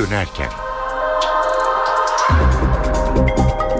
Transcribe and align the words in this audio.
dönerken. 0.00 0.48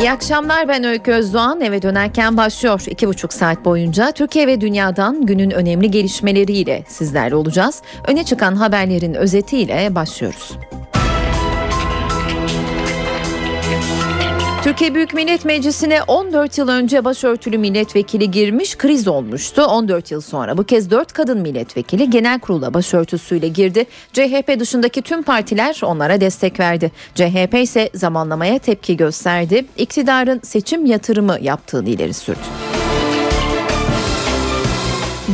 İyi 0.01 0.13
akşamlar 0.13 0.69
ben 0.69 0.85
Öykü 0.85 1.13
Özdoğan 1.13 1.61
eve 1.61 1.83
dönerken 1.83 2.37
başlıyor. 2.37 2.83
İki 2.87 3.09
buçuk 3.09 3.33
saat 3.33 3.65
boyunca 3.65 4.13
Türkiye 4.13 4.47
ve 4.47 4.61
dünyadan 4.61 5.27
günün 5.27 5.51
önemli 5.51 5.91
gelişmeleriyle 5.91 6.85
sizlerle 6.89 7.35
olacağız. 7.35 7.83
Öne 8.07 8.25
çıkan 8.25 8.55
haberlerin 8.55 9.15
özetiyle 9.15 9.95
başlıyoruz. 9.95 10.53
Türkiye 14.71 14.95
Büyük 14.95 15.15
Millet 15.15 15.45
Meclisi'ne 15.45 16.03
14 16.03 16.59
yıl 16.59 16.69
önce 16.69 17.05
başörtülü 17.05 17.59
milletvekili 17.59 18.31
girmiş 18.31 18.77
kriz 18.77 19.09
olmuştu. 19.09 19.63
14 19.63 20.11
yıl 20.11 20.21
sonra 20.21 20.59
bu 20.59 20.65
kez 20.65 20.91
4 20.91 21.13
kadın 21.13 21.39
milletvekili 21.39 22.11
genel 22.11 22.41
kurula 22.41 22.75
başörtüsüyle 22.75 23.49
girdi. 23.49 23.85
CHP 24.13 24.61
dışındaki 24.61 25.03
tüm 25.03 25.23
partiler 25.23 25.81
onlara 25.85 26.21
destek 26.21 26.61
verdi. 26.61 26.93
CHP 27.15 27.55
ise 27.55 27.91
zamanlamaya 27.95 28.59
tepki 28.59 28.97
gösterdi. 28.97 29.65
İktidarın 29.77 30.41
seçim 30.45 30.87
yatırımı 30.87 31.39
yaptığını 31.41 31.89
ileri 31.89 32.15
sürdü. 32.15 32.80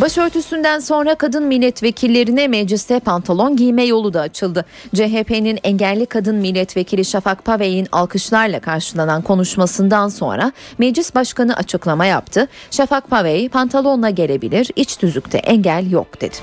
Başörtüsünden 0.00 0.78
sonra 0.78 1.14
kadın 1.14 1.42
milletvekillerine 1.42 2.48
mecliste 2.48 3.00
pantolon 3.00 3.56
giyme 3.56 3.84
yolu 3.84 4.14
da 4.14 4.20
açıldı. 4.20 4.64
CHP'nin 4.94 5.58
engelli 5.64 6.06
kadın 6.06 6.34
milletvekili 6.34 7.04
Şafak 7.04 7.44
Pavey'in 7.44 7.88
alkışlarla 7.92 8.60
karşılanan 8.60 9.22
konuşmasından 9.22 10.08
sonra 10.08 10.52
meclis 10.78 11.14
başkanı 11.14 11.56
açıklama 11.56 12.06
yaptı. 12.06 12.48
Şafak 12.70 13.10
Pavey 13.10 13.48
pantolonla 13.48 14.10
gelebilir, 14.10 14.70
iç 14.76 14.96
tüzükte 14.96 15.38
engel 15.38 15.90
yok 15.90 16.20
dedi. 16.20 16.36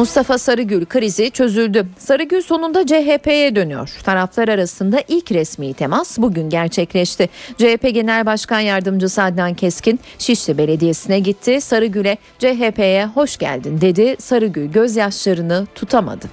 Mustafa 0.00 0.38
Sarıgül 0.38 0.86
krizi 0.86 1.30
çözüldü. 1.30 1.86
Sarıgül 1.98 2.42
sonunda 2.42 2.86
CHP'ye 2.86 3.56
dönüyor. 3.56 3.90
Taraflar 4.04 4.48
arasında 4.48 5.02
ilk 5.08 5.32
resmi 5.32 5.74
temas 5.74 6.18
bugün 6.18 6.50
gerçekleşti. 6.50 7.28
CHP 7.58 7.94
Genel 7.94 8.26
Başkan 8.26 8.60
Yardımcısı 8.60 9.22
Adnan 9.22 9.54
Keskin 9.54 10.00
Şişli 10.18 10.58
Belediyesi'ne 10.58 11.18
gitti. 11.18 11.60
Sarıgül'e 11.60 12.16
CHP'ye 12.38 13.06
hoş 13.06 13.36
geldin 13.36 13.80
dedi. 13.80 14.16
Sarıgül 14.18 14.66
gözyaşlarını 14.66 15.66
tutamadı. 15.74 16.26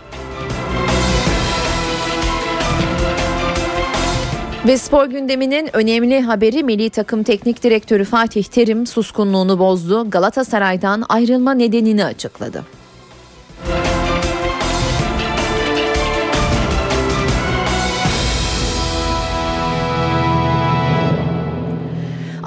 Ve 4.68 4.78
spor 4.78 5.06
gündeminin 5.06 5.70
önemli 5.74 6.22
haberi 6.22 6.64
milli 6.64 6.90
takım 6.90 7.24
teknik 7.24 7.64
direktörü 7.64 8.04
Fatih 8.04 8.44
Terim 8.44 8.88
suskunluğunu 8.88 9.60
bozdu. 9.60 10.10
Galatasaray'dan 10.10 11.04
ayrılma 11.10 11.54
nedenini 11.54 12.06
açıkladı. 12.06 12.77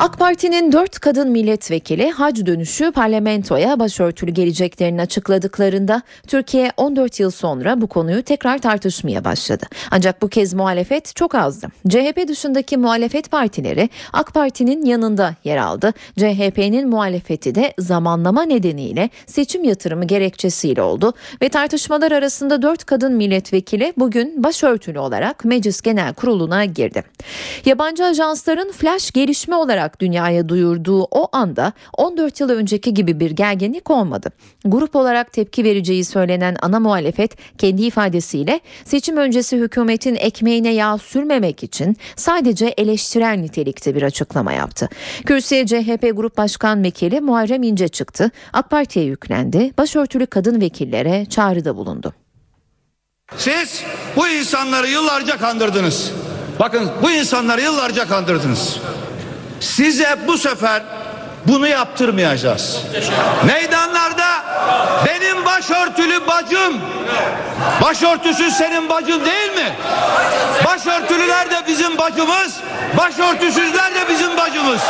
AK 0.01 0.19
Parti'nin 0.19 0.73
dört 0.73 0.98
kadın 0.98 1.31
milletvekili 1.31 2.11
hac 2.11 2.47
dönüşü 2.47 2.93
parlamentoya 2.93 3.81
başörtülü 3.81 4.31
geleceklerini 4.31 5.03
açıkladıklarında 5.03 6.03
Türkiye 6.27 6.73
14 6.77 7.20
yıl 7.20 7.31
sonra 7.31 7.81
bu 7.81 7.87
konuyu 7.87 8.23
tekrar 8.23 8.59
tartışmaya 8.59 9.25
başladı. 9.25 9.67
Ancak 9.91 10.23
bu 10.23 10.28
kez 10.28 10.55
muhalefet 10.55 11.17
çok 11.17 11.34
azdı. 11.34 11.69
CHP 11.89 12.28
dışındaki 12.28 12.77
muhalefet 12.77 13.31
partileri 13.31 13.89
AK 14.12 14.34
Parti'nin 14.34 14.84
yanında 14.84 15.34
yer 15.45 15.56
aldı. 15.56 15.93
CHP'nin 16.17 16.89
muhalefeti 16.89 17.55
de 17.55 17.75
zamanlama 17.78 18.43
nedeniyle 18.43 19.11
seçim 19.27 19.65
yatırımı 19.65 20.05
gerekçesiyle 20.05 20.83
oldu 20.83 21.12
ve 21.43 21.48
tartışmalar 21.48 22.12
arasında 22.12 22.62
dört 22.62 22.84
kadın 22.84 23.12
milletvekili 23.12 23.93
bugün 23.97 24.44
başörtülü 24.44 24.99
olarak 24.99 25.44
Meclis 25.44 25.81
Genel 25.81 26.15
Kurulu'na 26.15 26.65
girdi. 26.65 27.03
Yabancı 27.65 28.05
ajansların 28.05 28.72
flash 28.72 29.11
gelişme 29.11 29.56
olarak 29.56 29.90
olarak 29.91 30.01
dünyaya 30.01 30.49
duyurduğu 30.49 31.03
o 31.11 31.28
anda 31.33 31.73
14 31.97 32.41
yıl 32.41 32.51
önceki 32.51 32.95
gibi 32.95 33.21
bir 33.21 33.31
gerginlik 33.31 33.91
olmadı. 33.91 34.31
Grup 34.65 34.97
olarak 34.97 35.33
tepki 35.33 35.65
vereceği 35.65 36.05
söylenen 36.05 36.56
ana 36.62 36.81
muhalefet 36.81 37.37
kendi 37.59 37.83
ifadesiyle 37.83 38.61
seçim 38.84 39.17
öncesi 39.17 39.56
hükümetin 39.56 40.15
ekmeğine 40.15 40.75
yağ 40.75 40.99
sürmemek 40.99 41.62
için 41.62 41.97
sadece 42.17 42.67
eleştirel 42.67 43.39
nitelikte 43.39 43.95
bir 43.95 44.03
açıklama 44.03 44.53
yaptı. 44.53 44.89
Kürsüye 45.27 45.67
CHP 45.67 46.17
Grup 46.17 46.37
Başkan 46.37 46.83
Vekili 46.83 47.21
Muharrem 47.21 47.62
İnce 47.62 47.89
çıktı. 47.89 48.31
AK 48.53 48.71
Parti'ye 48.71 49.06
yüklendi. 49.06 49.73
Başörtülü 49.79 50.27
kadın 50.27 50.61
vekillere 50.61 51.27
çağrıda 51.27 51.77
bulundu. 51.77 52.12
Siz 53.37 53.84
bu 54.17 54.29
insanları 54.29 54.89
yıllarca 54.89 55.39
kandırdınız. 55.39 56.12
Bakın 56.61 56.91
bu 57.03 57.11
insanları 57.11 57.61
yıllarca 57.61 58.09
kandırdınız. 58.09 58.81
Size 59.60 60.16
bu 60.26 60.38
sefer 60.38 60.82
bunu 61.47 61.69
yaptırmayacağız. 61.69 62.78
Meydanlarda 63.47 64.44
benim 65.06 65.44
başörtülü 65.44 66.26
bacım 66.26 66.81
başörtüsü 67.82 68.50
senin 68.50 68.88
bacın 68.88 69.25
değil 69.25 69.53
mi? 69.54 69.72
Başörtülüler 70.65 71.50
de 71.50 71.66
bizim 71.69 71.99
bacımız, 71.99 72.56
başörtüsüzler 72.99 73.94
de 73.94 74.09
bizim 74.09 74.37
bacımız. 74.37 74.81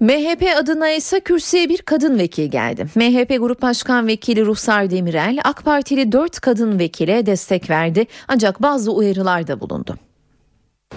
MHP 0.00 0.42
adına 0.56 0.90
ise 0.90 1.20
kürsüye 1.20 1.68
bir 1.68 1.78
kadın 1.78 2.18
vekil 2.18 2.50
geldi. 2.50 2.86
MHP 2.94 3.28
Grup 3.40 3.62
Başkan 3.62 4.06
Vekili 4.06 4.46
Ruhsar 4.46 4.90
Demirel 4.90 5.38
AK 5.44 5.64
Partili 5.64 6.12
4 6.12 6.40
kadın 6.40 6.78
vekile 6.78 7.26
destek 7.26 7.70
verdi 7.70 8.06
ancak 8.28 8.62
bazı 8.62 8.92
uyarılarda 8.92 9.60
bulundu. 9.60 9.96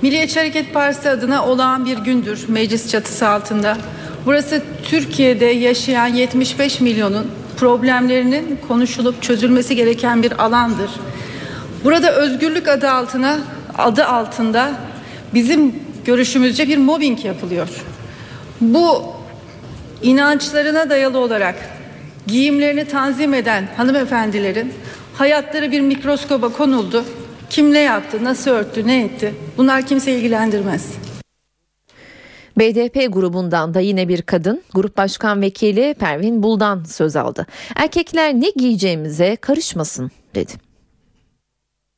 Milliyetçi 0.01 0.39
Hareket 0.39 0.73
Partisi 0.73 1.09
adına 1.09 1.45
olağan 1.45 1.85
bir 1.85 1.97
gündür 1.97 2.45
meclis 2.47 2.91
çatısı 2.91 3.29
altında. 3.29 3.77
Burası 4.25 4.61
Türkiye'de 4.83 5.45
yaşayan 5.45 6.07
75 6.07 6.81
milyonun 6.81 7.31
problemlerinin 7.57 8.59
konuşulup 8.67 9.21
çözülmesi 9.21 9.75
gereken 9.75 10.23
bir 10.23 10.43
alandır. 10.43 10.91
Burada 11.83 12.11
özgürlük 12.11 12.67
adı 12.67 12.89
altına 12.89 13.39
adı 13.77 14.05
altında 14.05 14.71
bizim 15.33 15.75
görüşümüzce 16.05 16.67
bir 16.67 16.77
mobbing 16.77 17.25
yapılıyor. 17.25 17.69
Bu 18.63 19.03
inançlarına 20.03 20.89
dayalı 20.89 21.17
olarak 21.17 21.55
giyimlerini 22.27 22.85
tanzim 22.85 23.33
eden 23.33 23.67
hanımefendilerin 23.77 24.73
hayatları 25.13 25.71
bir 25.71 25.81
mikroskoba 25.81 26.49
konuldu. 26.49 27.05
Kim 27.49 27.73
ne 27.73 27.79
yaptı, 27.79 28.23
nasıl 28.23 28.51
örttü, 28.51 28.87
ne 28.87 29.03
etti? 29.03 29.35
Bunlar 29.57 29.85
kimse 29.87 30.11
ilgilendirmez. 30.15 30.91
BDP 32.57 33.13
grubundan 33.13 33.73
da 33.73 33.79
yine 33.79 34.07
bir 34.07 34.21
kadın, 34.21 34.61
grup 34.73 34.97
başkan 34.97 35.41
vekili 35.41 35.95
Pervin 35.99 36.43
Buldan 36.43 36.83
söz 36.83 37.15
aldı. 37.15 37.47
Erkekler 37.75 38.33
ne 38.33 38.49
giyeceğimize 38.49 39.35
karışmasın 39.35 40.11
dedi. 40.35 40.72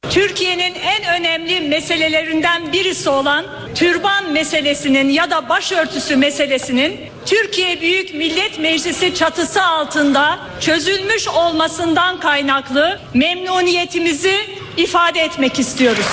Türkiye'nin 0.09 0.75
en 0.75 1.21
önemli 1.21 1.61
meselelerinden 1.61 2.73
birisi 2.73 3.09
olan 3.09 3.45
türban 3.75 4.31
meselesinin 4.31 5.09
ya 5.09 5.29
da 5.29 5.49
başörtüsü 5.49 6.15
meselesinin 6.15 6.99
Türkiye 7.25 7.81
Büyük 7.81 8.13
Millet 8.13 8.59
Meclisi 8.59 9.15
çatısı 9.15 9.63
altında 9.63 10.39
çözülmüş 10.59 11.27
olmasından 11.27 12.19
kaynaklı 12.19 12.99
memnuniyetimizi 13.13 14.37
ifade 14.77 15.21
etmek 15.21 15.59
istiyoruz. 15.59 16.05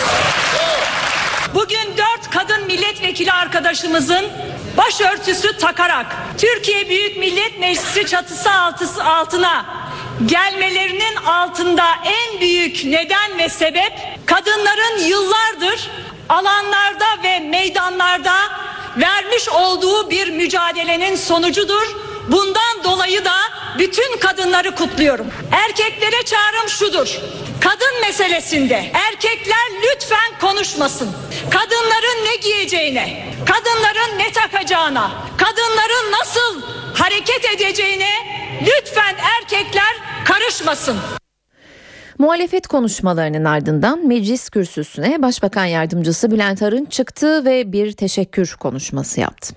Bugün 1.55 1.97
dört 1.97 2.31
kadın 2.31 2.67
milletvekili 2.67 3.33
arkadaşımızın 3.33 4.25
başörtüsü 4.77 5.59
takarak 5.59 6.07
Türkiye 6.39 6.89
Büyük 6.89 7.17
Millet 7.17 7.61
Meclisi 7.61 8.07
çatısı 8.07 8.53
altına 9.05 9.65
gelmelerinin 10.27 11.17
altında 11.27 11.85
en 12.05 12.41
büyük 12.41 12.85
neden 12.85 13.39
ve 13.39 13.49
sebep 13.49 13.93
kadınların 14.27 14.99
yıllardır 14.99 15.91
alanlarda 16.29 17.23
ve 17.25 17.41
meydanlarda 17.41 18.35
vermiş 18.97 19.49
olduğu 19.49 20.11
bir 20.11 20.29
mücadelenin 20.31 21.17
sonucudur. 21.17 22.12
Bundan 22.29 22.85
dolayı 22.85 23.25
da 23.25 23.35
bütün 23.79 24.19
kadınları 24.21 24.75
kutluyorum. 24.75 25.27
Erkeklere 25.53 26.23
çağrım 26.25 26.69
şudur. 26.69 27.21
Kadın 27.61 28.01
meselesinde 28.01 28.75
erkekler 28.95 29.67
lütfen 29.83 30.39
konuşmasın. 30.41 31.11
Kadınların 31.51 32.25
ne 32.25 32.37
giyeceğine, 32.37 33.27
kadınların 33.47 34.19
ne 34.19 34.33
takacağına, 34.33 35.11
kadınların 35.37 36.13
nasıl 36.21 36.63
hareket 36.95 37.45
edeceğine 37.57 38.11
lütfen 38.63 39.15
erkekler 39.39 39.97
karışmasın. 40.25 40.97
Muhalefet 42.19 42.67
konuşmalarının 42.67 43.45
ardından 43.45 44.07
meclis 44.07 44.51
kürsüsüne 44.51 45.23
Başbakan 45.23 45.65
Yardımcısı 45.65 46.31
Bülent 46.31 46.63
Arınç 46.63 46.93
çıktı 46.93 47.45
ve 47.45 47.73
bir 47.73 47.93
teşekkür 47.93 48.57
konuşması 48.61 49.21
yaptı. 49.21 49.55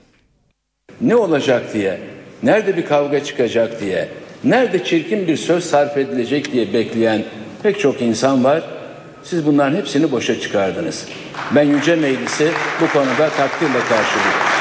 Ne 1.02 1.16
olacak 1.16 1.74
diye, 1.74 2.15
nerede 2.44 2.78
bir 2.78 2.86
kavga 2.86 3.24
çıkacak 3.24 3.82
diye, 3.82 4.08
nerede 4.44 4.84
çirkin 4.84 5.28
bir 5.28 5.38
söz 5.38 5.64
sarf 5.64 5.98
edilecek 5.98 6.54
diye 6.54 6.74
bekleyen 6.74 7.24
pek 7.64 7.80
çok 7.80 8.02
insan 8.02 8.44
var. 8.44 8.64
Siz 9.24 9.46
bunların 9.46 9.78
hepsini 9.78 10.12
boşa 10.12 10.40
çıkardınız. 10.40 11.06
Ben 11.56 11.64
Yüce 11.64 11.96
Meclisi 11.96 12.52
bu 12.82 12.88
konuda 12.94 13.30
takdirle 13.30 13.80
karşılıyorum. 13.80 14.56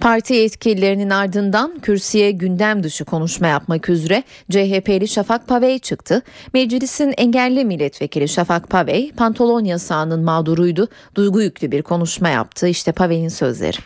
Parti 0.00 0.34
yetkililerinin 0.34 1.10
ardından 1.10 1.78
kürsüye 1.78 2.30
gündem 2.30 2.82
dışı 2.82 3.04
konuşma 3.04 3.46
yapmak 3.46 3.88
üzere 3.88 4.22
CHP'li 4.50 5.08
Şafak 5.08 5.48
Pavey 5.48 5.78
çıktı. 5.78 6.22
Meclisin 6.54 7.14
engelli 7.18 7.64
milletvekili 7.64 8.28
Şafak 8.28 8.70
Pavey 8.70 9.12
pantolon 9.12 9.64
yasağının 9.64 10.24
mağduruydu. 10.24 10.88
Duygu 11.14 11.42
yüklü 11.42 11.72
bir 11.72 11.82
konuşma 11.82 12.28
yaptı. 12.28 12.68
İşte 12.68 12.92
Pavey'in 12.92 13.28
sözleri. 13.28 13.76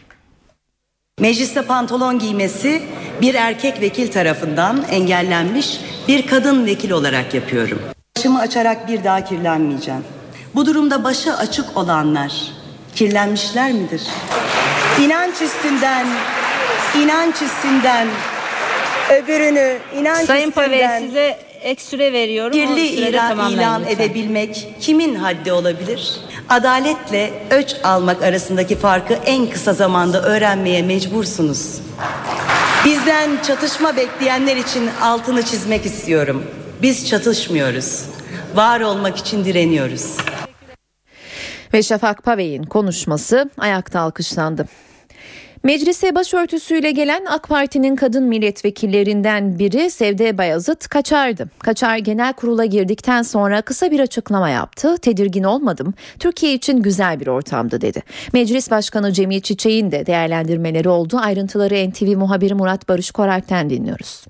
Mecliste 1.20 1.62
pantolon 1.62 2.18
giymesi 2.18 2.82
bir 3.20 3.34
erkek 3.34 3.80
vekil 3.80 4.12
tarafından 4.12 4.84
engellenmiş 4.90 5.80
bir 6.08 6.26
kadın 6.26 6.66
vekil 6.66 6.90
olarak 6.90 7.34
yapıyorum. 7.34 7.82
Başımı 8.16 8.40
açarak 8.40 8.88
bir 8.88 9.04
daha 9.04 9.24
kirlenmeyeceğim. 9.24 10.04
Bu 10.54 10.66
durumda 10.66 11.04
başı 11.04 11.36
açık 11.36 11.76
olanlar 11.76 12.32
kirlenmişler 12.94 13.72
midir? 13.72 14.02
İnanç 15.00 15.42
üstünden, 15.42 16.06
inanç 17.02 17.34
üstünden 17.42 18.08
öbürünü 19.10 19.78
inanç 19.98 20.26
Sayın 20.26 20.48
üstünden 20.48 21.00
size 21.00 21.38
ek 21.64 21.82
süre 21.82 22.12
veriyorum. 22.12 22.52
Kirli 22.52 22.86
ilan, 22.86 23.50
ilan 23.52 23.80
lütfen. 23.80 23.94
edebilmek 23.94 24.68
kimin 24.80 25.14
haddi 25.14 25.52
olabilir? 25.52 26.20
Adaletle 26.48 27.32
öç 27.50 27.76
almak 27.84 28.22
arasındaki 28.22 28.76
farkı 28.76 29.14
en 29.14 29.50
kısa 29.50 29.72
zamanda 29.72 30.22
öğrenmeye 30.22 30.82
mecbursunuz. 30.82 31.80
Bizden 32.84 33.30
çatışma 33.46 33.96
bekleyenler 33.96 34.56
için 34.56 34.90
altını 35.02 35.42
çizmek 35.42 35.86
istiyorum. 35.86 36.42
Biz 36.82 37.08
çatışmıyoruz. 37.08 38.04
Var 38.54 38.80
olmak 38.80 39.16
için 39.16 39.44
direniyoruz. 39.44 40.16
Ve 41.74 41.82
Şafak 41.82 42.22
Pavey'in 42.22 42.62
konuşması 42.62 43.50
ayakta 43.58 44.00
alkışlandı. 44.00 44.66
Meclise 45.64 46.14
başörtüsüyle 46.14 46.90
gelen 46.90 47.24
AK 47.24 47.48
Parti'nin 47.48 47.96
kadın 47.96 48.24
milletvekillerinden 48.24 49.58
biri 49.58 49.90
Sevde 49.90 50.38
Bayazıt 50.38 50.88
Kaçar'dı. 50.88 51.48
Kaçar 51.58 51.98
genel 51.98 52.32
kurula 52.32 52.64
girdikten 52.64 53.22
sonra 53.22 53.62
kısa 53.62 53.90
bir 53.90 54.00
açıklama 54.00 54.48
yaptı. 54.48 54.96
Tedirgin 54.98 55.44
olmadım. 55.44 55.94
Türkiye 56.18 56.54
için 56.54 56.82
güzel 56.82 57.20
bir 57.20 57.26
ortamdı 57.26 57.80
dedi. 57.80 58.02
Meclis 58.32 58.70
Başkanı 58.70 59.12
Cemil 59.12 59.40
Çiçek'in 59.40 59.90
de 59.92 60.06
değerlendirmeleri 60.06 60.88
oldu. 60.88 61.18
Ayrıntıları 61.22 61.90
NTV 61.90 62.16
muhabiri 62.16 62.54
Murat 62.54 62.88
Barış 62.88 63.10
Koralp'ten 63.10 63.70
dinliyoruz. 63.70 64.24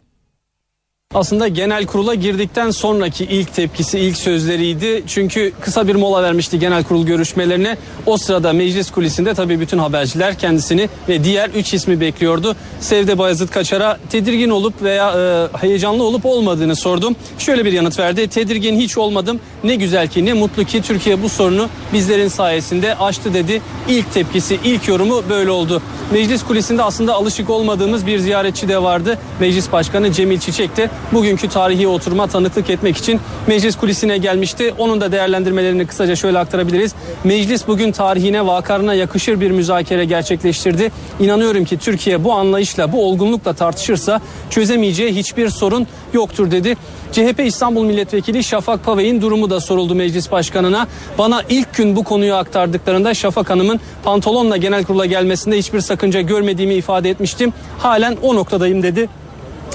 Aslında 1.15 1.49
genel 1.49 1.87
kurula 1.87 2.15
girdikten 2.15 2.71
sonraki 2.71 3.25
ilk 3.25 3.55
tepkisi, 3.55 3.99
ilk 3.99 4.17
sözleriydi. 4.17 5.03
Çünkü 5.07 5.53
kısa 5.61 5.89
bir 5.89 5.95
mola 5.95 6.23
vermişti 6.23 6.59
genel 6.59 6.85
kurul 6.85 7.07
görüşmelerine. 7.07 7.77
O 8.07 8.17
sırada 8.17 8.53
meclis 8.53 8.91
kulisinde 8.91 9.35
tabii 9.35 9.61
bütün 9.61 9.79
haberciler 9.79 10.39
kendisini 10.39 10.89
ve 11.09 11.25
diğer 11.25 11.51
3 11.51 11.75
ismi 11.75 12.01
bekliyordu. 12.01 12.57
Sevde 12.81 13.19
Bayezid 13.19 13.49
Kaçar'a 13.49 13.99
tedirgin 14.11 14.51
olup 14.51 14.83
veya 14.83 15.11
e, 15.11 15.59
heyecanlı 15.59 16.03
olup 16.05 16.27
olmadığını 16.27 16.77
sordum. 16.77 17.17
Şöyle 17.39 17.65
bir 17.65 17.73
yanıt 17.73 17.99
verdi. 17.99 18.29
Tedirgin 18.29 18.77
hiç 18.77 18.99
olmadım. 18.99 19.41
Ne 19.65 19.75
güzel 19.75 20.09
ki 20.09 20.25
ne 20.25 20.33
mutlu 20.33 20.65
ki 20.65 20.83
Türkiye 20.83 21.23
bu 21.23 21.29
sorunu 21.29 21.69
bizlerin 21.93 22.29
sayesinde 22.29 22.95
aştı 22.95 23.35
dedi. 23.35 23.63
İlk 23.89 24.15
tepkisi, 24.15 24.59
ilk 24.65 24.89
yorumu 24.89 25.23
böyle 25.29 25.51
oldu. 25.51 25.83
Meclis 26.13 26.45
kulisinde 26.45 26.83
aslında 26.83 27.15
alışık 27.15 27.51
olmadığımız 27.51 28.07
bir 28.07 28.19
ziyaretçi 28.19 28.69
de 28.69 28.83
vardı. 28.83 29.19
Meclis 29.41 29.73
Başkanı 29.73 30.13
Cemil 30.13 30.39
Çiçek 30.39 30.77
de 30.77 30.91
bugünkü 31.13 31.49
tarihi 31.49 31.89
oturuma 31.89 32.27
tanıklık 32.27 32.71
etmek 32.71 32.97
için 32.97 33.21
meclis 33.47 33.77
kulisine 33.77 34.19
gelmişti. 34.19 34.75
Onun 34.79 35.01
da 35.01 35.13
değerlendirmelerini 35.13 35.87
kısaca 35.87 36.17
şöyle 36.17 36.39
aktarabiliriz. 36.39 36.95
Meclis 37.25 37.69
bugün 37.69 37.93
tarihine, 37.93 38.47
vakarına 38.47 38.95
yakışır 38.95 39.41
bir 39.41 39.51
müzakere 39.51 40.05
gerçekleştirdi. 40.05 40.93
İnanıyorum 41.21 41.65
ki 41.65 41.79
Türkiye 41.79 42.25
bu 42.25 42.33
anlayışla, 42.33 42.93
bu 42.93 43.09
olgunlukla 43.09 43.53
tartışırsa 43.53 44.21
çözemeyeceği 44.51 45.15
hiçbir 45.15 45.49
sorun 45.49 45.87
yoktur 46.13 46.51
dedi. 46.51 46.77
CHP 47.13 47.41
İstanbul 47.41 47.85
Milletvekili 47.85 48.45
Şafak 48.45 48.85
Pavey'in 48.85 49.23
durumu 49.23 49.51
da 49.51 49.61
soruldu 49.61 49.95
meclis 49.95 50.31
başkanına. 50.33 50.87
Bana 51.19 51.43
ilk 51.49 51.75
gün 51.75 51.97
bu 51.97 52.05
konuyu 52.05 52.35
aktardıklarında 52.35 53.15
Şafak 53.15 53.51
Hanım'ın 53.51 53.81
pantolonla 54.05 54.57
genel 54.57 54.85
kurula 54.85 55.07
gelmesinde 55.07 55.59
hiçbir 55.59 55.81
sakınca 55.81 56.21
görmediğimi 56.21 56.75
ifade 56.75 57.11
etmiştim. 57.11 57.53
Halen 57.79 58.17
o 58.23 58.35
noktadayım 58.35 58.83
dedi 58.83 59.09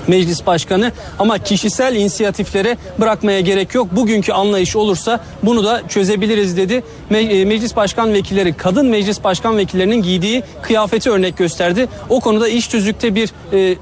meclis 0.07 0.45
başkanı 0.45 0.91
ama 1.19 1.37
kişisel 1.37 1.95
inisiyatiflere 1.95 2.77
bırakmaya 2.99 3.39
gerek 3.39 3.75
yok. 3.75 3.87
Bugünkü 3.91 4.31
anlayış 4.31 4.75
olursa 4.75 5.19
bunu 5.43 5.63
da 5.63 5.87
çözebiliriz 5.87 6.57
dedi. 6.57 6.83
E, 7.11 7.45
meclis 7.45 7.75
başkan 7.75 8.13
vekilleri 8.13 8.53
kadın 8.53 8.87
meclis 8.87 9.23
başkan 9.23 9.57
vekillerinin 9.57 10.01
giydiği 10.01 10.43
kıyafeti 10.61 11.09
örnek 11.09 11.37
gösterdi. 11.37 11.87
O 12.09 12.19
konuda 12.19 12.47
iş 12.47 12.67
tüzükte 12.67 13.15
bir 13.15 13.29
e, 13.53 13.75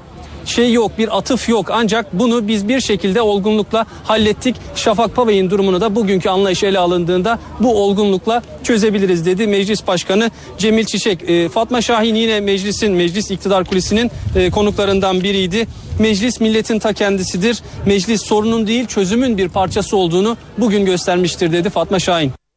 şey 0.48 0.72
yok 0.72 0.98
bir 0.98 1.18
atıf 1.18 1.48
yok 1.48 1.70
ancak 1.72 2.18
bunu 2.18 2.48
biz 2.48 2.68
bir 2.68 2.80
şekilde 2.80 3.22
olgunlukla 3.22 3.86
hallettik. 4.04 4.56
Şafak 4.74 5.16
Pavey'in 5.16 5.50
durumunu 5.50 5.80
da 5.80 5.94
bugünkü 5.94 6.28
anlayış 6.28 6.64
ele 6.64 6.78
alındığında 6.78 7.38
bu 7.60 7.82
olgunlukla 7.82 8.42
çözebiliriz 8.62 9.26
dedi 9.26 9.46
Meclis 9.46 9.86
Başkanı 9.86 10.30
Cemil 10.58 10.84
Çiçek. 10.84 11.30
Ee, 11.30 11.48
Fatma 11.48 11.80
Şahin 11.80 12.14
yine 12.14 12.40
meclisin 12.40 12.92
meclis 12.92 13.30
iktidar 13.30 13.64
kulisinin 13.64 14.10
e, 14.36 14.50
konuklarından 14.50 15.22
biriydi. 15.22 15.66
Meclis 15.98 16.40
milletin 16.40 16.78
ta 16.78 16.92
kendisidir. 16.92 17.62
Meclis 17.86 18.22
sorunun 18.22 18.66
değil 18.66 18.86
çözümün 18.86 19.38
bir 19.38 19.48
parçası 19.48 19.96
olduğunu 19.96 20.36
bugün 20.58 20.84
göstermiştir 20.84 21.52
dedi 21.52 21.70
Fatma 21.70 21.98
Şahin. 21.98 22.47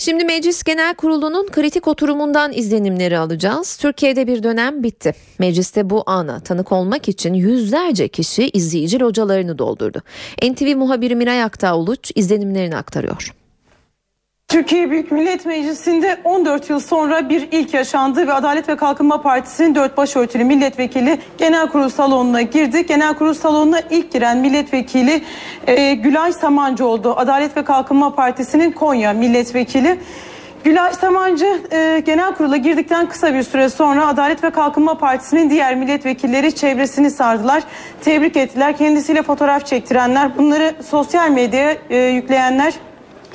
Şimdi 0.00 0.24
Meclis 0.24 0.62
Genel 0.62 0.94
Kurulu'nun 0.94 1.46
kritik 1.46 1.88
oturumundan 1.88 2.52
izlenimleri 2.52 3.18
alacağız. 3.18 3.76
Türkiye'de 3.76 4.26
bir 4.26 4.42
dönem 4.42 4.82
bitti. 4.82 5.14
Mecliste 5.38 5.90
bu 5.90 6.02
ana 6.06 6.40
tanık 6.40 6.72
olmak 6.72 7.08
için 7.08 7.34
yüzlerce 7.34 8.08
kişi 8.08 8.48
izleyici 8.48 9.00
localarını 9.00 9.58
doldurdu. 9.58 10.02
NTV 10.42 10.76
muhabiri 10.76 11.16
Miray 11.16 11.42
Aktağ-Uluç 11.42 12.12
izlenimlerini 12.14 12.76
aktarıyor. 12.76 13.32
Türkiye 14.48 14.90
Büyük 14.90 15.12
Millet 15.12 15.46
Meclisi'nde 15.46 16.18
14 16.24 16.70
yıl 16.70 16.80
sonra 16.80 17.28
bir 17.28 17.48
ilk 17.52 17.74
yaşandı 17.74 18.26
ve 18.26 18.32
Adalet 18.32 18.68
ve 18.68 18.76
Kalkınma 18.76 19.22
Partisi'nin 19.22 19.74
dört 19.74 19.96
başörtülü 19.96 20.44
milletvekili 20.44 21.18
genel 21.38 21.68
kurul 21.68 21.88
salonuna 21.88 22.42
girdi. 22.42 22.86
Genel 22.86 23.14
kurul 23.14 23.34
salonuna 23.34 23.80
ilk 23.90 24.12
giren 24.12 24.38
milletvekili 24.38 25.22
e, 25.66 25.94
Gülay 25.94 26.32
Samancı 26.32 26.86
oldu. 26.86 27.14
Adalet 27.16 27.56
ve 27.56 27.64
Kalkınma 27.64 28.14
Partisi'nin 28.14 28.72
Konya 28.72 29.12
milletvekili. 29.12 29.98
Gülay 30.64 30.92
Samancı 30.92 31.60
e, 31.72 32.02
genel 32.06 32.34
kurula 32.34 32.56
girdikten 32.56 33.08
kısa 33.08 33.34
bir 33.34 33.42
süre 33.42 33.68
sonra 33.68 34.06
Adalet 34.06 34.44
ve 34.44 34.50
Kalkınma 34.50 34.98
Partisi'nin 34.98 35.50
diğer 35.50 35.74
milletvekilleri 35.74 36.54
çevresini 36.54 37.10
sardılar. 37.10 37.62
Tebrik 38.00 38.36
ettiler. 38.36 38.76
Kendisiyle 38.76 39.22
fotoğraf 39.22 39.66
çektirenler, 39.66 40.38
bunları 40.38 40.74
sosyal 40.90 41.30
medyaya 41.30 41.76
e, 41.90 41.96
yükleyenler 41.96 42.74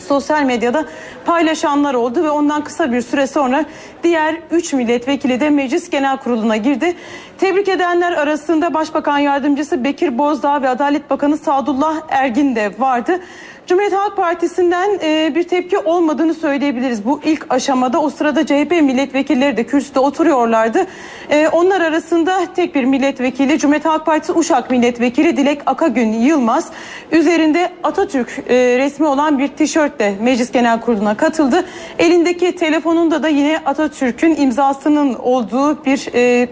sosyal 0.03 0.43
medyada 0.43 0.85
paylaşanlar 1.25 1.93
oldu 1.93 2.23
ve 2.23 2.29
ondan 2.29 2.63
kısa 2.63 2.91
bir 2.91 3.01
süre 3.01 3.27
sonra 3.27 3.65
diğer 4.03 4.35
3 4.51 4.73
milletvekili 4.73 5.39
de 5.39 5.49
meclis 5.49 5.89
genel 5.89 6.17
kuruluna 6.17 6.57
girdi. 6.57 6.95
Tebrik 7.37 7.67
edenler 7.67 8.11
arasında 8.11 8.73
Başbakan 8.73 9.17
Yardımcısı 9.17 9.83
Bekir 9.83 10.17
Bozdağ 10.17 10.61
ve 10.61 10.69
Adalet 10.69 11.09
Bakanı 11.09 11.37
Sadullah 11.37 11.95
Ergin 12.09 12.55
de 12.55 12.71
vardı. 12.79 13.19
Cumhuriyet 13.67 13.93
Halk 13.93 14.17
Partisi'nden 14.17 14.99
e, 15.03 15.35
bir 15.35 15.43
tepki 15.43 15.77
olmadığını 15.77 16.33
söyleyebiliriz. 16.33 17.05
Bu 17.05 17.21
ilk 17.23 17.45
aşamada 17.49 18.01
o 18.01 18.09
sırada 18.09 18.45
CHP 18.45 18.71
milletvekilleri 18.71 19.57
de 19.57 19.63
kürsüde 19.63 19.99
oturuyorlardı. 19.99 20.85
E, 21.29 21.47
onlar 21.47 21.81
arasında 21.81 22.39
tek 22.55 22.75
bir 22.75 22.83
milletvekili 22.83 23.59
Cumhuriyet 23.59 23.85
Halk 23.85 24.05
Partisi 24.05 24.33
Uşak 24.33 24.71
milletvekili 24.71 25.37
Dilek 25.37 25.61
Akagün 25.65 26.13
Yılmaz 26.13 26.71
üzerinde 27.11 27.69
Atatürk 27.83 28.29
e, 28.49 28.55
resmi 28.77 29.05
olan 29.05 29.39
bir 29.39 29.47
tişörtle 29.47 30.15
Meclis 30.21 30.51
Genel 30.51 30.81
Kurulu'na 30.81 31.17
katıldı. 31.17 31.65
Elindeki 31.99 32.55
telefonunda 32.55 33.23
da 33.23 33.27
yine 33.27 33.59
Atatürk'ün 33.65 34.35
imzasının 34.35 35.13
olduğu 35.13 35.85
bir 35.85 36.09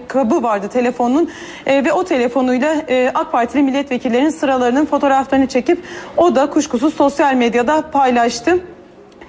kabı 0.07 0.43
vardı 0.43 0.69
telefonun 0.73 1.29
ve 1.67 1.93
o 1.93 2.03
telefonuyla 2.03 2.75
AK 3.13 3.31
Partili 3.31 3.63
milletvekillerinin 3.63 4.29
sıralarının 4.29 4.85
fotoğraflarını 4.85 5.47
çekip 5.47 5.83
o 6.17 6.35
da 6.35 6.49
kuşkusuz 6.49 7.00
sosyal 7.01 7.33
medyada 7.33 7.91
paylaştı. 7.91 8.59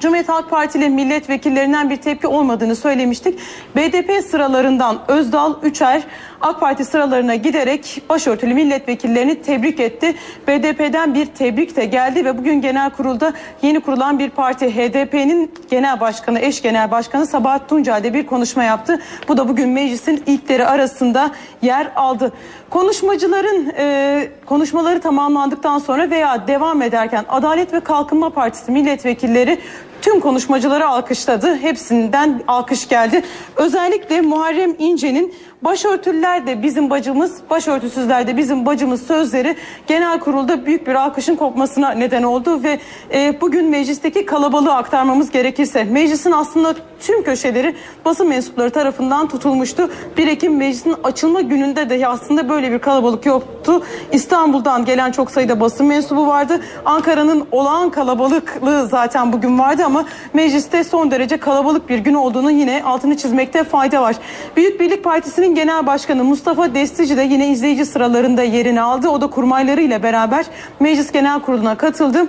Cumhuriyet 0.01 0.29
Halk 0.29 0.51
Partili 0.51 0.89
milletvekillerinden 0.89 1.91
bir 1.91 1.97
tepki 1.97 2.27
olmadığını 2.27 2.77
söylemiştik. 2.77 3.39
BDP 3.77 4.25
sıralarından 4.25 4.99
Özdal, 5.09 5.55
Üçer, 5.63 6.03
AK 6.43 6.61
Parti 6.61 6.85
sıralarına 6.85 7.35
giderek 7.35 8.03
başörtülü 8.09 8.55
milletvekillerini 8.55 9.43
tebrik 9.43 9.81
etti. 9.81 10.15
BDP'den 10.49 11.15
bir 11.15 11.27
tebrik 11.27 11.77
de 11.77 11.85
geldi 11.85 12.25
ve 12.25 12.39
bugün 12.39 12.61
genel 12.61 12.91
kurulda 12.91 13.33
yeni 13.63 13.81
kurulan 13.81 14.19
bir 14.19 14.31
parti 14.31 14.77
HDP'nin 14.77 15.51
genel 15.71 16.01
başkanı, 16.01 16.41
eş 16.41 16.63
genel 16.63 16.91
başkanı 16.91 17.27
Sabahat 17.27 17.69
Tuncay'da 17.69 18.15
bir 18.15 18.27
konuşma 18.27 18.65
yaptı. 18.65 19.01
Bu 19.29 19.37
da 19.37 19.49
bugün 19.49 19.69
meclisin 19.69 20.23
ilkleri 20.27 20.67
arasında 20.67 21.31
yer 21.63 21.93
aldı. 21.97 22.33
Konuşmacıların 22.71 23.73
e, 23.79 24.29
konuşmaları 24.47 25.01
tamamlandıktan 25.01 25.79
sonra 25.79 26.11
veya 26.11 26.47
devam 26.47 26.83
ederken 26.83 27.25
Adalet 27.29 27.73
ve 27.73 27.81
Kalkınma 27.81 28.31
Partisi 28.31 28.73
milletvekilleri 28.73 29.59
tüm 30.03 30.21
konuşmacıları 30.21 30.89
alkışladı. 30.89 31.57
Hepsinden 31.57 32.43
alkış 32.49 32.89
geldi. 32.89 33.23
Özellikle 33.57 34.21
Muharrem 34.21 34.75
İnce'nin 34.79 35.35
başörtüler 35.63 36.47
de 36.47 36.63
bizim 36.63 36.91
bacımız, 36.91 37.37
başörtüsüzler 37.51 38.27
de 38.27 38.37
bizim 38.37 38.67
bacımız 38.67 39.07
sözleri 39.07 39.57
genel 39.87 40.21
kurulda 40.21 40.67
büyük 40.67 40.87
bir 40.87 40.95
alkışın 40.95 41.37
kopmasına 41.37 41.91
neden 41.91 42.23
oldu 42.23 42.63
ve 42.63 42.79
e, 43.15 43.41
bugün 43.41 43.69
meclisteki 43.69 44.27
kalabalığı 44.27 44.75
aktarmamız 44.75 45.31
gerekirse 45.31 45.85
meclisin 45.85 46.33
aslında 46.33 46.75
tüm 47.01 47.23
köşeleri 47.23 47.75
basın 48.05 48.29
mensupları 48.29 48.71
tarafından 48.71 49.29
tutulmuştu. 49.29 49.91
1 50.17 50.27
Ekim 50.27 50.57
meclisin 50.57 50.95
açılma 51.05 51.41
gününde 51.41 51.91
de 51.91 52.09
aslında 52.09 52.49
böyle 52.49 52.73
bir 52.73 52.79
kalabalık 52.79 53.27
yoktu. 53.27 53.83
İstanbul'dan 54.13 54.85
gelen 54.85 55.13
çok 55.13 55.31
sayıda 55.31 55.61
basın 55.61 55.87
mensubu 55.87 56.27
vardı. 56.27 56.61
Ankara'nın 56.85 57.47
olağan 57.53 57.91
kalabalıklığı 57.91 58.87
zaten 58.87 59.33
bugün 59.33 59.59
vardı 59.59 59.83
ama 59.85 59.92
mecliste 60.33 60.85
son 60.85 61.11
derece 61.11 61.37
kalabalık 61.37 61.89
bir 61.89 61.99
gün 61.99 62.15
olduğunu 62.15 62.51
yine 62.51 62.83
altını 62.85 63.17
çizmekte 63.17 63.65
fayda 63.65 64.03
var. 64.03 64.17
Büyük 64.57 64.81
Birlik 64.81 65.05
Partisi'nin 65.05 65.55
genel 65.55 65.87
başkanı 65.87 66.25
Mustafa 66.25 66.75
Destici 66.75 67.17
de 67.17 67.23
yine 67.23 67.49
izleyici 67.49 67.87
sıralarında 67.87 68.43
yerini 68.43 68.83
aldı. 68.83 69.09
O 69.09 69.21
da 69.21 69.27
kurmaylarıyla 69.27 70.03
beraber 70.03 70.47
meclis 70.81 71.13
genel 71.13 71.41
kuruluna 71.41 71.77
katıldı. 71.77 72.27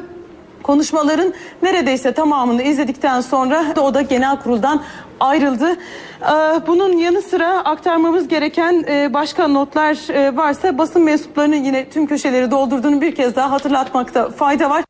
Konuşmaların 0.63 1.33
neredeyse 1.63 2.11
tamamını 2.11 2.63
izledikten 2.63 3.21
sonra 3.21 3.65
o 3.81 3.93
da 3.93 4.01
genel 4.01 4.39
kuruldan 4.39 4.81
ayrıldı. 5.19 5.71
Ee, 5.71 6.67
Bunun 6.67 6.97
yanı 6.97 7.21
sıra 7.21 7.57
aktarmamız 7.65 8.27
gereken 8.27 8.85
e, 8.87 9.13
başka 9.13 9.47
notlar 9.47 10.09
e, 10.13 10.37
varsa 10.37 10.77
basın 10.77 11.03
mensuplarının 11.03 11.63
yine 11.63 11.89
tüm 11.89 12.07
köşeleri 12.07 12.51
doldurduğunu 12.51 13.01
bir 13.01 13.15
kez 13.15 13.35
daha 13.35 13.51
hatırlatmakta 13.51 14.29
fayda 14.29 14.69
var. 14.69 14.83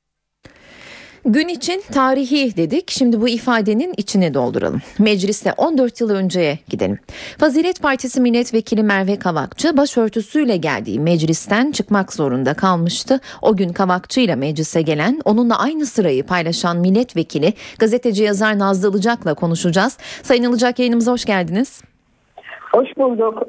Gün 1.25 1.47
için 1.47 1.83
tarihi 1.91 2.57
dedik. 2.57 2.91
Şimdi 2.91 3.21
bu 3.21 3.29
ifadenin 3.29 3.93
içine 3.97 4.33
dolduralım. 4.33 4.81
Mecliste 4.99 5.53
14 5.53 6.01
yıl 6.01 6.09
önceye 6.09 6.59
gidelim. 6.69 6.99
Fazilet 7.37 7.81
Partisi 7.81 8.21
milletvekili 8.21 8.83
Merve 8.83 9.19
Kavakçı 9.19 9.77
başörtüsüyle 9.77 10.57
geldiği 10.57 10.99
meclisten 10.99 11.71
çıkmak 11.71 12.13
zorunda 12.13 12.53
kalmıştı. 12.53 13.19
O 13.41 13.55
gün 13.55 13.73
Kavakçı 13.73 14.19
ile 14.19 14.35
meclise 14.35 14.81
gelen, 14.81 15.21
onunla 15.25 15.59
aynı 15.59 15.85
sırayı 15.85 16.23
paylaşan 16.23 16.77
milletvekili 16.77 17.53
gazeteci 17.79 18.23
yazar 18.23 18.59
Nazlı 18.59 18.89
Ilıcak'la 18.89 19.33
konuşacağız. 19.33 19.97
Sayın 20.23 20.43
Ilıcak 20.43 20.79
yayınımıza 20.79 21.11
hoş 21.11 21.25
geldiniz. 21.25 21.81
Hoş 22.75 22.97
bulduk. 22.97 23.43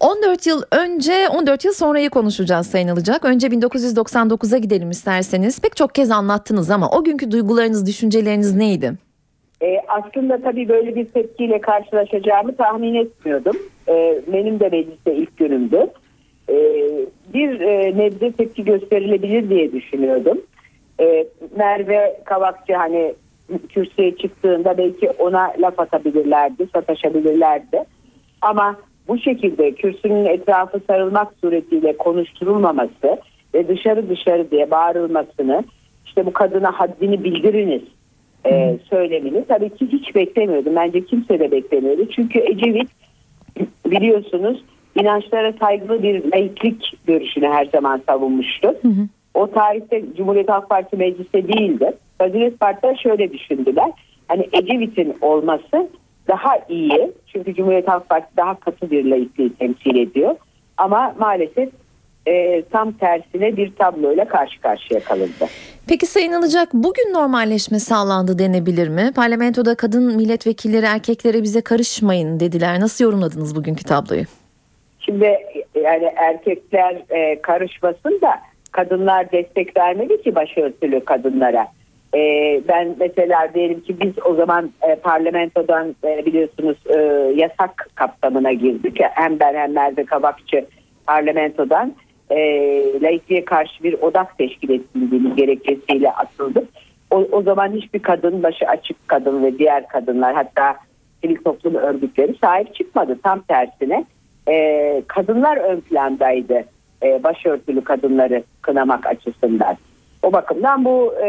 14 0.00 0.46
yıl 0.46 0.62
önce 0.72 1.12
14 1.28 1.64
yıl 1.64 1.72
sonrayı 1.72 2.10
konuşacağız 2.10 2.66
Sayın 2.66 2.88
Ilıcak. 2.88 3.24
Önce 3.24 3.46
1999'a 3.46 4.58
gidelim 4.58 4.90
isterseniz. 4.90 5.60
Pek 5.60 5.76
çok 5.76 5.94
kez 5.94 6.10
anlattınız 6.10 6.70
ama 6.70 6.90
o 6.90 7.04
günkü 7.04 7.30
duygularınız, 7.30 7.86
düşünceleriniz 7.86 8.56
neydi? 8.56 8.92
Ee, 9.62 9.76
aslında 9.88 10.42
tabii 10.42 10.68
böyle 10.68 10.96
bir 10.96 11.04
tepkiyle 11.04 11.60
karşılaşacağımı 11.60 12.56
tahmin 12.56 12.94
etmiyordum. 12.94 13.56
Ee, 13.88 14.20
benim 14.32 14.60
de 14.60 14.68
mecliste 14.68 15.14
ilk 15.14 15.36
günümdü. 15.36 15.86
Ee, 16.48 16.54
bir 17.34 17.60
e, 17.60 17.98
nebze 17.98 18.32
tepki 18.32 18.64
gösterilebilir 18.64 19.50
diye 19.50 19.72
düşünüyordum. 19.72 20.40
Ee, 21.00 21.26
Merve 21.56 22.20
Kavakçı 22.24 22.74
hani 22.74 23.14
kürsüye 23.68 24.16
çıktığında 24.16 24.78
belki 24.78 25.10
ona 25.10 25.52
laf 25.58 25.80
atabilirlerdi, 25.80 26.68
sataşabilirlerdi. 26.72 27.84
Ama 28.42 28.76
bu 29.08 29.18
şekilde 29.18 29.72
kürsünün 29.72 30.24
etrafı 30.24 30.80
sarılmak 30.86 31.32
suretiyle 31.40 31.96
konuşturulmaması 31.96 33.18
ve 33.54 33.68
dışarı 33.68 34.08
dışarı 34.08 34.50
diye 34.50 34.70
bağırılmasını 34.70 35.64
işte 36.06 36.26
bu 36.26 36.32
kadına 36.32 36.72
haddini 36.72 37.24
bildiriniz 37.24 37.82
e, 38.46 38.78
söylemini 38.90 39.44
tabii 39.48 39.70
ki 39.70 39.86
hiç 39.92 40.14
beklemiyordum. 40.14 40.76
Bence 40.76 41.04
kimse 41.04 41.40
de 41.40 41.50
beklemiyordu. 41.50 42.06
Çünkü 42.10 42.38
Ecevit 42.38 42.88
biliyorsunuz 43.86 44.64
inançlara 45.00 45.52
saygılı 45.52 46.02
bir 46.02 46.32
laiklik 46.32 46.94
görüşünü 47.06 47.48
her 47.48 47.64
zaman 47.64 48.02
savunmuştu. 48.08 48.68
Hı 48.68 48.88
hı. 48.88 49.08
O 49.34 49.50
tarihte 49.50 50.02
Cumhuriyet 50.16 50.48
Halk 50.48 50.68
Partisi 50.68 50.96
mecliste 50.96 51.48
değildi. 51.48 51.92
Fazilet 52.18 52.60
Partiler 52.60 53.00
şöyle 53.02 53.32
düşündüler. 53.32 53.90
Hani 54.28 54.48
Ecevit'in 54.52 55.16
olması 55.20 55.88
daha 56.30 56.58
iyi. 56.68 57.12
Çünkü 57.26 57.54
Cumhuriyet 57.54 57.88
Halk 57.88 58.08
Partisi 58.08 58.36
daha 58.36 58.60
katı 58.60 58.90
bir 58.90 59.04
laikliği 59.04 59.54
temsil 59.54 59.96
ediyor. 59.96 60.34
Ama 60.76 61.14
maalesef 61.18 61.68
e, 62.26 62.62
tam 62.62 62.92
tersine 62.92 63.56
bir 63.56 63.72
tabloyla 63.76 64.28
karşı 64.28 64.60
karşıya 64.60 65.00
kalındı. 65.00 65.46
Peki 65.88 66.06
Sayın 66.06 66.32
Ilıcak 66.32 66.68
bugün 66.72 67.12
normalleşme 67.14 67.78
sağlandı 67.78 68.38
denebilir 68.38 68.88
mi? 68.88 69.12
Parlamentoda 69.16 69.74
kadın 69.74 70.16
milletvekilleri 70.16 70.86
erkeklere 70.86 71.42
bize 71.42 71.60
karışmayın 71.60 72.40
dediler. 72.40 72.80
Nasıl 72.80 73.04
yorumladınız 73.04 73.56
bugünkü 73.56 73.84
tabloyu? 73.84 74.24
Şimdi 75.00 75.36
yani 75.74 76.12
erkekler 76.16 77.02
e, 77.10 77.42
karışmasın 77.42 78.20
da 78.22 78.32
kadınlar 78.72 79.32
destek 79.32 79.76
vermeli 79.76 80.22
ki 80.22 80.34
başörtülü 80.34 81.04
kadınlara. 81.04 81.66
E, 82.14 82.20
ben 82.68 82.96
mesela 83.00 83.54
diyelim 83.54 83.80
ki 83.80 84.00
biz 84.00 84.12
o 84.24 84.34
zaman 84.34 84.70
e, 84.82 84.94
parlamentodan 84.94 85.94
e, 86.04 86.26
biliyorsunuz 86.26 86.76
e, 86.86 86.98
yasak 87.36 87.88
kapsamına 87.94 88.52
girdik. 88.52 88.98
Hem 89.00 89.40
ben 89.40 89.54
hem 89.54 89.72
Merve 89.72 90.04
Kabakçı 90.04 90.66
parlamentodan 91.06 91.94
e, 92.30 92.36
laikliğe 93.02 93.44
karşı 93.44 93.84
bir 93.84 93.94
odak 93.94 94.38
teşkil 94.38 94.70
ettiğimiz 94.70 95.36
gerekçesiyle 95.36 96.12
atıldık. 96.12 96.68
O, 97.10 97.16
o 97.16 97.42
zaman 97.42 97.72
hiçbir 97.72 97.98
kadın 97.98 98.42
başı 98.42 98.66
açık 98.66 99.08
kadın 99.08 99.44
ve 99.44 99.58
diğer 99.58 99.88
kadınlar 99.88 100.34
hatta 100.34 100.76
sivil 101.22 101.36
toplum 101.36 101.74
örgütleri 101.74 102.34
sahip 102.40 102.74
çıkmadı. 102.74 103.18
Tam 103.22 103.40
tersine 103.40 104.04
e, 104.48 105.02
kadınlar 105.06 105.56
ön 105.56 105.80
plandaydı 105.80 106.64
e, 107.02 107.22
başörtülü 107.22 107.84
kadınları 107.84 108.42
kınamak 108.62 109.06
açısından. 109.06 109.76
O 110.22 110.32
bakımdan 110.32 110.84
bu 110.84 111.14
e, 111.24 111.28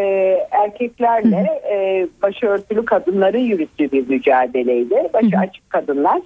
erkeklerle 0.52 1.62
e, 1.72 2.08
başörtülü 2.22 2.86
kadınların 2.86 3.40
yürüttüğü 3.40 3.92
bir 3.92 4.10
mücadeleydi. 4.10 5.10
Başı 5.14 5.38
açık 5.38 5.70
kadınlar 5.70 6.22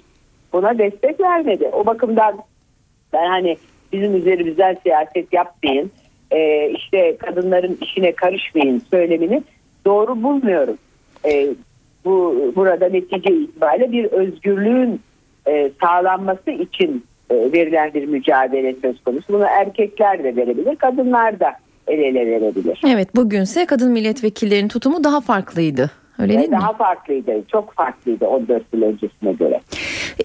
buna 0.54 0.78
destek 0.78 1.20
vermedi. 1.20 1.70
O 1.74 1.86
bakımdan 1.86 2.38
ben 3.14 3.28
hani 3.28 3.58
bizim 3.94 4.16
üzerimizden 4.16 4.78
siyaset 4.84 5.34
yapmayın, 5.34 5.92
e, 6.32 6.70
işte 6.70 7.18
kadınların 7.18 7.78
işine 7.82 8.12
karışmayın 8.12 8.80
söylemini 8.92 9.44
doğru 9.86 10.24
bulmuyorum. 10.24 10.78
E, 11.26 11.48
bu 12.06 12.52
burada 12.56 12.90
netice 12.90 13.34
itibariyle 13.34 13.92
bir 13.92 14.06
özgürlüğün 14.06 15.02
e, 15.48 15.72
sağlanması 15.82 16.52
için 16.52 17.06
e, 17.30 17.36
verilen 17.36 17.94
bir 17.94 18.06
mücadele 18.06 18.76
söz 18.82 19.04
konusu. 19.04 19.34
Bunu 19.34 19.46
erkekler 19.46 20.24
de 20.24 20.36
verebilir, 20.36 20.76
kadınlar 20.76 21.40
da 21.40 21.56
el 21.88 22.00
ele 22.00 22.26
verebilir. 22.26 22.82
Evet 22.88 23.16
bugünse 23.16 23.66
kadın 23.66 23.92
milletvekillerinin 23.92 24.68
tutumu 24.68 25.04
daha 25.04 25.22
farklıydı. 25.22 25.92
Öyle 26.20 26.38
değil 26.38 26.52
daha 26.52 26.72
mi? 26.72 26.78
farklıydı. 26.78 27.44
Çok 27.52 27.74
farklıydı 27.74 28.26
14 28.26 28.64
yıl 28.74 28.82
öncesine 28.82 29.34
göre. 29.34 29.62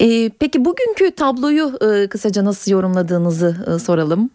Ee, 0.00 0.30
peki 0.40 0.64
bugünkü 0.64 1.10
tabloyu 1.10 1.70
e, 1.80 2.08
kısaca 2.08 2.44
nasıl 2.44 2.72
yorumladığınızı 2.72 3.56
e, 3.74 3.78
soralım. 3.78 4.30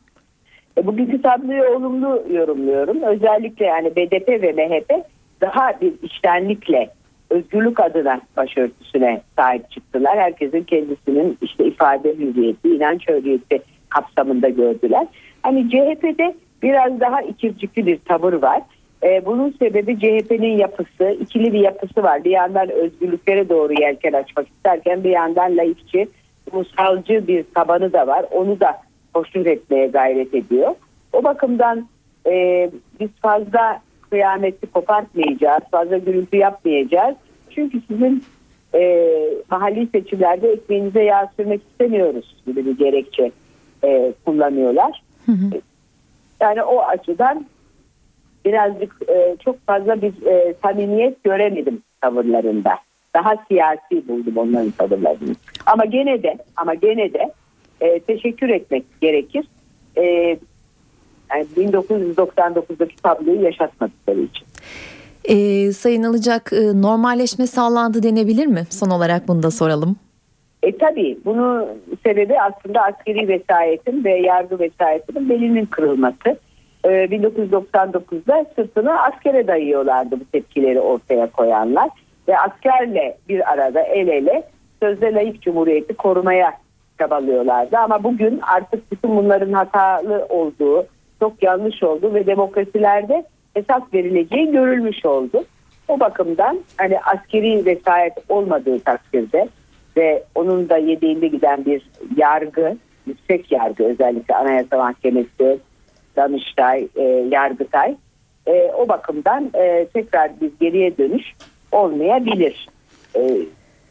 E, 0.77 0.87
bugünkü 0.87 1.21
tabloyu 1.21 1.63
olumlu 1.63 2.23
yorumluyorum. 2.33 3.03
Özellikle 3.03 3.65
yani 3.65 3.95
BDP 3.95 4.27
ve 4.27 4.51
MHP 4.53 5.05
daha 5.41 5.81
bir 5.81 5.93
içtenlikle 6.03 6.89
özgürlük 7.29 7.79
adına 7.79 8.21
başörtüsüne 8.37 9.21
sahip 9.35 9.71
çıktılar. 9.71 10.17
Herkesin 10.17 10.63
kendisinin 10.63 11.37
işte 11.41 11.65
ifade 11.65 12.09
hürriyeti, 12.13 12.69
inanç 12.69 13.07
hürriyeti 13.07 13.59
kapsamında 13.89 14.49
gördüler. 14.49 15.07
Hani 15.41 15.69
CHP'de 15.69 16.35
biraz 16.65 16.99
daha 16.99 17.21
ikircikli 17.21 17.85
bir 17.85 17.99
tavır 17.99 18.33
var. 18.33 18.61
Ee, 19.03 19.25
bunun 19.25 19.55
sebebi 19.59 19.99
CHP'nin 19.99 20.57
yapısı, 20.57 21.17
ikili 21.21 21.53
bir 21.53 21.59
yapısı 21.59 22.03
var. 22.03 22.23
Bir 22.23 22.31
yandan 22.31 22.71
özgürlüklere 22.71 23.49
doğru 23.49 23.73
yelken 23.81 24.13
açmak 24.13 24.47
isterken 24.47 25.03
bir 25.03 25.09
yandan 25.09 25.57
laikçi, 25.57 26.07
ulusalcı 26.51 27.27
bir 27.27 27.45
tabanı 27.55 27.93
da 27.93 28.07
var. 28.07 28.25
Onu 28.31 28.59
da 28.59 28.81
hoşnut 29.13 29.47
etmeye 29.47 29.87
gayret 29.87 30.33
ediyor. 30.33 30.75
O 31.13 31.23
bakımdan 31.23 31.87
e, 32.27 32.69
biz 32.99 33.09
fazla 33.21 33.81
kıyameti 34.09 34.67
kopartmayacağız, 34.67 35.63
fazla 35.71 35.97
gürültü 35.97 36.37
yapmayacağız. 36.37 37.15
Çünkü 37.49 37.81
sizin 37.87 38.23
e, 38.75 39.09
mahalli 39.51 39.87
seçimlerde 39.87 40.51
ekmeğinize 40.51 41.03
yağ 41.03 41.31
sürmek 41.37 41.61
istemiyoruz 41.71 42.35
gibi 42.47 42.65
bir 42.65 42.77
gerekçe 42.77 43.31
e, 43.83 44.13
kullanıyorlar. 44.25 45.03
Yani 46.41 46.63
o 46.63 46.81
açıdan 46.81 47.45
birazcık 48.45 48.95
e, 49.09 49.35
çok 49.45 49.65
fazla 49.65 50.01
bir 50.01 50.25
e, 50.25 50.53
samimiyet 50.63 51.23
göremedim 51.23 51.81
tavırlarında. 52.01 52.77
Daha 53.13 53.35
siyasi 53.47 54.07
buldum 54.07 54.37
onların 54.37 54.71
tavırlarını. 54.71 55.35
Ama 55.65 55.85
gene 55.85 56.23
de 56.23 56.37
ama 56.55 56.73
gene 56.73 57.13
de 57.13 57.33
e, 57.81 57.99
teşekkür 57.99 58.49
etmek 58.49 58.85
gerekir. 59.01 59.47
E, 59.97 60.03
yani 61.31 61.45
1999'daki 61.57 62.95
tabloyu 62.95 63.41
yaşatmadıkları 63.41 64.21
için. 64.21 64.47
Ee, 65.29 65.71
sayın 65.71 66.03
Alacak 66.03 66.53
e, 66.53 66.81
normalleşme 66.81 67.47
sağlandı 67.47 68.03
denebilir 68.03 68.47
mi? 68.47 68.63
Son 68.69 68.89
olarak 68.89 69.27
bunu 69.27 69.43
da 69.43 69.51
soralım. 69.51 69.95
E 70.65 70.77
tabii 70.77 71.17
bunun 71.25 71.67
sebebi 72.03 72.41
aslında 72.41 72.81
askeri 72.81 73.27
vesayetin 73.27 74.03
ve 74.03 74.11
yargı 74.11 74.59
vesayetinin 74.59 75.29
belinin 75.29 75.65
kırılması. 75.65 76.39
E, 76.85 76.89
1999'da 76.89 78.45
sırtını 78.55 79.01
askere 79.01 79.47
dayıyorlardı 79.47 80.19
bu 80.19 80.25
tepkileri 80.31 80.79
ortaya 80.79 81.31
koyanlar. 81.31 81.89
Ve 82.27 82.39
askerle 82.39 83.17
bir 83.29 83.51
arada 83.53 83.81
el 83.81 84.07
ele 84.07 84.43
sözde 84.81 85.13
layık 85.13 85.41
cumhuriyeti 85.41 85.93
korumaya 85.93 86.53
çabalıyorlardı. 86.99 87.77
Ama 87.77 88.03
bugün 88.03 88.39
artık 88.55 88.91
bütün 88.91 89.17
bunların 89.17 89.53
hatalı 89.53 90.25
olduğu, 90.29 90.85
çok 91.19 91.43
yanlış 91.43 91.83
olduğu 91.83 92.13
ve 92.13 92.25
demokrasilerde 92.25 93.25
esas 93.55 93.81
verileceği 93.93 94.51
görülmüş 94.51 95.05
oldu. 95.05 95.43
O 95.87 95.99
bakımdan 95.99 96.59
hani 96.77 96.99
askeri 96.99 97.65
vesayet 97.65 98.13
olmadığı 98.29 98.79
takdirde 98.79 99.47
ve 99.97 100.23
onun 100.35 100.69
da 100.69 100.77
yedeğinde 100.77 101.27
giden 101.27 101.65
bir 101.65 101.89
yargı, 102.17 102.77
yüksek 103.07 103.51
yargı 103.51 103.83
özellikle 103.83 104.35
Anayasa 104.35 104.77
Mahkemesi, 104.77 105.59
Danıştay, 106.15 106.87
e, 106.95 107.03
Yargıtay 107.31 107.95
e, 108.47 108.71
o 108.77 108.87
bakımdan 108.87 109.51
e, 109.53 109.87
tekrar 109.93 110.41
bir 110.41 110.51
geriye 110.59 110.97
dönüş 110.97 111.23
olmayabilir. 111.71 112.69
E, 113.15 113.37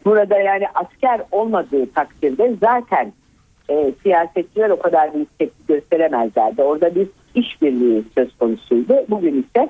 burada 0.05 0.39
yani 0.39 0.65
asker 0.75 1.21
olmadığı 1.33 1.93
takdirde 1.93 2.55
zaten 2.61 3.13
e, 3.71 3.93
siyasetçiler 4.03 4.71
o 4.71 4.79
kadar 4.79 5.15
büyük 5.15 5.39
tepki 5.39 5.67
gösteremezlerdi. 5.69 6.63
Orada 6.63 6.95
bir 6.95 7.09
işbirliği 7.35 8.05
söz 8.15 8.37
konusuydu. 8.39 8.95
Bugün 9.09 9.43
ise 9.43 9.69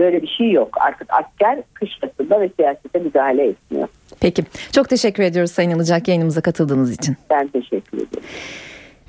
böyle 0.00 0.22
bir 0.22 0.28
şey 0.38 0.50
yok. 0.50 0.68
Artık 0.80 1.08
asker 1.10 1.58
kışlasında 1.74 2.40
ve 2.40 2.50
siyasete 2.56 2.98
müdahale 2.98 3.48
etmiyor. 3.48 3.88
Peki. 4.20 4.42
Çok 4.72 4.88
teşekkür 4.88 5.22
ediyoruz 5.22 5.52
Sayın 5.52 5.70
Alacak 5.70 6.08
yayınımıza 6.08 6.40
katıldığınız 6.40 6.92
için. 6.92 7.16
Ben 7.30 7.48
teşekkür 7.48 7.98
ederim. 7.98 8.24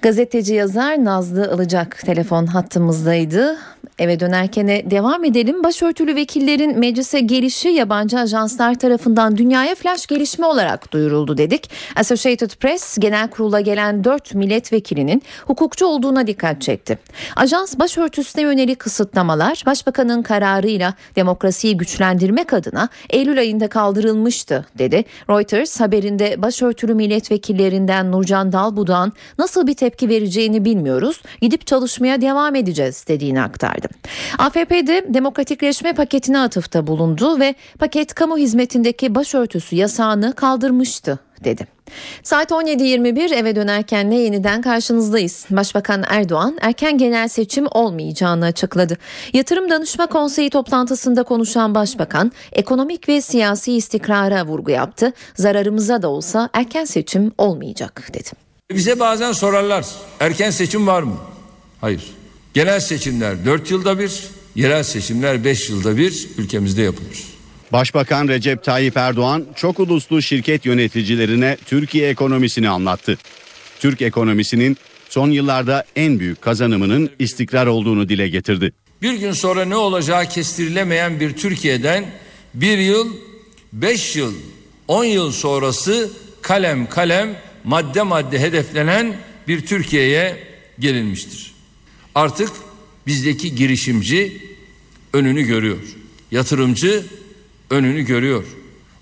Gazeteci 0.01 0.53
yazar 0.53 1.05
Nazlı 1.05 1.55
Ilıcak 1.55 1.99
telefon 2.05 2.45
hattımızdaydı. 2.45 3.57
Eve 3.99 4.19
dönerken 4.19 4.67
devam 4.67 5.23
edelim. 5.23 5.63
Başörtülü 5.63 6.15
vekillerin 6.15 6.79
meclise 6.79 7.19
gelişi 7.19 7.69
yabancı 7.69 8.19
ajanslar 8.19 8.79
tarafından 8.79 9.37
dünyaya 9.37 9.75
flash 9.75 10.07
gelişme 10.07 10.45
olarak 10.45 10.91
duyuruldu 10.93 11.37
dedik. 11.37 11.69
Associated 11.95 12.49
Press 12.49 12.97
genel 12.99 13.29
kurula 13.29 13.59
gelen 13.59 14.03
4 14.03 14.33
milletvekilinin 14.33 15.21
hukukçu 15.47 15.85
olduğuna 15.85 16.27
dikkat 16.27 16.61
çekti. 16.61 16.99
Ajans 17.35 17.79
başörtüsüne 17.79 18.43
yönelik 18.43 18.79
kısıtlamalar 18.79 19.63
başbakanın 19.65 20.23
kararıyla 20.23 20.93
demokrasiyi 21.15 21.77
güçlendirmek 21.77 22.53
adına 22.53 22.89
Eylül 23.09 23.39
ayında 23.39 23.67
kaldırılmıştı 23.67 24.65
dedi. 24.77 25.03
Reuters 25.29 25.79
haberinde 25.79 26.41
başörtülü 26.41 26.93
milletvekillerinden 26.93 28.11
Nurcan 28.11 28.51
Dalbudan 28.51 29.13
nasıl 29.37 29.67
bir 29.67 29.73
tepki 29.73 29.90
vereceğini 30.09 30.65
bilmiyoruz. 30.65 31.21
Gidip 31.41 31.67
çalışmaya 31.67 32.21
devam 32.21 32.55
edeceğiz 32.55 33.05
dediğini 33.07 33.41
aktardı. 33.41 33.87
AFP'de 34.37 35.05
demokratikleşme 35.13 35.93
paketine 35.93 36.39
atıfta 36.39 36.87
bulundu 36.87 37.39
ve 37.39 37.55
paket 37.79 38.13
kamu 38.13 38.37
hizmetindeki 38.37 39.15
başörtüsü 39.15 39.75
yasağını 39.75 40.33
kaldırmıştı 40.33 41.19
dedi. 41.43 41.67
Saat 42.23 42.51
17.21 42.51 43.35
eve 43.35 43.55
dönerken 43.55 44.09
ne 44.09 44.19
yeniden 44.19 44.61
karşınızdayız. 44.61 45.45
Başbakan 45.49 46.03
Erdoğan 46.07 46.57
erken 46.61 46.97
genel 46.97 47.27
seçim 47.27 47.65
olmayacağını 47.71 48.45
açıkladı. 48.45 48.97
Yatırım 49.33 49.69
Danışma 49.69 50.07
Konseyi 50.07 50.49
toplantısında 50.49 51.23
konuşan 51.23 51.75
başbakan 51.75 52.31
ekonomik 52.51 53.09
ve 53.09 53.21
siyasi 53.21 53.73
istikrara 53.73 54.45
vurgu 54.45 54.71
yaptı. 54.71 55.13
Zararımıza 55.35 56.01
da 56.01 56.07
olsa 56.09 56.49
erken 56.53 56.85
seçim 56.85 57.31
olmayacak 57.37 58.09
dedi. 58.13 58.50
Bize 58.75 58.99
bazen 58.99 59.31
sorarlar 59.31 59.85
erken 60.19 60.51
seçim 60.51 60.87
var 60.87 61.03
mı? 61.03 61.17
Hayır. 61.81 62.03
Genel 62.53 62.79
seçimler 62.79 63.45
4 63.45 63.71
yılda 63.71 63.99
bir, 63.99 64.23
yerel 64.55 64.83
seçimler 64.83 65.43
5 65.43 65.69
yılda 65.69 65.97
bir 65.97 66.27
ülkemizde 66.37 66.81
yapılır. 66.81 67.23
Başbakan 67.71 68.27
Recep 68.27 68.63
Tayyip 68.63 68.97
Erdoğan 68.97 69.45
çok 69.55 69.79
uluslu 69.79 70.21
şirket 70.21 70.65
yöneticilerine 70.65 71.57
Türkiye 71.65 72.09
ekonomisini 72.09 72.69
anlattı. 72.69 73.17
Türk 73.79 74.01
ekonomisinin 74.01 74.77
son 75.09 75.31
yıllarda 75.31 75.83
en 75.95 76.19
büyük 76.19 76.41
kazanımının 76.41 77.09
istikrar 77.19 77.67
olduğunu 77.67 78.09
dile 78.09 78.27
getirdi. 78.27 78.73
Bir 79.01 79.13
gün 79.13 79.31
sonra 79.31 79.65
ne 79.65 79.75
olacağı 79.75 80.25
kestirilemeyen 80.25 81.19
bir 81.19 81.33
Türkiye'den 81.33 82.05
bir 82.53 82.77
yıl, 82.77 83.13
beş 83.73 84.15
yıl, 84.15 84.33
on 84.87 85.03
yıl 85.05 85.31
sonrası 85.31 86.11
kalem 86.41 86.89
kalem 86.89 87.35
madde 87.63 88.01
madde 88.01 88.39
hedeflenen 88.39 89.17
bir 89.47 89.65
Türkiye'ye 89.65 90.43
gelinmiştir. 90.79 91.53
Artık 92.15 92.49
bizdeki 93.07 93.55
girişimci 93.55 94.41
önünü 95.13 95.41
görüyor. 95.41 95.79
Yatırımcı 96.31 97.05
önünü 97.69 98.01
görüyor. 98.01 98.43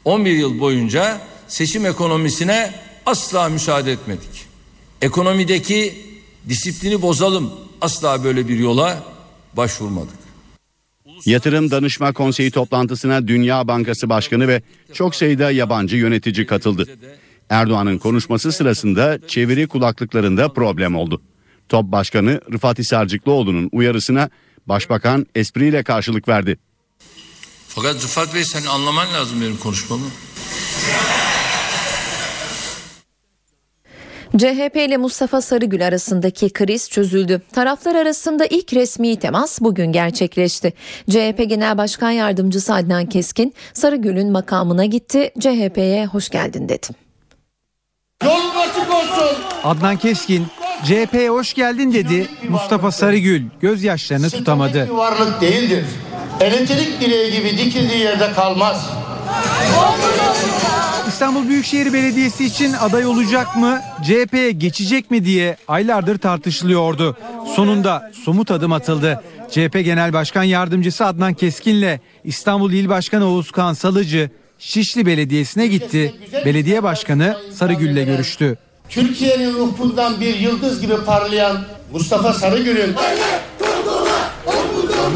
11 0.06 0.32
yıl 0.32 0.60
boyunca 0.60 1.22
seçim 1.48 1.86
ekonomisine 1.86 2.74
asla 3.06 3.50
müsaade 3.50 3.92
etmedik. 3.92 4.46
Ekonomideki 5.02 6.06
disiplini 6.50 7.02
bozalım. 7.02 7.54
Asla 7.82 8.24
böyle 8.24 8.48
bir 8.48 8.60
yola 8.60 9.04
başvurmadık. 9.54 10.20
Yatırım 11.26 11.72
Danışma 11.72 12.14
Konseyi 12.14 12.52
toplantısına 12.52 13.28
Dünya 13.28 13.68
Bankası 13.68 14.10
Başkanı 14.10 14.48
ve 14.48 14.62
çok 14.94 15.16
sayıda 15.16 15.52
yabancı 15.52 15.96
yönetici 15.98 16.46
katıldı. 16.46 16.88
Erdoğan'ın 17.50 17.98
konuşması 17.98 18.52
sırasında 18.52 19.28
çeviri 19.28 19.68
kulaklıklarında 19.68 20.54
problem 20.54 20.96
oldu. 20.96 21.22
Top 21.70 21.86
Başkanı 21.92 22.42
Rıfat 22.54 22.80
Hisarcıklıoğlu'nun 22.80 23.70
uyarısına 23.72 24.30
Başbakan 24.66 25.26
espriyle 25.36 25.84
karşılık 25.84 26.28
verdi. 26.28 26.58
Fakat 27.68 27.96
Rıfat 27.96 28.36
Bey 28.36 28.44
sen 28.44 28.66
anlaman 28.66 29.14
lazım 29.14 29.42
benim 29.42 29.58
konuşmamı. 29.58 30.06
CHP 34.38 34.76
ile 34.76 34.98
Mustafa 34.98 35.42
Sarıgül 35.42 35.88
arasındaki 35.88 36.50
kriz 36.50 36.90
çözüldü. 36.90 37.42
Taraflar 37.54 37.96
arasında 37.96 38.46
ilk 38.46 38.74
resmi 38.74 39.20
temas 39.20 39.62
bugün 39.62 39.92
gerçekleşti. 39.92 40.74
CHP 41.10 41.50
Genel 41.50 41.78
Başkan 41.78 42.12
Yardımcısı 42.12 42.74
Adnan 42.74 43.06
Keskin 43.06 43.54
Sarıgül'ün 43.74 44.32
makamına 44.32 44.86
gitti. 44.86 45.32
CHP'ye 45.40 46.06
hoş 46.06 46.30
geldin 46.30 46.70
dedi. 46.70 47.09
Yolun 48.24 48.56
açık 48.56 48.94
olsun. 48.94 49.38
Adnan 49.64 49.98
Keskin 49.98 50.48
CHP'ye 50.84 51.30
hoş 51.30 51.54
geldin 51.54 51.94
dedi. 51.94 52.28
Mustafa 52.50 52.92
Sarıgül 52.92 53.44
gözyaşlarını 53.62 54.30
tutamadı. 54.30 54.86
Bir 54.86 54.90
varlık 54.90 55.42
değildir. 55.42 55.86
Elektrik 56.40 57.02
direği 57.02 57.32
gibi 57.32 57.58
dikildiği 57.58 58.00
yerde 58.00 58.32
kalmaz. 58.34 58.90
İstanbul 61.08 61.48
Büyükşehir 61.50 61.94
Belediyesi 61.94 62.46
için 62.46 62.74
aday 62.74 63.06
olacak 63.06 63.56
mı, 63.56 63.82
CHP'ye 64.04 64.52
geçecek 64.52 65.12
mi 65.12 65.26
diye 65.26 65.58
aylardır 65.68 66.18
tartışılıyordu. 66.18 67.18
Sonunda 67.56 68.12
somut 68.26 68.52
adım 68.52 68.74
atıldı. 68.74 69.24
CHP 69.52 69.74
Genel 69.74 70.14
Başkan 70.14 70.44
Yardımcısı 70.44 71.06
Adnan 71.06 71.34
Keskin'le 71.34 72.00
İstanbul 72.24 72.72
İl 72.72 72.90
Başkanı 72.90 73.26
Oğuzkan 73.26 73.74
Salıcı 73.74 74.30
Şişli 74.60 75.06
Belediyesi'ne 75.06 75.68
gitti. 75.68 76.14
Belediye 76.46 76.84
Başkanı 76.84 77.38
Sarıgül'le 77.54 78.06
görüştü. 78.06 78.58
Türkiye'nin 78.90 79.54
ruhundan 79.54 80.22
bir 80.22 80.36
yıldız 80.36 80.82
gibi 80.82 80.98
parlayan 81.06 81.66
Mustafa 81.92 82.34
Sarıgül'ün 82.34 82.96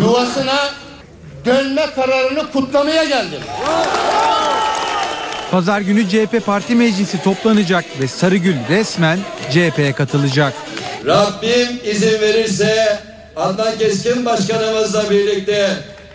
yuvasına 0.01 0.69
dönme 1.45 1.85
kararını 1.95 2.51
kutlamaya 2.51 3.03
geldim. 3.03 3.39
Pazar 5.51 5.81
günü 5.81 6.09
CHP 6.09 6.45
Parti 6.45 6.75
Meclisi 6.75 7.23
toplanacak 7.23 7.85
ve 8.01 8.07
Sarıgül 8.07 8.55
resmen 8.69 9.19
CHP'ye 9.51 9.93
katılacak. 9.93 10.53
Rabbim 11.05 11.79
izin 11.85 12.21
verirse 12.21 12.99
Adnan 13.35 13.77
Keskin 13.77 14.25
Başkanımızla 14.25 15.09
birlikte 15.09 15.69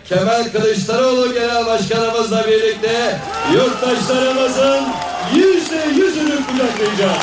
Kemal 0.09 0.45
Kılıçdaroğlu 0.53 1.35
Genel 1.35 1.67
Başkanımızla 1.67 2.47
birlikte 2.47 3.19
yurttaşlarımızın 3.55 4.85
yüzde 5.35 5.85
yüzünü 5.97 6.37
kucaklayacağız. 6.47 7.19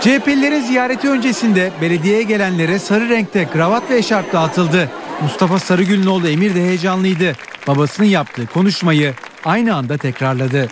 CHP'lilerin 0.00 0.60
ziyareti 0.60 1.08
öncesinde 1.08 1.70
belediyeye 1.80 2.22
gelenlere 2.22 2.78
sarı 2.78 3.08
renkte 3.08 3.48
kravat 3.52 3.90
ve 3.90 3.98
eşarp 3.98 4.32
dağıtıldı. 4.32 4.88
Mustafa 5.22 5.58
Sarıgül'ün 5.58 6.06
oğlu 6.06 6.28
Emir 6.28 6.54
de 6.54 6.60
heyecanlıydı. 6.60 7.32
Babasının 7.66 8.06
yaptığı 8.06 8.46
konuşmayı 8.46 9.14
aynı 9.44 9.74
anda 9.74 9.96
tekrarladı. 9.96 10.68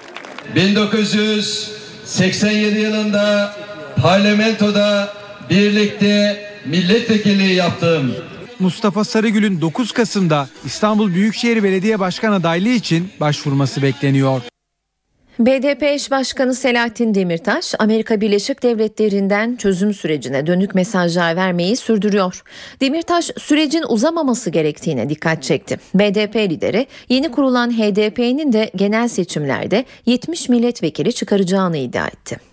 1987 0.54 2.78
yılında 2.78 3.54
parlamentoda 4.02 5.12
birlikte 5.50 6.44
milletvekilliği 6.66 7.54
yaptım. 7.54 8.14
Mustafa 8.62 9.04
Sarıgül'ün 9.04 9.60
9 9.60 9.92
Kasım'da 9.92 10.48
İstanbul 10.64 11.14
Büyükşehir 11.14 11.62
Belediye 11.62 12.00
Başkan 12.00 12.32
adaylığı 12.32 12.68
için 12.68 13.08
başvurması 13.20 13.82
bekleniyor. 13.82 14.42
BDP 15.38 15.82
eş 15.82 16.10
başkanı 16.10 16.54
Selahattin 16.54 17.14
Demirtaş, 17.14 17.74
Amerika 17.78 18.20
Birleşik 18.20 18.62
Devletleri'nden 18.62 19.56
çözüm 19.56 19.94
sürecine 19.94 20.46
dönük 20.46 20.74
mesajlar 20.74 21.36
vermeyi 21.36 21.76
sürdürüyor. 21.76 22.42
Demirtaş, 22.80 23.30
sürecin 23.38 23.84
uzamaması 23.88 24.50
gerektiğine 24.50 25.08
dikkat 25.08 25.42
çekti. 25.42 25.78
BDP 25.94 26.36
lideri, 26.36 26.86
yeni 27.08 27.30
kurulan 27.30 27.70
HDP'nin 27.70 28.52
de 28.52 28.70
genel 28.76 29.08
seçimlerde 29.08 29.84
70 30.06 30.48
milletvekili 30.48 31.12
çıkaracağını 31.12 31.76
iddia 31.76 32.06
etti. 32.06 32.51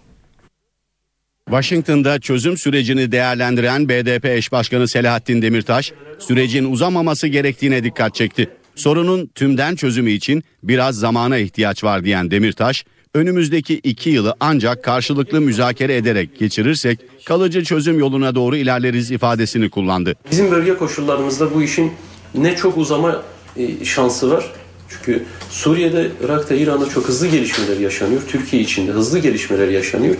Washington'da 1.50 2.20
çözüm 2.20 2.58
sürecini 2.58 3.12
değerlendiren 3.12 3.90
BDP 3.90 4.26
eş 4.26 4.52
başkanı 4.52 4.88
Selahattin 4.88 5.42
Demirtaş, 5.42 5.94
sürecin 6.20 6.72
uzamaması 6.72 7.28
gerektiğine 7.28 7.84
dikkat 7.84 8.16
çekti. 8.16 8.50
Sorunun 8.76 9.28
tümden 9.36 9.76
çözümü 9.76 10.12
için 10.12 10.44
biraz 10.64 10.96
zamana 10.96 11.38
ihtiyaç 11.38 11.84
var 11.84 12.04
diyen 12.04 12.32
Demirtaş, 12.32 12.86
önümüzdeki 13.14 13.74
iki 13.76 14.10
yılı 14.10 14.36
ancak 14.40 14.84
karşılıklı 14.84 15.42
müzakere 15.42 15.96
ederek 15.96 16.40
geçirirsek 16.40 17.00
kalıcı 17.26 17.64
çözüm 17.64 18.00
yoluna 18.00 18.36
doğru 18.36 18.56
ilerleriz 18.56 19.12
ifadesini 19.12 19.70
kullandı. 19.70 20.16
Bizim 20.32 20.52
bölge 20.52 20.78
koşullarımızda 20.78 21.54
bu 21.54 21.64
işin 21.64 21.92
ne 22.36 22.56
çok 22.56 22.78
uzama 22.78 23.24
e, 23.58 23.86
şansı 23.86 24.32
var. 24.32 24.46
Çünkü 24.90 25.24
Suriye'de, 25.50 26.08
Irak'ta, 26.24 26.56
İran'da 26.56 26.90
çok 26.90 27.08
hızlı 27.08 27.28
gelişmeler 27.28 27.80
yaşanıyor. 27.80 28.22
Türkiye 28.28 28.62
içinde 28.62 28.92
hızlı 28.92 29.20
gelişmeler 29.20 29.68
yaşanıyor. 29.68 30.16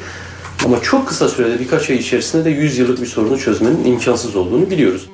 Ama 0.66 0.82
çok 0.82 1.08
kısa 1.08 1.30
sürede 1.30 1.60
birkaç 1.60 1.90
ay 1.90 1.98
içerisinde 1.98 2.46
de 2.46 2.50
100 2.50 2.78
yıllık 2.78 3.02
bir 3.02 3.06
sorunu 3.06 3.40
çözmenin 3.40 3.86
imkansız 3.86 4.36
olduğunu 4.36 4.70
biliyoruz. 4.70 5.10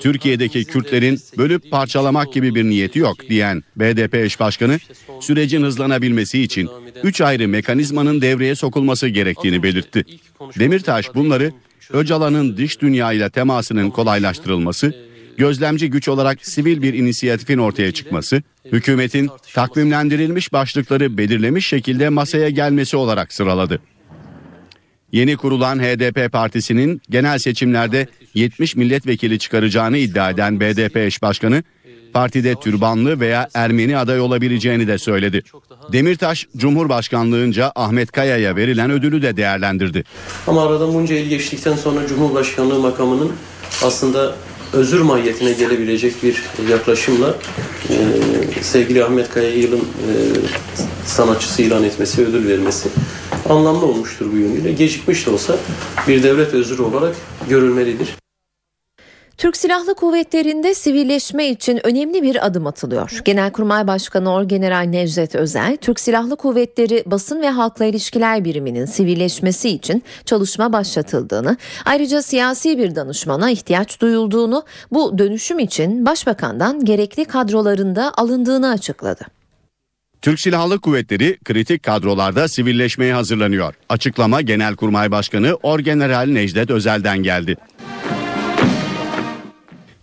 Türkiye'deki 0.00 0.64
Kürtlerin 0.64 1.20
bölüp 1.38 1.70
parçalamak 1.70 2.32
gibi 2.32 2.54
bir 2.54 2.64
niyeti 2.64 2.98
yok 2.98 3.16
diyen 3.28 3.62
BDP 3.76 4.14
eş 4.14 4.40
başkanı 4.40 4.78
sürecin 5.20 5.62
hızlanabilmesi 5.62 6.42
için 6.42 6.68
3 7.02 7.20
ayrı 7.20 7.48
mekanizmanın 7.48 8.20
devreye 8.20 8.54
sokulması 8.54 9.08
gerektiğini 9.08 9.62
belirtti. 9.62 10.04
Demirtaş 10.58 11.14
bunları 11.14 11.52
Öcalan'ın 11.92 12.56
dış 12.56 12.80
dünyayla 12.80 13.28
temasının 13.28 13.90
kolaylaştırılması, 13.90 14.94
gözlemci 15.36 15.90
güç 15.90 16.08
olarak 16.08 16.46
sivil 16.46 16.82
bir 16.82 16.94
inisiyatifin 16.94 17.58
ortaya 17.58 17.92
çıkması, 17.92 18.42
hükümetin 18.72 19.30
takvimlendirilmiş 19.54 20.52
başlıkları 20.52 21.18
belirlemiş 21.18 21.66
şekilde 21.66 22.08
masaya 22.08 22.50
gelmesi 22.50 22.96
olarak 22.96 23.32
sıraladı. 23.32 23.80
Yeni 25.12 25.36
kurulan 25.36 25.78
HDP 25.78 26.32
partisinin 26.32 27.02
genel 27.10 27.38
seçimlerde 27.38 28.06
70 28.34 28.76
milletvekili 28.76 29.38
çıkaracağını 29.38 29.96
iddia 29.98 30.30
eden 30.30 30.60
BDP 30.60 30.96
eş 30.96 31.22
başkanı, 31.22 31.62
partide 32.12 32.54
türbanlı 32.54 33.20
veya 33.20 33.48
Ermeni 33.54 33.96
aday 33.96 34.20
olabileceğini 34.20 34.86
de 34.86 34.98
söyledi. 34.98 35.42
Demirtaş, 35.92 36.46
Cumhurbaşkanlığınca 36.56 37.72
Ahmet 37.74 38.12
Kaya'ya 38.12 38.56
verilen 38.56 38.90
ödülü 38.90 39.22
de 39.22 39.36
değerlendirdi. 39.36 40.04
Ama 40.46 40.66
aradan 40.66 40.94
bunca 40.94 41.16
yıl 41.16 41.28
geçtikten 41.28 41.76
sonra 41.76 42.06
Cumhurbaşkanlığı 42.06 42.78
makamının 42.78 43.32
aslında 43.84 44.34
özür 44.72 45.00
mahiyetine 45.00 45.52
gelebilecek 45.52 46.22
bir 46.22 46.42
yaklaşımla 46.70 47.38
e, 47.90 47.96
sevgili 48.62 49.04
Ahmet 49.04 49.28
Kaya'yı 49.30 49.58
yılın 49.58 49.78
e, 49.80 50.12
sanatçısı 51.06 51.62
ilan 51.62 51.84
etmesi, 51.84 52.26
ödül 52.26 52.48
vermesi 52.48 52.88
anlamlı 53.48 53.86
olmuştur 53.86 54.26
bu 54.32 54.36
yönüyle. 54.36 54.72
Gecikmiş 54.72 55.26
de 55.26 55.30
olsa 55.30 55.56
bir 56.08 56.22
devlet 56.22 56.54
özrü 56.54 56.82
olarak 56.82 57.16
görülmelidir. 57.48 58.08
Türk 59.40 59.56
Silahlı 59.56 59.94
Kuvvetleri'nde 59.94 60.74
sivilleşme 60.74 61.48
için 61.48 61.86
önemli 61.86 62.22
bir 62.22 62.46
adım 62.46 62.66
atılıyor. 62.66 63.20
Genelkurmay 63.24 63.86
Başkanı 63.86 64.32
Orgeneral 64.32 64.80
Necdet 64.80 65.34
Özel, 65.34 65.76
Türk 65.76 66.00
Silahlı 66.00 66.36
Kuvvetleri 66.36 67.02
Basın 67.06 67.42
ve 67.42 67.50
Halkla 67.50 67.84
İlişkiler 67.84 68.44
Biriminin 68.44 68.84
sivilleşmesi 68.84 69.68
için 69.68 70.02
çalışma 70.24 70.72
başlatıldığını, 70.72 71.56
ayrıca 71.84 72.22
siyasi 72.22 72.78
bir 72.78 72.94
danışmana 72.94 73.50
ihtiyaç 73.50 74.00
duyulduğunu, 74.00 74.62
bu 74.92 75.18
dönüşüm 75.18 75.58
için 75.58 76.06
Başbakan'dan 76.06 76.84
gerekli 76.84 77.24
kadrolarında 77.24 78.12
alındığını 78.16 78.70
açıkladı. 78.70 79.26
Türk 80.22 80.40
Silahlı 80.40 80.80
Kuvvetleri 80.80 81.38
kritik 81.44 81.82
kadrolarda 81.82 82.48
sivilleşmeye 82.48 83.14
hazırlanıyor. 83.14 83.74
Açıklama 83.88 84.40
Genelkurmay 84.40 85.10
Başkanı 85.10 85.54
Orgeneral 85.62 86.26
Necdet 86.26 86.70
Özel'den 86.70 87.18
geldi. 87.18 87.56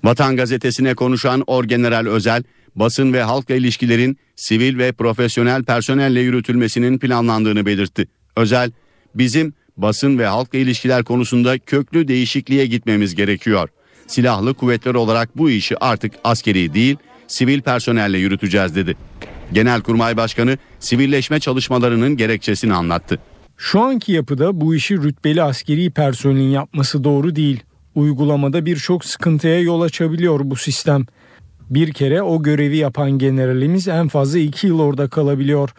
Vatan 0.03 0.35
Gazetesi'ne 0.35 0.93
konuşan 0.93 1.43
Orgeneral 1.47 2.05
Özel, 2.05 2.43
basın 2.75 3.13
ve 3.13 3.23
halkla 3.23 3.55
ilişkilerin 3.55 4.17
sivil 4.35 4.77
ve 4.77 4.91
profesyonel 4.91 5.63
personelle 5.63 6.19
yürütülmesinin 6.19 6.99
planlandığını 6.99 7.65
belirtti. 7.65 8.07
Özel, 8.35 8.71
bizim 9.15 9.53
basın 9.77 10.19
ve 10.19 10.25
halkla 10.25 10.59
ilişkiler 10.59 11.03
konusunda 11.03 11.59
köklü 11.59 12.07
değişikliğe 12.07 12.65
gitmemiz 12.65 13.15
gerekiyor. 13.15 13.69
Silahlı 14.07 14.53
kuvvetler 14.53 14.95
olarak 14.95 15.37
bu 15.37 15.49
işi 15.49 15.77
artık 15.77 16.13
askeri 16.23 16.73
değil, 16.73 16.97
sivil 17.27 17.61
personelle 17.61 18.17
yürüteceğiz 18.17 18.75
dedi. 18.75 18.97
Genelkurmay 19.53 20.17
Başkanı 20.17 20.57
sivilleşme 20.79 21.39
çalışmalarının 21.39 22.17
gerekçesini 22.17 22.73
anlattı. 22.73 23.19
Şu 23.57 23.81
anki 23.81 24.11
yapıda 24.11 24.61
bu 24.61 24.75
işi 24.75 24.97
rütbeli 24.97 25.43
askeri 25.43 25.91
personelin 25.91 26.49
yapması 26.49 27.03
doğru 27.03 27.35
değil. 27.35 27.63
Uygulamada 27.97 28.65
birçok 28.65 29.05
sıkıntıya 29.05 29.61
yol 29.61 29.81
açabiliyor 29.81 30.39
bu 30.43 30.55
sistem. 30.55 31.05
Bir 31.69 31.93
kere 31.93 32.21
o 32.21 32.43
görevi 32.43 32.77
yapan 32.77 33.11
generalimiz 33.11 33.87
en 33.87 34.07
fazla 34.07 34.39
iki 34.39 34.67
yıl 34.67 34.79
orada 34.79 35.07
kalabiliyor. 35.07 35.69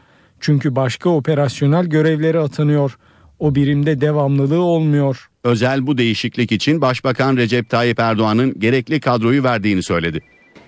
Çünkü 0.40 0.76
başka 0.76 1.09
operasyonel 1.11 1.87
görevlere 1.87 2.38
atanıyor. 2.38 2.98
O 3.38 3.54
birimde 3.54 4.00
devamlılığı 4.00 4.61
olmuyor. 4.61 5.31
Özel 5.44 5.87
bu 5.87 5.98
değişiklik 5.98 6.52
için 6.52 6.81
Başbakan 6.81 7.37
Recep 7.37 7.70
Tayyip 7.70 8.00
Erdoğan'ın 8.00 8.61
gerekli 8.61 9.00
kadroyu 9.00 9.44
verdiğini 9.44 9.83
söyledi. 9.83 10.20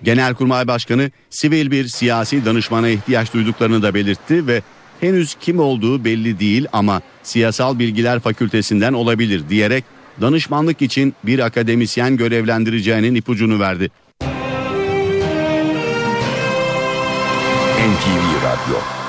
Genelkurmay 0.03 0.67
Başkanı 0.67 1.11
sivil 1.29 1.71
bir 1.71 1.87
siyasi 1.87 2.45
danışmana 2.45 2.89
ihtiyaç 2.89 3.33
duyduklarını 3.33 3.81
da 3.81 3.93
belirtti 3.93 4.47
ve 4.47 4.61
henüz 4.99 5.35
kim 5.35 5.59
olduğu 5.59 6.05
belli 6.05 6.39
değil 6.39 6.65
ama 6.73 7.01
siyasal 7.23 7.79
bilgiler 7.79 8.19
fakültesinden 8.19 8.93
olabilir 8.93 9.43
diyerek 9.49 9.83
danışmanlık 10.21 10.81
için 10.81 11.13
bir 11.23 11.39
akademisyen 11.39 12.17
görevlendireceğinin 12.17 13.15
ipucunu 13.15 13.59
verdi. 13.59 13.91
NTV 17.81 18.43
Radyo 18.43 19.00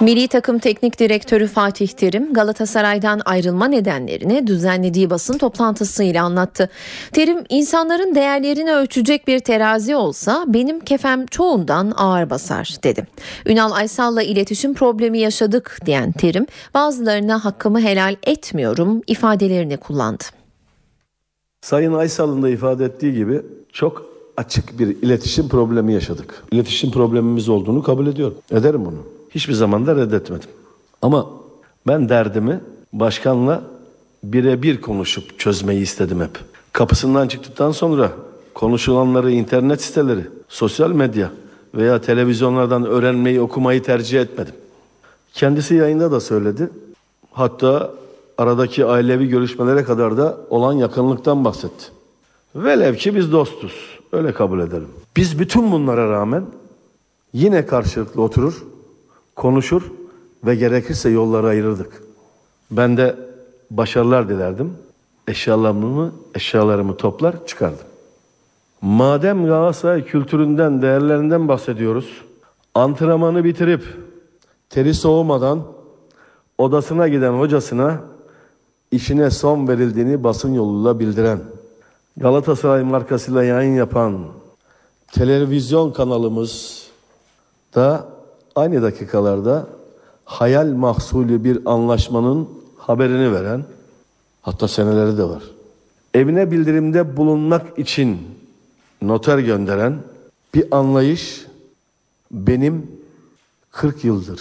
Milli 0.00 0.28
takım 0.28 0.58
teknik 0.58 0.98
direktörü 0.98 1.46
Fatih 1.46 1.88
Terim 1.88 2.32
Galatasaray'dan 2.32 3.20
ayrılma 3.24 3.66
nedenlerini 3.66 4.46
düzenlediği 4.46 5.10
basın 5.10 5.38
toplantısıyla 5.38 6.24
anlattı. 6.24 6.70
Terim 7.12 7.38
insanların 7.48 8.14
değerlerini 8.14 8.72
ölçecek 8.72 9.28
bir 9.28 9.38
terazi 9.38 9.96
olsa 9.96 10.44
benim 10.48 10.80
kefem 10.80 11.26
çoğundan 11.26 11.92
ağır 11.96 12.30
basar 12.30 12.76
dedi. 12.84 13.06
Ünal 13.46 13.72
Aysal'la 13.72 14.22
iletişim 14.22 14.74
problemi 14.74 15.18
yaşadık 15.18 15.78
diyen 15.86 16.12
Terim 16.12 16.46
bazılarına 16.74 17.44
hakkımı 17.44 17.80
helal 17.80 18.16
etmiyorum 18.22 19.02
ifadelerini 19.06 19.76
kullandı. 19.76 20.24
Sayın 21.60 21.92
Aysal'ın 21.92 22.42
da 22.42 22.48
ifade 22.48 22.84
ettiği 22.84 23.14
gibi 23.14 23.42
çok 23.72 24.06
açık 24.36 24.78
bir 24.78 24.86
iletişim 25.02 25.48
problemi 25.48 25.92
yaşadık. 25.92 26.44
İletişim 26.52 26.90
problemimiz 26.90 27.48
olduğunu 27.48 27.82
kabul 27.82 28.06
ediyorum. 28.06 28.38
Ederim 28.50 28.84
bunu. 28.84 29.13
Hiçbir 29.34 29.54
zaman 29.54 29.86
da 29.86 29.96
reddetmedim. 29.96 30.48
Ama 31.02 31.30
ben 31.86 32.08
derdimi 32.08 32.60
başkanla 32.92 33.62
birebir 34.24 34.80
konuşup 34.80 35.38
çözmeyi 35.38 35.82
istedim 35.82 36.20
hep. 36.20 36.38
Kapısından 36.72 37.28
çıktıktan 37.28 37.70
sonra 37.70 38.12
konuşulanları 38.54 39.30
internet 39.30 39.82
siteleri, 39.82 40.24
sosyal 40.48 40.90
medya 40.90 41.30
veya 41.74 42.00
televizyonlardan 42.00 42.84
öğrenmeyi, 42.84 43.40
okumayı 43.40 43.82
tercih 43.82 44.20
etmedim. 44.20 44.54
Kendisi 45.32 45.74
yayında 45.74 46.12
da 46.12 46.20
söyledi. 46.20 46.70
Hatta 47.32 47.92
aradaki 48.38 48.84
ailevi 48.86 49.28
görüşmelere 49.28 49.84
kadar 49.84 50.16
da 50.16 50.38
olan 50.50 50.72
yakınlıktan 50.72 51.44
bahsetti. 51.44 51.84
Velev 52.56 52.94
ki 52.94 53.16
biz 53.16 53.32
dostuz. 53.32 53.72
Öyle 54.12 54.32
kabul 54.32 54.60
edelim. 54.60 54.88
Biz 55.16 55.38
bütün 55.38 55.72
bunlara 55.72 56.10
rağmen 56.10 56.44
yine 57.32 57.66
karşılıklı 57.66 58.22
oturur, 58.22 58.64
konuşur 59.36 59.92
ve 60.44 60.54
gerekirse 60.54 61.10
yolları 61.10 61.46
ayırırdık. 61.46 62.02
Ben 62.70 62.96
de 62.96 63.16
başarılar 63.70 64.28
dilerdim. 64.28 64.76
Eşyalarımı, 65.28 66.12
eşyalarımı 66.34 66.96
toplar 66.96 67.46
çıkardım. 67.46 67.86
Madem 68.82 69.46
Galatasaray 69.46 70.04
kültüründen, 70.04 70.82
değerlerinden 70.82 71.48
bahsediyoruz. 71.48 72.22
Antrenmanı 72.74 73.44
bitirip 73.44 73.84
teri 74.70 74.94
soğumadan 74.94 75.62
odasına 76.58 77.08
giden 77.08 77.32
hocasına 77.32 78.00
işine 78.90 79.30
son 79.30 79.68
verildiğini 79.68 80.24
basın 80.24 80.52
yoluyla 80.52 81.00
bildiren, 81.00 81.40
Galatasaray 82.16 82.82
markasıyla 82.82 83.44
yayın 83.44 83.74
yapan 83.74 84.18
televizyon 85.12 85.92
kanalımız 85.92 86.84
da 87.74 88.13
aynı 88.56 88.82
dakikalarda 88.82 89.66
hayal 90.24 90.66
mahsulü 90.66 91.44
bir 91.44 91.58
anlaşmanın 91.64 92.48
haberini 92.76 93.32
veren, 93.32 93.64
hatta 94.42 94.68
seneleri 94.68 95.18
de 95.18 95.24
var. 95.24 95.42
Evine 96.14 96.50
bildirimde 96.50 97.16
bulunmak 97.16 97.78
için 97.78 98.18
noter 99.02 99.38
gönderen 99.38 99.98
bir 100.54 100.76
anlayış 100.76 101.46
benim 102.30 102.86
40 103.70 104.04
yıldır 104.04 104.40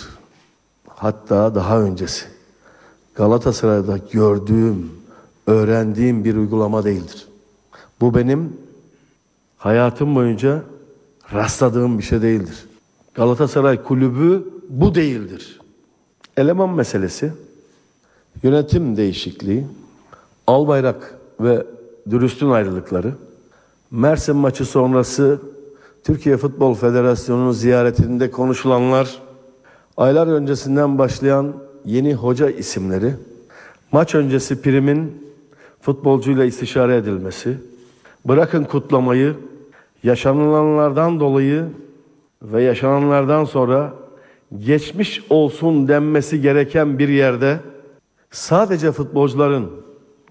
hatta 0.87 1.55
daha 1.55 1.81
öncesi 1.81 2.25
Galatasaray'da 3.15 3.97
gördüğüm, 4.11 4.91
öğrendiğim 5.47 6.25
bir 6.25 6.35
uygulama 6.35 6.83
değildir. 6.83 7.27
Bu 8.01 8.15
benim 8.15 8.57
hayatım 9.57 10.15
boyunca 10.15 10.63
rastladığım 11.33 11.97
bir 11.97 12.03
şey 12.03 12.21
değildir. 12.21 12.65
Galatasaray 13.13 13.83
kulübü 13.83 14.47
bu 14.69 14.95
değildir. 14.95 15.59
Eleman 16.37 16.69
meselesi, 16.69 17.31
yönetim 18.43 18.97
değişikliği, 18.97 19.67
Albayrak 20.47 21.15
ve 21.39 21.65
Dürüst'ün 22.09 22.49
ayrılıkları, 22.49 23.13
Mersin 23.91 24.35
maçı 24.35 24.65
sonrası 24.65 25.39
Türkiye 26.03 26.37
Futbol 26.37 26.73
Federasyonu'nun 26.73 27.51
ziyaretinde 27.51 28.31
konuşulanlar, 28.31 29.21
aylar 29.97 30.27
öncesinden 30.27 30.97
başlayan 30.97 31.53
yeni 31.85 32.13
hoca 32.13 32.49
isimleri, 32.49 33.13
maç 33.91 34.15
öncesi 34.15 34.61
primin 34.61 35.23
futbolcuyla 35.81 36.45
istişare 36.45 36.97
edilmesi, 36.97 37.57
bırakın 38.25 38.63
kutlamayı, 38.63 39.35
yaşanılanlardan 40.03 41.19
dolayı 41.19 41.65
ve 42.43 42.63
yaşananlardan 42.63 43.45
sonra 43.45 43.93
geçmiş 44.59 45.23
olsun 45.29 45.87
denmesi 45.87 46.41
gereken 46.41 46.99
bir 46.99 47.09
yerde 47.09 47.59
sadece 48.31 48.91
futbolcuların 48.91 49.71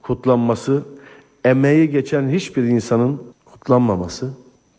kutlanması, 0.02 0.82
emeği 1.44 1.90
geçen 1.90 2.28
hiçbir 2.28 2.62
insanın 2.62 3.22
kutlanmaması, 3.44 4.30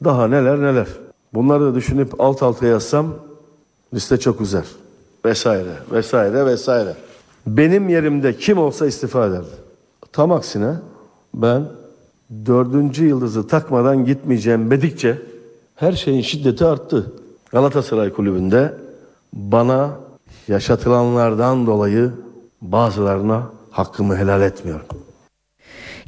daha 0.04 0.28
neler 0.28 0.62
neler. 0.62 0.88
Bunları 1.34 1.76
düşünüp 1.76 2.22
alt 2.22 2.43
alta 2.43 2.65
yazsam 2.67 3.15
liste 3.93 4.17
çok 4.17 4.41
uzar. 4.41 4.65
Vesaire, 5.26 5.74
vesaire, 5.91 6.46
vesaire. 6.46 6.96
Benim 7.48 7.89
yerimde 7.89 8.38
kim 8.38 8.58
olsa 8.58 8.88
istifa 8.88 9.26
ederdi. 9.26 9.56
Tam 10.12 10.32
aksine 10.32 10.74
ben 11.34 11.65
dördüncü 12.46 13.08
yıldızı 13.08 13.48
takmadan 13.48 14.06
gitmeyeceğim 14.06 14.72
dedikçe 14.72 15.22
her 15.76 15.91
şeyin 15.91 16.22
şiddeti 16.22 16.65
arttı. 16.65 17.12
Galatasaray 17.53 18.13
Kulübü'nde 18.13 18.73
bana 19.33 19.89
yaşatılanlardan 20.47 21.67
dolayı 21.67 22.11
bazılarına 22.61 23.43
hakkımı 23.71 24.17
helal 24.17 24.41
etmiyorum. 24.41 24.85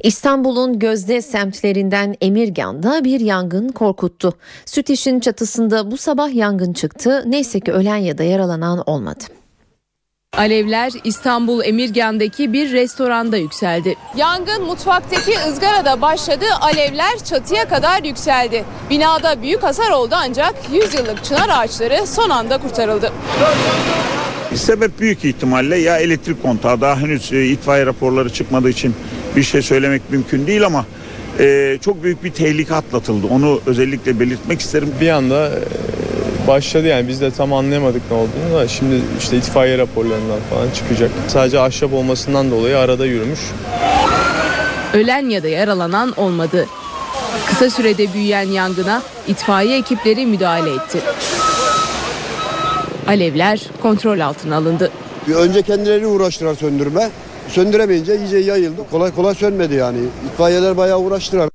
İstanbul'un 0.02 0.78
gözde 0.78 1.22
semtlerinden 1.22 2.14
Emirgan'da 2.20 3.04
bir 3.04 3.20
yangın 3.20 3.68
korkuttu. 3.68 4.32
Süt 4.64 4.90
işin 4.90 5.20
çatısında 5.20 5.90
bu 5.90 5.96
sabah 5.96 6.34
yangın 6.34 6.72
çıktı. 6.72 7.24
Neyse 7.26 7.60
ki 7.60 7.72
ölen 7.72 7.96
ya 7.96 8.18
da 8.18 8.22
yaralanan 8.22 8.82
olmadı. 8.86 9.24
Alevler 10.36 10.92
İstanbul 11.04 11.64
Emirgan'daki 11.64 12.52
bir 12.52 12.72
restoranda 12.72 13.36
yükseldi. 13.36 13.94
Yangın 14.16 14.64
mutfaktaki 14.64 15.32
ızgarada 15.48 16.00
başladı, 16.00 16.44
alevler 16.60 17.18
çatıya 17.24 17.68
kadar 17.68 18.04
yükseldi. 18.04 18.64
Binada 18.90 19.42
büyük 19.42 19.62
hasar 19.62 19.90
oldu 19.90 20.14
ancak 20.18 20.54
100 20.72 20.94
yıllık 20.94 21.24
çınar 21.24 21.48
ağaçları 21.52 22.06
son 22.06 22.30
anda 22.30 22.58
kurtarıldı. 22.58 23.12
Sebep 24.54 25.00
büyük 25.00 25.24
ihtimalle 25.24 25.78
ya 25.78 25.98
elektrik 25.98 26.42
kontağı 26.42 26.80
daha 26.80 27.00
henüz 27.00 27.32
e, 27.32 27.44
itfaiye 27.44 27.86
raporları 27.86 28.32
çıkmadığı 28.32 28.70
için 28.70 28.94
bir 29.36 29.42
şey 29.42 29.62
söylemek 29.62 30.02
mümkün 30.10 30.46
değil 30.46 30.66
ama 30.66 30.86
e, 31.38 31.78
çok 31.80 32.02
büyük 32.02 32.24
bir 32.24 32.32
tehlike 32.32 32.74
atlatıldı. 32.74 33.26
Onu 33.26 33.60
özellikle 33.66 34.20
belirtmek 34.20 34.60
isterim. 34.60 34.94
Bir 35.00 35.08
anda 35.08 35.50
başladı 36.48 36.86
yani 36.86 37.08
biz 37.08 37.20
de 37.20 37.30
tam 37.30 37.52
anlayamadık 37.52 38.02
ne 38.10 38.16
olduğunu 38.16 38.60
da 38.60 38.68
şimdi 38.68 38.94
işte 39.18 39.36
itfaiye 39.36 39.78
raporlarından 39.78 40.40
falan 40.50 40.70
çıkacak. 40.70 41.10
Sadece 41.28 41.60
ahşap 41.60 41.92
olmasından 41.92 42.50
dolayı 42.50 42.78
arada 42.78 43.06
yürümüş. 43.06 43.40
Ölen 44.94 45.28
ya 45.30 45.42
da 45.42 45.48
yaralanan 45.48 46.12
olmadı. 46.16 46.66
Kısa 47.46 47.70
sürede 47.70 48.14
büyüyen 48.14 48.48
yangına 48.48 49.02
itfaiye 49.28 49.78
ekipleri 49.78 50.26
müdahale 50.26 50.70
etti. 50.70 50.98
Alevler 53.08 53.60
kontrol 53.82 54.20
altına 54.20 54.56
alındı. 54.56 54.90
Bir 55.28 55.34
önce 55.34 55.62
kendilerini 55.62 56.06
uğraştılar 56.06 56.54
söndürme. 56.54 57.10
Söndüremeyince 57.48 58.18
iyice 58.18 58.38
yayıldı. 58.38 58.82
Kolay 58.90 59.14
kolay 59.14 59.34
sönmedi 59.34 59.74
yani. 59.74 59.98
İtfaiyeler 60.32 60.76
bayağı 60.76 60.98
uğraştılar. 60.98 61.48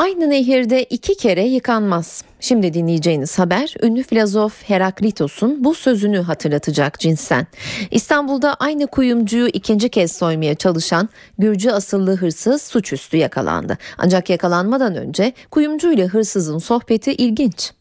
Aynı 0.00 0.30
nehirde 0.30 0.84
iki 0.84 1.16
kere 1.16 1.44
yıkanmaz. 1.44 2.24
Şimdi 2.40 2.74
dinleyeceğiniz 2.74 3.38
haber 3.38 3.74
ünlü 3.82 4.02
filozof 4.02 4.62
Heraklitos'un 4.62 5.64
bu 5.64 5.74
sözünü 5.74 6.18
hatırlatacak 6.18 7.00
cinsten. 7.00 7.46
İstanbul'da 7.90 8.54
aynı 8.54 8.86
kuyumcuyu 8.86 9.46
ikinci 9.46 9.88
kez 9.88 10.12
soymaya 10.12 10.54
çalışan 10.54 11.08
Gürcü 11.38 11.70
asıllı 11.70 12.16
hırsız 12.16 12.62
suçüstü 12.62 13.16
yakalandı. 13.16 13.78
Ancak 13.98 14.30
yakalanmadan 14.30 14.94
önce 14.94 15.32
kuyumcuyla 15.50 16.06
hırsızın 16.06 16.58
sohbeti 16.58 17.12
ilginç. 17.12 17.72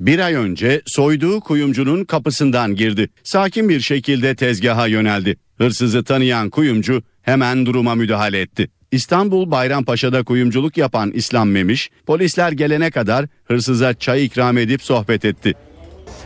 Bir 0.00 0.18
ay 0.18 0.34
önce 0.34 0.82
soyduğu 0.86 1.40
kuyumcunun 1.40 2.04
kapısından 2.04 2.74
girdi. 2.74 3.08
Sakin 3.24 3.68
bir 3.68 3.80
şekilde 3.80 4.34
tezgaha 4.34 4.86
yöneldi. 4.86 5.36
Hırsızı 5.58 6.04
tanıyan 6.04 6.50
kuyumcu 6.50 7.02
hemen 7.22 7.66
duruma 7.66 7.94
müdahale 7.94 8.40
etti. 8.40 8.70
İstanbul 8.92 9.50
Bayrampaşa'da 9.50 10.22
kuyumculuk 10.22 10.76
yapan 10.76 11.10
İslam 11.10 11.50
Memiş, 11.50 11.90
polisler 12.06 12.52
gelene 12.52 12.90
kadar 12.90 13.26
hırsıza 13.44 13.94
çay 13.94 14.24
ikram 14.24 14.58
edip 14.58 14.82
sohbet 14.82 15.24
etti. 15.24 15.54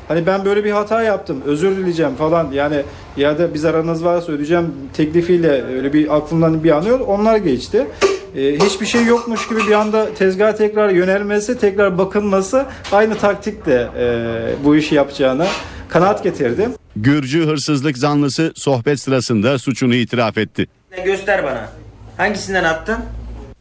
Hani 0.08 0.26
ben 0.26 0.44
böyle 0.44 0.64
bir 0.64 0.70
hata 0.70 1.02
yaptım, 1.02 1.42
özür 1.46 1.76
dileyeceğim 1.76 2.14
falan 2.14 2.52
yani 2.52 2.82
ya 3.16 3.38
da 3.38 3.54
biz 3.54 3.64
aranız 3.64 4.04
varsa 4.04 4.32
ödeyeceğim 4.32 4.74
teklifiyle 4.92 5.62
öyle 5.64 5.92
bir 5.92 6.16
aklımdan 6.16 6.64
bir 6.64 6.70
anıyor. 6.70 7.00
Onlar 7.00 7.36
geçti. 7.36 7.86
Ee, 8.36 8.58
hiçbir 8.58 8.86
şey 8.86 9.04
yokmuş 9.04 9.48
gibi 9.48 9.60
bir 9.66 9.72
anda 9.72 10.14
tezgah 10.14 10.52
tekrar 10.52 10.88
yönelmesi, 10.88 11.58
tekrar 11.58 11.98
bakılması 11.98 12.66
aynı 12.92 13.18
taktikle 13.18 13.88
e, 13.98 14.64
bu 14.64 14.76
işi 14.76 14.94
yapacağına 14.94 15.46
kanaat 15.88 16.22
getirdim. 16.22 16.70
Gürcü 16.96 17.46
hırsızlık 17.46 17.98
zanlısı 17.98 18.52
sohbet 18.56 19.00
sırasında 19.00 19.58
suçunu 19.58 19.94
itiraf 19.94 20.38
etti. 20.38 20.66
Göster 21.04 21.44
bana. 21.44 21.70
Hangisinden 22.16 22.64
attın? 22.64 22.98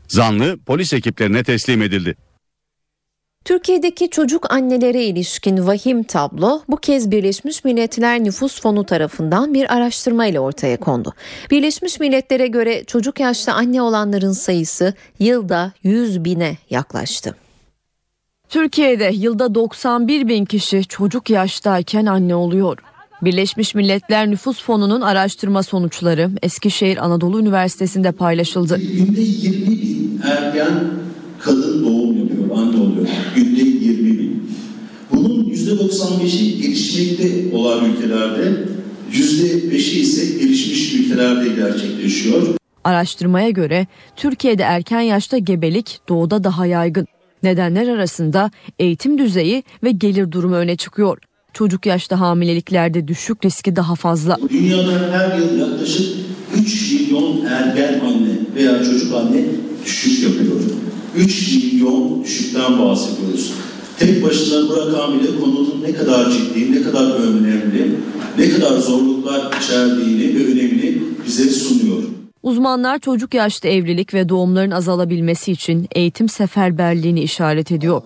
Zanlı 0.08 0.58
polis 0.66 0.94
ekiplerine 0.94 1.44
teslim 1.44 1.82
edildi. 1.82 2.16
Türkiye'deki 3.46 4.10
çocuk 4.10 4.54
annelere 4.54 5.04
ilişkin 5.04 5.68
vahim 5.68 6.04
tablo 6.04 6.62
bu 6.70 6.78
kez 6.78 7.12
Birleşmiş 7.12 7.64
Milletler 7.64 8.24
Nüfus 8.24 8.62
Fonu 8.62 8.86
tarafından 8.86 9.54
bir 9.54 9.74
araştırma 9.74 10.26
ile 10.26 10.40
ortaya 10.40 10.78
kondu. 10.78 11.14
Birleşmiş 11.52 12.00
Milletler'e 12.00 12.48
göre 12.48 12.84
çocuk 12.84 13.20
yaşta 13.20 13.54
anne 13.54 13.82
olanların 13.82 14.32
sayısı 14.32 14.94
yılda 15.20 15.72
100 15.84 16.24
bine 16.24 16.58
yaklaştı. 16.70 17.36
Türkiye'de 18.50 19.12
yılda 19.14 19.56
91 19.56 20.28
bin 20.28 20.46
kişi 20.46 20.86
çocuk 20.86 21.30
yaştayken 21.30 22.06
anne 22.06 22.36
oluyor. 22.36 22.78
Birleşmiş 23.22 23.76
Milletler 23.76 24.30
Nüfus 24.30 24.64
Fonu'nun 24.64 25.02
araştırma 25.02 25.64
sonuçları 25.64 26.30
Eskişehir 26.44 27.06
Anadolu 27.06 27.40
Üniversitesi'nde 27.40 28.12
paylaşıldı. 28.12 28.78
Günde 28.78 29.22
20 29.22 29.68
bin 29.68 30.22
ergen 30.24 31.13
kadın 31.44 31.86
doğum 31.86 32.18
yapıyor, 32.18 32.58
anne 32.58 32.82
oluyor. 32.82 33.08
Günde 33.36 33.62
20 33.62 34.20
bin. 34.20 34.50
Bunun 35.12 35.44
%95'i 35.44 36.62
gelişmekte 36.62 37.58
olan 37.58 37.86
ülkelerde, 37.86 38.54
%5'i 39.12 40.00
ise 40.00 40.40
gelişmiş 40.40 40.94
ülkelerde 40.94 41.50
gerçekleşiyor. 41.50 42.48
Araştırmaya 42.84 43.50
göre 43.50 43.88
Türkiye'de 44.16 44.64
erken 44.64 45.02
yaşta 45.02 45.38
gebelik 45.38 46.00
doğuda 46.10 46.44
daha 46.44 46.66
yaygın. 46.66 47.08
Nedenler 47.44 47.88
arasında 47.88 48.52
eğitim 48.80 49.18
düzeyi 49.18 49.64
ve 49.84 49.92
gelir 49.92 50.32
durumu 50.32 50.56
öne 50.56 50.76
çıkıyor. 50.76 51.18
Çocuk 51.54 51.86
yaşta 51.86 52.20
hamileliklerde 52.20 53.08
düşük 53.08 53.46
riski 53.46 53.76
daha 53.76 53.96
fazla. 53.96 54.38
Dünyada 54.50 54.92
her 55.12 55.38
yıl 55.38 55.60
yaklaşık 55.60 56.08
3 56.56 56.92
milyon 56.92 57.46
ergen 57.46 58.00
anne 58.00 58.32
veya 58.56 58.84
çocuk 58.84 59.14
anne 59.14 59.46
düşük 59.86 60.24
yapıyor. 60.24 60.62
3 61.16 61.56
milyon 61.56 62.24
düşükten 62.24 62.80
bahsediyoruz. 62.80 63.54
Tek 64.00 64.24
başına 64.24 64.70
bu 64.70 64.78
rakam 64.78 65.20
bile 65.20 65.40
konunun 65.40 65.84
ne 65.84 65.94
kadar 65.94 66.32
ciddi, 66.32 66.72
ne 66.72 66.82
kadar 66.82 67.20
önemli, 67.20 67.96
ne 68.38 68.50
kadar 68.50 68.78
zorluklar 68.78 69.52
içerdiğini 69.62 70.40
ve 70.40 70.52
önemini 70.52 70.98
bize 71.26 71.50
sunuyor. 71.50 72.04
Uzmanlar 72.44 73.00
çocuk 73.00 73.34
yaşta 73.34 73.68
evlilik 73.68 74.14
ve 74.14 74.30
doğumların 74.30 74.72
azalabilmesi 74.72 75.52
için 75.52 75.88
eğitim 75.92 76.30
seferberliğini 76.30 77.22
işaret 77.22 77.72
ediyor. 77.72 78.02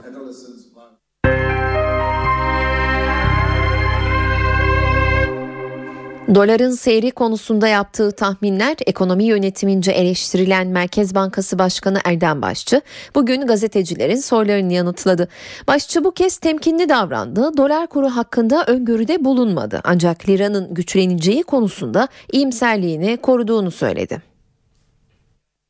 Doların 6.36 6.72
seyri 6.72 7.12
konusunda 7.12 7.68
yaptığı 7.68 8.12
tahminler 8.12 8.76
ekonomi 8.86 9.24
yönetimince 9.24 9.92
eleştirilen 9.92 10.68
Merkez 10.68 11.16
Bankası 11.16 11.60
Başkanı 11.60 12.00
Erdem 12.06 12.42
Başçı 12.42 12.82
bugün 13.16 13.48
gazetecilerin 13.48 14.16
sorularını 14.16 14.74
yanıtladı. 14.74 15.28
Başçı 15.68 16.04
bu 16.04 16.12
kez 16.12 16.38
temkinli 16.38 16.90
davrandı. 16.90 17.58
Dolar 17.58 17.88
kuru 17.88 18.10
hakkında 18.10 18.66
öngörüde 18.66 19.26
bulunmadı. 19.26 19.82
Ancak 19.84 20.30
liranın 20.30 20.74
güçleneceği 20.74 21.44
konusunda 21.44 22.08
iyimserliğini 22.32 23.18
koruduğunu 23.18 23.72
söyledi. 23.72 24.22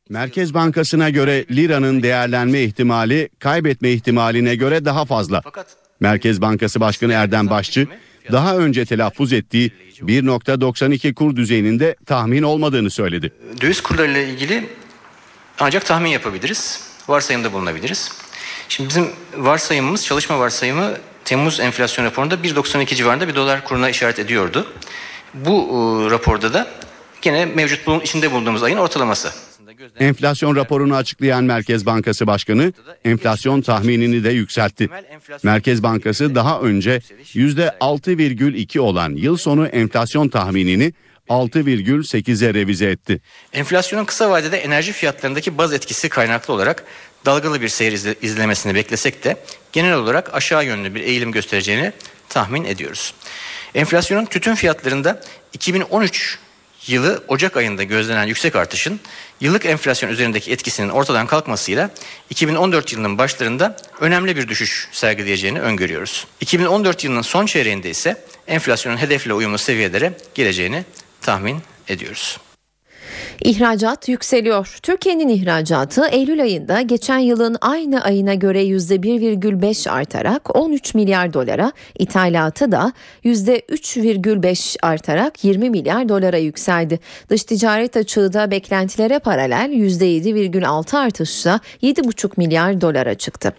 Merkez 0.10 0.54
Bankası'na 0.54 1.10
göre 1.10 1.46
liranın 1.52 2.04
değerlenme 2.04 2.62
ihtimali 2.62 3.30
kaybetme 3.39 3.89
ihtimaline 3.89 4.56
göre 4.56 4.86
daha 4.86 5.06
fazla. 5.06 5.41
Merkez 6.00 6.41
Bankası 6.41 6.80
Başkanı 6.80 7.13
Erdem 7.13 7.50
Başçı 7.50 7.88
daha 8.32 8.58
önce 8.58 8.86
telaffuz 8.86 9.34
ettiği 9.34 9.72
1.92 10.02 11.13
kur 11.13 11.36
düzeyinde 11.36 11.96
tahmin 12.06 12.44
olmadığını 12.44 12.90
söyledi. 12.90 13.34
Döviz 13.62 13.82
kurlarıyla 13.82 14.22
ilgili 14.22 14.70
ancak 15.60 15.86
tahmin 15.86 16.10
yapabiliriz. 16.10 16.88
Varsayımda 17.08 17.54
bulunabiliriz. 17.54 18.12
Şimdi 18.70 18.90
bizim 18.90 19.10
varsayımımız, 19.38 20.06
çalışma 20.06 20.40
varsayımı 20.40 20.94
Temmuz 21.26 21.60
enflasyon 21.60 22.06
raporunda 22.06 22.36
1.92 22.36 22.96
civarında 22.96 23.28
bir 23.28 23.36
dolar 23.36 23.63
kuruna 23.63 23.90
işaret 23.90 24.20
ediyordu. 24.20 24.68
Bu 25.34 25.52
e, 25.52 26.12
raporda 26.12 26.54
da 26.54 26.68
gene 27.22 27.46
mevcut 27.46 27.88
bulun, 27.88 28.00
içinde 28.00 28.32
bulunduğumuz 28.32 28.63
ayın 28.63 28.78
ortalaması. 28.78 29.46
Enflasyon 30.00 30.56
raporunu 30.56 30.96
açıklayan 30.96 31.44
Merkez 31.44 31.86
Bankası 31.86 32.28
Başkanı 32.28 32.74
enflasyon 33.06 33.62
tahminini 33.62 34.24
de 34.24 34.30
yükseltti. 34.30 34.90
Merkez 35.44 35.84
Bankası 35.84 36.36
daha 36.36 36.60
önce 36.62 37.02
%6,2 37.34 38.80
olan 38.80 39.16
yıl 39.16 39.38
sonu 39.38 39.68
enflasyon 39.68 40.30
tahminini 40.30 40.94
6,8'e 41.30 42.54
revize 42.54 42.86
etti. 42.86 43.22
Enflasyonun 43.54 44.06
kısa 44.06 44.30
vadede 44.30 44.58
enerji 44.58 44.94
fiyatlarındaki 44.94 45.58
baz 45.58 45.74
etkisi 45.74 46.10
kaynaklı 46.10 46.54
olarak 46.54 46.84
dalgalı 47.26 47.62
bir 47.62 47.70
seyir 47.70 47.92
izle, 47.92 48.16
izlemesini 48.22 48.76
beklesek 48.76 49.24
de 49.24 49.38
genel 49.72 49.94
olarak 49.94 50.34
aşağı 50.34 50.66
yönlü 50.66 50.96
bir 50.96 51.02
eğilim 51.02 51.32
göstereceğini 51.32 51.92
tahmin 52.30 52.63
ediyoruz. 52.63 53.13
Enflasyonun 53.76 54.26
tütün 54.26 54.56
fiyatlarında 54.56 55.22
2013 55.54 56.40
yılı 56.89 57.23
Ocak 57.28 57.58
ayında 57.58 57.84
gözlenen 57.84 58.23
yüksek 58.23 58.56
artışın 58.56 59.00
yıllık 59.41 59.65
enflasyon 59.65 60.10
üzerindeki 60.10 60.52
etkisinin 60.52 60.89
ortadan 60.89 61.28
kalkmasıyla 61.28 61.89
2014 62.30 62.93
yılının 62.93 63.17
başlarında 63.17 63.78
önemli 64.00 64.36
bir 64.36 64.47
düşüş 64.47 64.89
sergileyeceğini 64.91 65.62
öngörüyoruz. 65.62 66.28
2014 66.41 67.04
yılının 67.04 67.21
son 67.21 67.45
çeyreğinde 67.45 67.89
ise 67.89 68.23
enflasyonun 68.47 68.97
hedefle 68.97 69.34
uyumlu 69.34 69.58
seviyelere 69.58 70.13
geleceğini 70.36 70.86
tahmin 71.21 71.62
ediyoruz. 71.88 72.38
İhracat 73.43 74.10
yükseliyor. 74.10 74.80
Türkiye'nin 74.84 75.30
ihracatı 75.30 76.08
Eylül 76.12 76.41
ayında 76.41 76.82
geçen 76.82 77.17
yılın 77.17 77.58
aynı 77.62 78.04
ayına 78.04 78.34
göre 78.34 78.63
%1,5 78.63 79.89
artarak 79.89 80.56
13 80.56 80.93
milyar 80.93 81.34
dolara, 81.34 81.71
ithalatı 82.00 82.71
da 82.71 82.93
%3,5 83.23 84.78
artarak 84.82 85.43
20 85.43 85.69
milyar 85.69 86.10
dolara 86.10 86.38
yükseldi. 86.38 87.00
Dış 87.30 87.43
ticaret 87.43 87.97
açığı 87.97 88.34
da 88.34 88.52
beklentilere 88.52 89.19
paralel 89.19 89.71
%7,6 89.71 90.97
artışla 90.97 91.60
7,5 91.82 92.32
milyar 92.38 92.82
dolara 92.82 93.15
çıktı. 93.15 93.54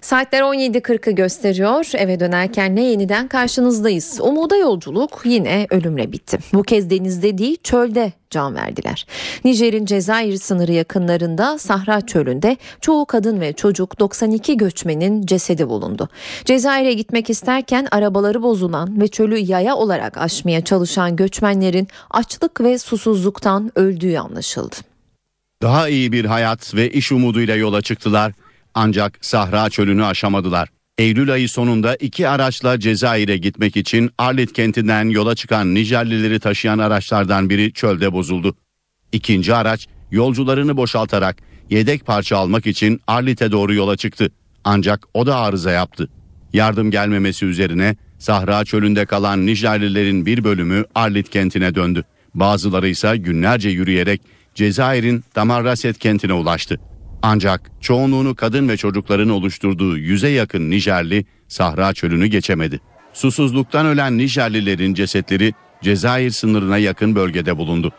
Saatler 0.00 0.40
17.40'ı 0.40 1.12
gösteriyor. 1.12 1.90
Eve 1.94 2.20
dönerken 2.20 2.76
ne 2.76 2.84
yeniden 2.84 3.28
karşınızdayız. 3.28 4.20
Umuda 4.20 4.56
yolculuk 4.56 5.20
yine 5.24 5.66
ölümle 5.70 6.12
bitti. 6.12 6.38
Bu 6.52 6.62
kez 6.62 6.90
denizde 6.90 7.38
değil 7.38 7.56
çölde 7.62 8.19
can 8.30 8.54
verdiler. 8.54 9.06
Nijer'in 9.44 9.86
Cezayir 9.86 10.36
sınırı 10.36 10.72
yakınlarında 10.72 11.58
Sahra 11.58 12.00
Çölü'nde 12.00 12.56
çoğu 12.80 13.06
kadın 13.06 13.40
ve 13.40 13.52
çocuk 13.52 14.00
92 14.00 14.56
göçmenin 14.56 15.26
cesedi 15.26 15.68
bulundu. 15.68 16.08
Cezayir'e 16.44 16.92
gitmek 16.92 17.30
isterken 17.30 17.88
arabaları 17.90 18.42
bozulan 18.42 19.00
ve 19.00 19.08
çölü 19.08 19.38
yaya 19.38 19.76
olarak 19.76 20.18
aşmaya 20.18 20.64
çalışan 20.64 21.16
göçmenlerin 21.16 21.88
açlık 22.10 22.60
ve 22.60 22.78
susuzluktan 22.78 23.72
öldüğü 23.74 24.16
anlaşıldı. 24.16 24.76
Daha 25.62 25.88
iyi 25.88 26.12
bir 26.12 26.24
hayat 26.24 26.74
ve 26.74 26.90
iş 26.90 27.12
umuduyla 27.12 27.56
yola 27.56 27.82
çıktılar 27.82 28.32
ancak 28.74 29.18
Sahra 29.20 29.70
Çölü'nü 29.70 30.04
aşamadılar. 30.04 30.68
Eylül 31.00 31.32
ayı 31.32 31.48
sonunda 31.48 31.96
iki 31.96 32.28
araçla 32.28 32.80
Cezayir'e 32.80 33.36
gitmek 33.36 33.76
için 33.76 34.10
Arlit 34.18 34.52
kentinden 34.52 35.08
yola 35.08 35.34
çıkan 35.34 35.74
Nijerlileri 35.74 36.40
taşıyan 36.40 36.78
araçlardan 36.78 37.50
biri 37.50 37.72
çölde 37.72 38.12
bozuldu. 38.12 38.56
İkinci 39.12 39.54
araç 39.54 39.88
yolcularını 40.10 40.76
boşaltarak 40.76 41.36
yedek 41.70 42.06
parça 42.06 42.36
almak 42.36 42.66
için 42.66 43.00
Arlit'e 43.06 43.52
doğru 43.52 43.74
yola 43.74 43.96
çıktı. 43.96 44.30
Ancak 44.64 45.06
o 45.14 45.26
da 45.26 45.36
arıza 45.36 45.70
yaptı. 45.70 46.08
Yardım 46.52 46.90
gelmemesi 46.90 47.46
üzerine 47.46 47.96
Sahra 48.18 48.64
çölünde 48.64 49.06
kalan 49.06 49.46
Nijerlilerin 49.46 50.26
bir 50.26 50.44
bölümü 50.44 50.84
Arlit 50.94 51.30
kentine 51.30 51.74
döndü. 51.74 52.04
Bazıları 52.34 52.88
ise 52.88 53.16
günlerce 53.16 53.68
yürüyerek 53.68 54.22
Cezayir'in 54.54 55.24
Tamarraset 55.34 55.98
kentine 55.98 56.32
ulaştı. 56.32 56.80
Ancak 57.22 57.70
çoğunluğunu 57.80 58.34
kadın 58.34 58.68
ve 58.68 58.76
çocukların 58.76 59.28
oluşturduğu 59.28 59.96
yüze 59.98 60.28
yakın 60.28 60.70
Nijerli 60.70 61.24
Sahra 61.48 61.92
çölünü 61.94 62.26
geçemedi. 62.26 62.80
Susuzluktan 63.12 63.86
ölen 63.86 64.18
Nijerlilerin 64.18 64.94
cesetleri 64.94 65.52
Cezayir 65.82 66.30
sınırına 66.30 66.78
yakın 66.78 67.14
bölgede 67.14 67.56
bulundu. 67.56 67.92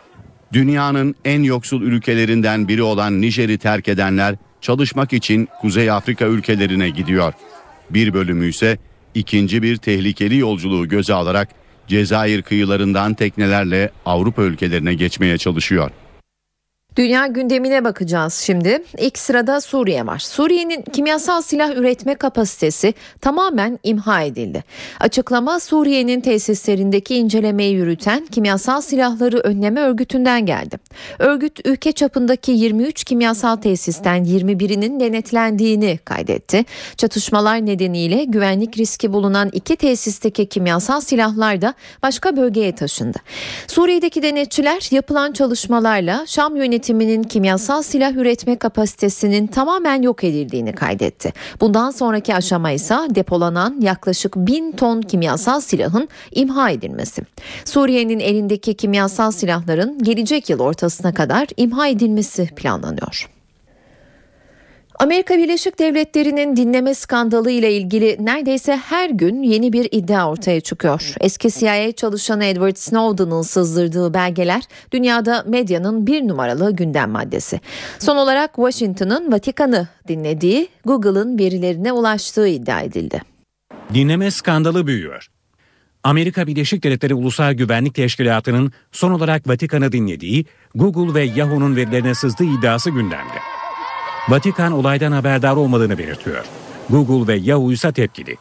Dünyanın 0.53 1.15
en 1.25 1.43
yoksul 1.43 1.81
ülkelerinden 1.81 2.67
biri 2.67 2.83
olan 2.83 3.21
Nijer'i 3.21 3.57
terk 3.57 3.87
edenler 3.87 4.35
çalışmak 4.61 5.13
için 5.13 5.47
Kuzey 5.61 5.91
Afrika 5.91 6.25
ülkelerine 6.25 6.89
gidiyor. 6.89 7.33
Bir 7.89 8.13
bölümü 8.13 8.49
ise 8.49 8.77
ikinci 9.15 9.63
bir 9.63 9.77
tehlikeli 9.77 10.37
yolculuğu 10.37 10.87
göze 10.87 11.13
alarak 11.13 11.49
Cezayir 11.87 12.41
kıyılarından 12.41 13.13
teknelerle 13.13 13.91
Avrupa 14.05 14.43
ülkelerine 14.43 14.93
geçmeye 14.93 15.37
çalışıyor. 15.37 15.91
Dünya 16.97 17.27
gündemine 17.27 17.83
bakacağız 17.83 18.33
şimdi. 18.33 18.83
İlk 18.97 19.17
sırada 19.17 19.61
Suriye 19.61 20.05
var. 20.05 20.19
Suriye'nin 20.19 20.81
kimyasal 20.81 21.41
silah 21.41 21.75
üretme 21.75 22.15
kapasitesi 22.15 22.93
tamamen 23.21 23.79
imha 23.83 24.21
edildi. 24.21 24.63
Açıklama 24.99 25.59
Suriye'nin 25.59 26.21
tesislerindeki 26.21 27.15
incelemeyi 27.15 27.73
yürüten 27.75 28.25
kimyasal 28.25 28.81
silahları 28.81 29.37
önleme 29.37 29.81
örgütünden 29.81 30.45
geldi. 30.45 30.77
Örgüt 31.19 31.59
ülke 31.65 31.91
çapındaki 31.91 32.51
23 32.51 33.03
kimyasal 33.03 33.55
tesisten 33.55 34.23
21'inin 34.23 34.99
denetlendiğini 34.99 35.99
kaydetti. 36.05 36.65
Çatışmalar 36.97 37.65
nedeniyle 37.65 38.23
güvenlik 38.23 38.77
riski 38.77 39.13
bulunan 39.13 39.49
iki 39.53 39.75
tesisteki 39.75 40.45
kimyasal 40.45 41.01
silahlar 41.01 41.61
da 41.61 41.73
başka 42.03 42.37
bölgeye 42.37 42.75
taşındı. 42.75 43.17
Suriye'deki 43.67 44.23
denetçiler 44.23 44.87
yapılan 44.91 45.31
çalışmalarla 45.31 46.25
Şam 46.27 46.55
yönetimi 46.55 46.80
yönetiminin 46.81 47.23
kimyasal 47.23 47.81
silah 47.81 48.13
üretme 48.13 48.55
kapasitesinin 48.55 49.47
tamamen 49.47 50.01
yok 50.01 50.23
edildiğini 50.23 50.73
kaydetti. 50.73 51.33
Bundan 51.61 51.91
sonraki 51.91 52.35
aşama 52.35 52.71
ise 52.71 52.95
depolanan 53.09 53.81
yaklaşık 53.81 54.35
bin 54.35 54.71
ton 54.71 55.01
kimyasal 55.01 55.61
silahın 55.61 56.09
imha 56.31 56.69
edilmesi. 56.69 57.21
Suriye'nin 57.65 58.19
elindeki 58.19 58.73
kimyasal 58.73 59.31
silahların 59.31 60.03
gelecek 60.03 60.49
yıl 60.49 60.59
ortasına 60.59 61.13
kadar 61.13 61.47
imha 61.57 61.87
edilmesi 61.87 62.49
planlanıyor. 62.55 63.40
Amerika 64.99 65.37
Birleşik 65.37 65.79
Devletleri'nin 65.79 66.55
dinleme 66.55 66.95
skandalı 66.95 67.51
ile 67.51 67.73
ilgili 67.73 68.17
neredeyse 68.19 68.77
her 68.77 69.09
gün 69.09 69.43
yeni 69.43 69.73
bir 69.73 69.87
iddia 69.91 70.29
ortaya 70.31 70.61
çıkıyor. 70.61 71.13
Eski 71.19 71.51
CIA 71.51 71.91
çalışanı 71.91 72.45
Edward 72.45 72.75
Snowden'ın 72.75 73.41
sızdırdığı 73.41 74.13
belgeler 74.13 74.63
dünyada 74.91 75.43
medyanın 75.47 76.07
bir 76.07 76.27
numaralı 76.27 76.75
gündem 76.75 77.09
maddesi. 77.09 77.61
Son 77.99 78.17
olarak 78.17 78.55
Washington'ın 78.55 79.31
Vatikan'ı 79.31 79.87
dinlediği 80.07 80.67
Google'ın 80.85 81.39
verilerine 81.39 81.91
ulaştığı 81.91 82.47
iddia 82.47 82.81
edildi. 82.81 83.21
Dinleme 83.93 84.31
skandalı 84.31 84.87
büyüyor. 84.87 85.27
Amerika 86.03 86.47
Birleşik 86.47 86.83
Devletleri 86.83 87.13
Ulusal 87.13 87.53
Güvenlik 87.53 87.95
Teşkilatı'nın 87.95 88.71
son 88.91 89.11
olarak 89.11 89.47
Vatikan'ı 89.47 89.91
dinlediği 89.91 90.45
Google 90.75 91.13
ve 91.13 91.23
Yahoo'nun 91.23 91.75
verilerine 91.75 92.15
sızdığı 92.15 92.43
iddiası 92.43 92.89
gündemde. 92.89 93.50
Vatikan 94.29 94.71
olaydan 94.71 95.11
haberdar 95.11 95.55
olmadığını 95.55 95.97
belirtiyor. 95.97 96.45
Google 96.89 97.33
ve 97.33 97.39
Yahoo 97.39 97.71
ise 97.71 97.91
tepkili. 97.91 98.37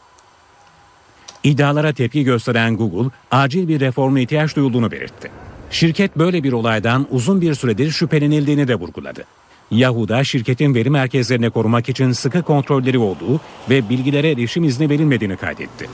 İddialara 1.43 1.93
tepki 1.93 2.23
gösteren 2.23 2.77
Google, 2.77 3.09
acil 3.31 3.67
bir 3.67 3.79
reforma 3.79 4.19
ihtiyaç 4.19 4.55
duyulduğunu 4.55 4.91
belirtti. 4.91 5.31
Şirket 5.71 6.17
böyle 6.17 6.43
bir 6.43 6.51
olaydan 6.51 7.07
uzun 7.11 7.41
bir 7.41 7.55
süredir 7.55 7.91
şüphelenildiğini 7.91 8.67
de 8.67 8.75
vurguladı. 8.75 9.23
Yahoo'da 9.71 10.23
şirketin 10.23 10.75
veri 10.75 10.89
merkezlerini 10.89 11.49
korumak 11.49 11.89
için 11.89 12.11
sıkı 12.11 12.41
kontrolleri 12.41 12.97
olduğu 12.97 13.39
ve 13.69 13.89
bilgilere 13.89 14.31
erişim 14.31 14.63
izni 14.63 14.89
verilmediğini 14.89 15.37
kaydetti. 15.37 15.89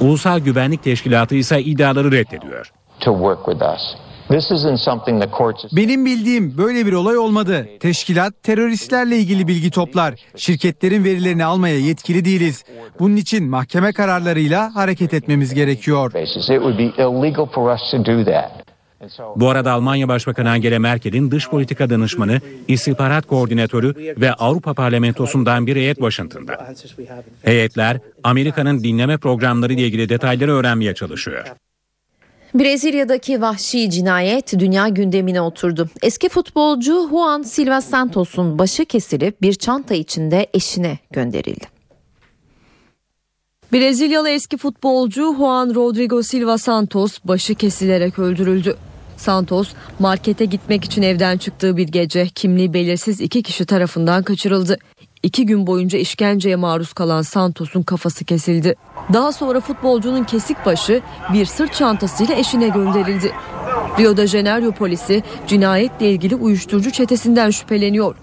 Ulusal 0.00 0.38
Güvenlik 0.38 0.82
Teşkilatı 0.82 1.34
ise 1.34 1.62
iddiaları 1.62 2.12
reddediyor. 2.12 2.72
Benim 5.72 6.06
bildiğim 6.06 6.58
böyle 6.58 6.86
bir 6.86 6.92
olay 6.92 7.18
olmadı. 7.18 7.68
Teşkilat 7.80 8.42
teröristlerle 8.42 9.16
ilgili 9.18 9.48
bilgi 9.48 9.70
toplar. 9.70 10.14
Şirketlerin 10.36 11.04
verilerini 11.04 11.44
almaya 11.44 11.78
yetkili 11.78 12.24
değiliz. 12.24 12.64
Bunun 12.98 13.16
için 13.16 13.44
mahkeme 13.44 13.92
kararlarıyla 13.92 14.74
hareket 14.74 15.14
etmemiz 15.14 15.54
gerekiyor. 15.54 16.12
Bu 19.36 19.50
arada 19.50 19.72
Almanya 19.72 20.08
Başbakanı 20.08 20.50
Angela 20.50 20.78
Merkel'in 20.78 21.30
dış 21.30 21.48
politika 21.48 21.90
danışmanı, 21.90 22.40
istihbarat 22.68 23.26
koordinatörü 23.26 23.94
ve 24.20 24.32
Avrupa 24.32 24.74
Parlamentosu'ndan 24.74 25.66
bir 25.66 25.76
heyet 25.76 25.96
Washington'da. 25.96 26.74
Heyetler 27.42 27.98
Amerika'nın 28.24 28.84
dinleme 28.84 29.18
programları 29.18 29.72
ile 29.72 29.82
ilgili 29.82 30.08
detayları 30.08 30.52
öğrenmeye 30.52 30.94
çalışıyor. 30.94 31.44
Brezilya'daki 32.54 33.40
vahşi 33.40 33.90
cinayet 33.90 34.58
dünya 34.58 34.88
gündemine 34.88 35.40
oturdu. 35.40 35.88
Eski 36.02 36.28
futbolcu 36.28 37.08
Juan 37.10 37.42
Silva 37.42 37.80
Santos'un 37.80 38.58
başı 38.58 38.84
kesilip 38.84 39.42
bir 39.42 39.54
çanta 39.54 39.94
içinde 39.94 40.46
eşine 40.54 40.98
gönderildi. 41.10 41.64
Brezilyalı 43.72 44.30
eski 44.30 44.56
futbolcu 44.56 45.34
Juan 45.36 45.74
Rodrigo 45.74 46.22
Silva 46.22 46.58
Santos 46.58 47.18
başı 47.24 47.54
kesilerek 47.54 48.18
öldürüldü. 48.18 48.76
Santos 49.16 49.72
markete 49.98 50.44
gitmek 50.44 50.84
için 50.84 51.02
evden 51.02 51.38
çıktığı 51.38 51.76
bir 51.76 51.88
gece 51.88 52.28
kimliği 52.28 52.74
belirsiz 52.74 53.20
iki 53.20 53.42
kişi 53.42 53.66
tarafından 53.66 54.22
kaçırıldı. 54.22 54.78
İki 55.22 55.46
gün 55.46 55.66
boyunca 55.66 55.98
işkenceye 55.98 56.56
maruz 56.56 56.92
kalan 56.92 57.22
Santos'un 57.22 57.82
kafası 57.82 58.24
kesildi. 58.24 58.74
Daha 59.12 59.32
sonra 59.32 59.60
futbolcunun 59.60 60.24
kesik 60.24 60.66
başı 60.66 61.02
bir 61.32 61.46
sırt 61.46 61.74
çantasıyla 61.74 62.34
eşine 62.34 62.68
gönderildi. 62.68 63.32
Rio 63.98 64.16
de 64.16 64.26
Janeiro 64.26 64.72
polisi 64.72 65.22
cinayetle 65.46 66.10
ilgili 66.10 66.34
uyuşturucu 66.34 66.90
çetesinden 66.90 67.50
şüpheleniyor. 67.50 68.16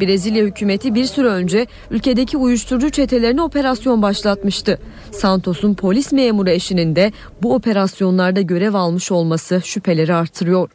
Brezilya 0.00 0.44
hükümeti 0.44 0.94
bir 0.94 1.04
süre 1.04 1.28
önce 1.28 1.66
ülkedeki 1.90 2.36
uyuşturucu 2.36 2.90
çetelerine 2.90 3.42
operasyon 3.42 4.02
başlatmıştı. 4.02 4.78
Santos'un 5.12 5.74
polis 5.74 6.12
memuru 6.12 6.50
eşinin 6.50 6.96
de 6.96 7.12
bu 7.42 7.54
operasyonlarda 7.54 8.40
görev 8.40 8.74
almış 8.74 9.12
olması 9.12 9.60
şüpheleri 9.64 10.14
artırıyor. 10.14 10.70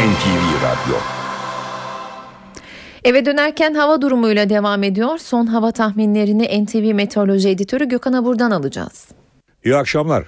NTV 0.00 0.49
Radyo 0.80 0.96
Eve 3.04 3.26
dönerken 3.26 3.74
hava 3.74 4.02
durumuyla 4.02 4.48
devam 4.48 4.82
ediyor. 4.82 5.18
Son 5.18 5.46
hava 5.46 5.72
tahminlerini 5.72 6.64
NTV 6.64 6.94
Meteoroloji 6.94 7.48
Editörü 7.48 7.88
Gökhan 7.88 8.12
Abur'dan 8.12 8.50
alacağız. 8.50 9.08
İyi 9.64 9.76
akşamlar. 9.76 10.24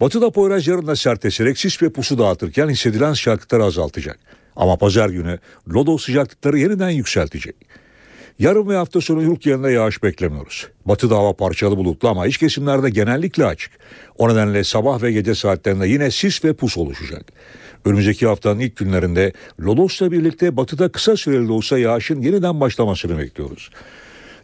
Batıda 0.00 0.30
Poyraz 0.30 0.66
yarın 0.66 0.86
da 0.86 0.96
sertleşerek 0.96 1.58
sis 1.58 1.82
ve 1.82 1.92
pusu 1.92 2.18
dağıtırken 2.18 2.68
hissedilen 2.68 3.12
sıcaklıkları 3.12 3.64
azaltacak. 3.64 4.18
Ama 4.56 4.76
pazar 4.76 5.08
günü 5.08 5.38
lodo 5.74 5.98
sıcaklıkları 5.98 6.58
yeniden 6.58 6.90
yükseltecek. 6.90 7.56
Yarın 8.38 8.68
ve 8.68 8.76
hafta 8.76 9.00
sonu 9.00 9.22
yurt 9.22 9.46
yerinde 9.46 9.70
yağış 9.70 10.02
beklemiyoruz. 10.02 10.68
Batıda 10.86 11.16
hava 11.16 11.32
parçalı 11.32 11.76
bulutlu 11.76 12.08
ama 12.08 12.26
iç 12.26 12.38
kesimlerde 12.38 12.90
genellikle 12.90 13.44
açık. 13.44 13.72
O 14.18 14.28
nedenle 14.28 14.64
sabah 14.64 15.02
ve 15.02 15.12
gece 15.12 15.34
saatlerinde 15.34 15.88
yine 15.88 16.10
sis 16.10 16.44
ve 16.44 16.52
pus 16.52 16.78
oluşacak. 16.78 17.32
Önümüzdeki 17.88 18.26
haftanın 18.26 18.60
ilk 18.60 18.76
günlerinde 18.76 19.32
Lodos'la 19.60 20.12
birlikte 20.12 20.56
batıda 20.56 20.88
kısa 20.88 21.16
süreli 21.16 21.48
de 21.48 21.52
olsa 21.52 21.78
yağışın 21.78 22.22
yeniden 22.22 22.60
başlamasını 22.60 23.18
bekliyoruz. 23.18 23.70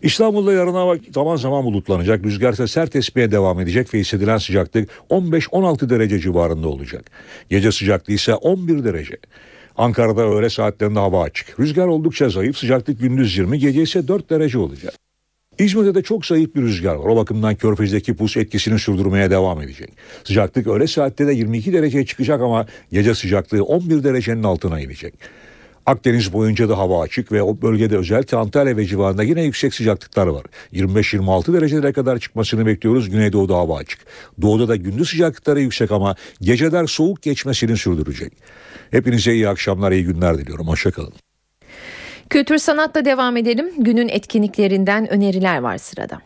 İstanbul'da 0.03 0.53
yarın 0.53 0.75
hava 0.75 0.97
zaman 1.15 1.37
zaman 1.37 1.65
bulutlanacak. 1.65 2.25
Rüzgar 2.25 2.53
ise 2.53 2.67
sert 2.67 2.97
esmeye 2.97 3.31
devam 3.31 3.61
edecek 3.61 3.95
ve 3.95 3.99
hissedilen 3.99 4.39
sıcaklık 4.39 4.91
15-16 5.11 5.91
derece 5.91 6.19
civarında 6.19 6.69
olacak. 6.69 7.11
Gece 7.51 7.73
sıcaklığı 7.73 8.13
ise 8.13 8.35
11 8.35 8.85
derece. 8.85 9.17
Ankara'da 9.77 10.23
öğle 10.23 10.51
saatlerinde 10.51 10.99
hava 10.99 11.23
açık. 11.23 11.61
Rüzgar 11.61 11.87
oldukça 11.87 12.29
zayıf. 12.29 12.59
Sıcaklık 12.59 13.01
gündüz 13.01 13.39
20, 13.39 13.59
gece 13.59 13.83
ise 13.83 14.09
4 14.09 14.31
derece 14.31 14.59
olacak. 14.59 14.95
İzmir'de 15.59 15.95
de 15.95 16.03
çok 16.03 16.27
zayıf 16.27 16.55
bir 16.55 16.63
rüzgar 16.63 16.95
var. 16.95 17.09
O 17.09 17.17
bakımdan 17.17 17.55
körfezdeki 17.55 18.17
pus 18.17 18.37
etkisini 18.37 18.79
sürdürmeye 18.79 19.31
devam 19.31 19.61
edecek. 19.61 19.93
Sıcaklık 20.25 20.67
öğle 20.67 20.87
saatte 20.87 21.27
de 21.27 21.33
22 21.33 21.73
dereceye 21.73 22.07
çıkacak 22.07 22.41
ama 22.41 22.67
gece 22.93 23.15
sıcaklığı 23.15 23.65
11 23.65 24.05
derecenin 24.05 24.43
altına 24.43 24.81
inecek. 24.81 25.15
Akdeniz 25.87 26.33
boyunca 26.33 26.69
da 26.69 26.79
hava 26.79 27.03
açık 27.03 27.33
ve 27.33 27.43
o 27.43 27.63
bölgede 27.63 27.97
özellikle 27.97 28.37
Antalya 28.37 28.77
ve 28.77 28.87
civarında 28.87 29.23
yine 29.23 29.43
yüksek 29.43 29.75
sıcaklıklar 29.75 30.27
var. 30.27 30.45
25-26 30.73 31.53
derecelere 31.53 31.93
kadar 31.93 32.19
çıkmasını 32.19 32.67
bekliyoruz. 32.67 33.11
Güneydoğu'da 33.11 33.57
hava 33.57 33.77
açık. 33.77 34.01
Doğuda 34.43 34.69
da 34.69 34.77
gündüz 34.77 35.09
sıcaklıkları 35.09 35.61
yüksek 35.61 35.93
ama 35.93 36.17
geceler 36.41 36.87
soğuk 36.87 37.23
geçmesini 37.23 37.77
sürdürecek. 37.77 38.33
Hepinize 38.91 39.35
iyi 39.35 39.49
akşamlar, 39.49 39.93
iyi 39.93 40.05
günler 40.05 40.39
diliyorum. 40.39 40.69
Hoşçakalın. 40.69 41.13
Kültür 42.35 42.59
sanatla 42.59 43.05
devam 43.05 43.37
edelim. 43.37 43.71
Günün 43.79 44.09
etkinliklerinden 44.09 45.13
öneriler 45.13 45.59
var 45.59 45.79
sırada. 45.79 46.21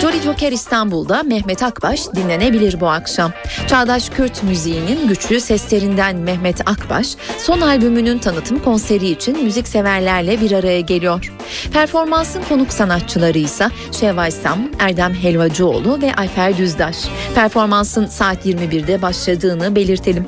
Jolly 0.00 0.20
Joker 0.20 0.52
İstanbul'da 0.52 1.22
Mehmet 1.22 1.62
Akbaş 1.62 2.00
dinlenebilir 2.14 2.80
bu 2.80 2.88
akşam. 2.88 3.32
Çağdaş 3.66 4.10
Kürt 4.10 4.42
müziğinin 4.42 5.08
güçlü 5.08 5.40
seslerinden 5.40 6.16
Mehmet 6.16 6.60
Akbaş 6.60 7.16
son 7.38 7.60
albümünün 7.60 8.18
tanıtım 8.18 8.58
konseri 8.58 9.08
için 9.08 9.44
müzikseverlerle 9.44 10.40
bir 10.40 10.52
araya 10.52 10.80
geliyor. 10.80 11.32
Performansın 11.72 12.42
konuk 12.48 12.72
sanatçıları 12.72 13.38
ise 13.38 13.68
Şevval 14.00 14.30
Sam, 14.30 14.70
Erdem 14.78 15.14
Helvacıoğlu 15.14 16.02
ve 16.02 16.14
Ayfer 16.14 16.58
Düzdaş. 16.58 16.96
Performansın 17.34 18.06
saat 18.06 18.46
21'de 18.46 19.02
başladığını 19.02 19.76
belirtelim. 19.76 20.26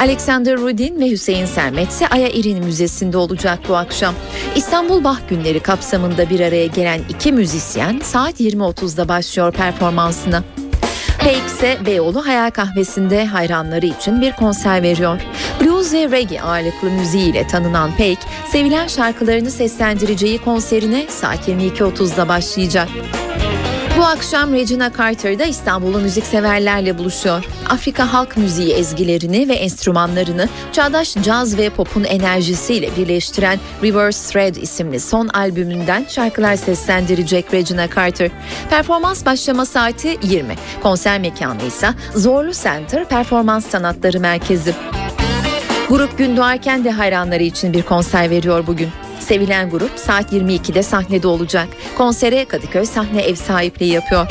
Alexander 0.00 0.58
Rudin 0.58 1.00
ve 1.00 1.10
Hüseyin 1.10 1.46
Sermet 1.46 1.90
ise 1.90 2.08
Aya 2.08 2.28
İrin 2.28 2.64
Müzesi'nde 2.64 3.16
olacak 3.16 3.58
bu 3.68 3.76
akşam. 3.76 4.14
İstanbul 4.56 5.04
Bah 5.04 5.18
Günleri 5.28 5.60
kapsamında 5.60 6.30
bir 6.30 6.40
araya 6.40 6.66
gelen 6.66 7.00
iki 7.08 7.32
müzisyen 7.32 8.00
saat 8.02 8.40
20.30'da 8.40 9.08
başlıyor 9.08 9.52
performansına. 9.52 10.44
Peik 11.18 11.46
ise 11.46 11.78
Beyoğlu 11.86 12.26
Hayal 12.26 12.50
Kahvesi'nde 12.50 13.26
hayranları 13.26 13.86
için 13.86 14.20
bir 14.20 14.32
konser 14.32 14.82
veriyor. 14.82 15.20
Blues 15.60 15.92
ve 15.92 16.10
reggae 16.10 16.42
ağırlıklı 16.42 16.90
müziğiyle 16.90 17.46
tanınan 17.46 17.96
Peik, 17.96 18.18
sevilen 18.48 18.86
şarkılarını 18.86 19.50
seslendireceği 19.50 20.38
konserine 20.38 21.06
saat 21.08 21.48
22.30'da 21.48 22.28
başlayacak. 22.28 22.88
Bu 23.98 24.04
akşam 24.04 24.52
Regina 24.52 24.92
Carter'da 24.98 25.44
İstanbul'u 25.44 25.98
müzikseverlerle 25.98 26.98
buluşuyor. 26.98 27.44
Afrika 27.68 28.12
halk 28.12 28.36
müziği 28.36 28.72
ezgilerini 28.72 29.48
ve 29.48 29.54
enstrümanlarını 29.54 30.48
çağdaş 30.72 31.14
caz 31.14 31.58
ve 31.58 31.70
popun 31.70 32.04
enerjisiyle 32.04 32.96
birleştiren 32.96 33.58
Reverse 33.82 34.32
Thread 34.32 34.54
isimli 34.54 35.00
son 35.00 35.28
albümünden 35.28 36.06
şarkılar 36.08 36.56
seslendirecek 36.56 37.54
Regina 37.54 37.88
Carter. 37.96 38.30
Performans 38.70 39.26
başlama 39.26 39.66
saati 39.66 40.18
20. 40.22 40.54
Konser 40.82 41.20
mekanı 41.20 41.62
ise 41.62 41.88
Zorlu 42.14 42.52
Center 42.52 43.08
Performans 43.08 43.66
Sanatları 43.66 44.20
Merkezi. 44.20 44.74
Grup 45.88 46.18
gün 46.18 46.36
doğarken 46.36 46.84
de 46.84 46.90
hayranları 46.90 47.42
için 47.42 47.72
bir 47.72 47.82
konser 47.82 48.30
veriyor 48.30 48.66
bugün. 48.66 48.88
Sevilen 49.20 49.70
grup 49.70 49.92
saat 49.96 50.32
22'de 50.32 50.82
sahnede 50.82 51.26
olacak. 51.26 51.68
Konsere 51.98 52.44
Kadıköy 52.44 52.84
sahne 52.84 53.22
ev 53.22 53.34
sahipliği 53.34 53.92
yapıyor. 53.92 54.26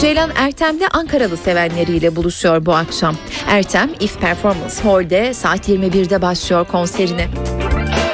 Ceylan 0.00 0.30
Ertem 0.36 0.80
de 0.80 0.88
Ankaralı 0.88 1.36
sevenleriyle 1.36 2.16
buluşuyor 2.16 2.66
bu 2.66 2.74
akşam. 2.74 3.16
Ertem 3.48 3.90
If 4.00 4.20
Performance 4.20 4.74
Hall'de 4.82 5.34
saat 5.34 5.68
21'de 5.68 6.22
başlıyor 6.22 6.66
konserine. 6.66 7.28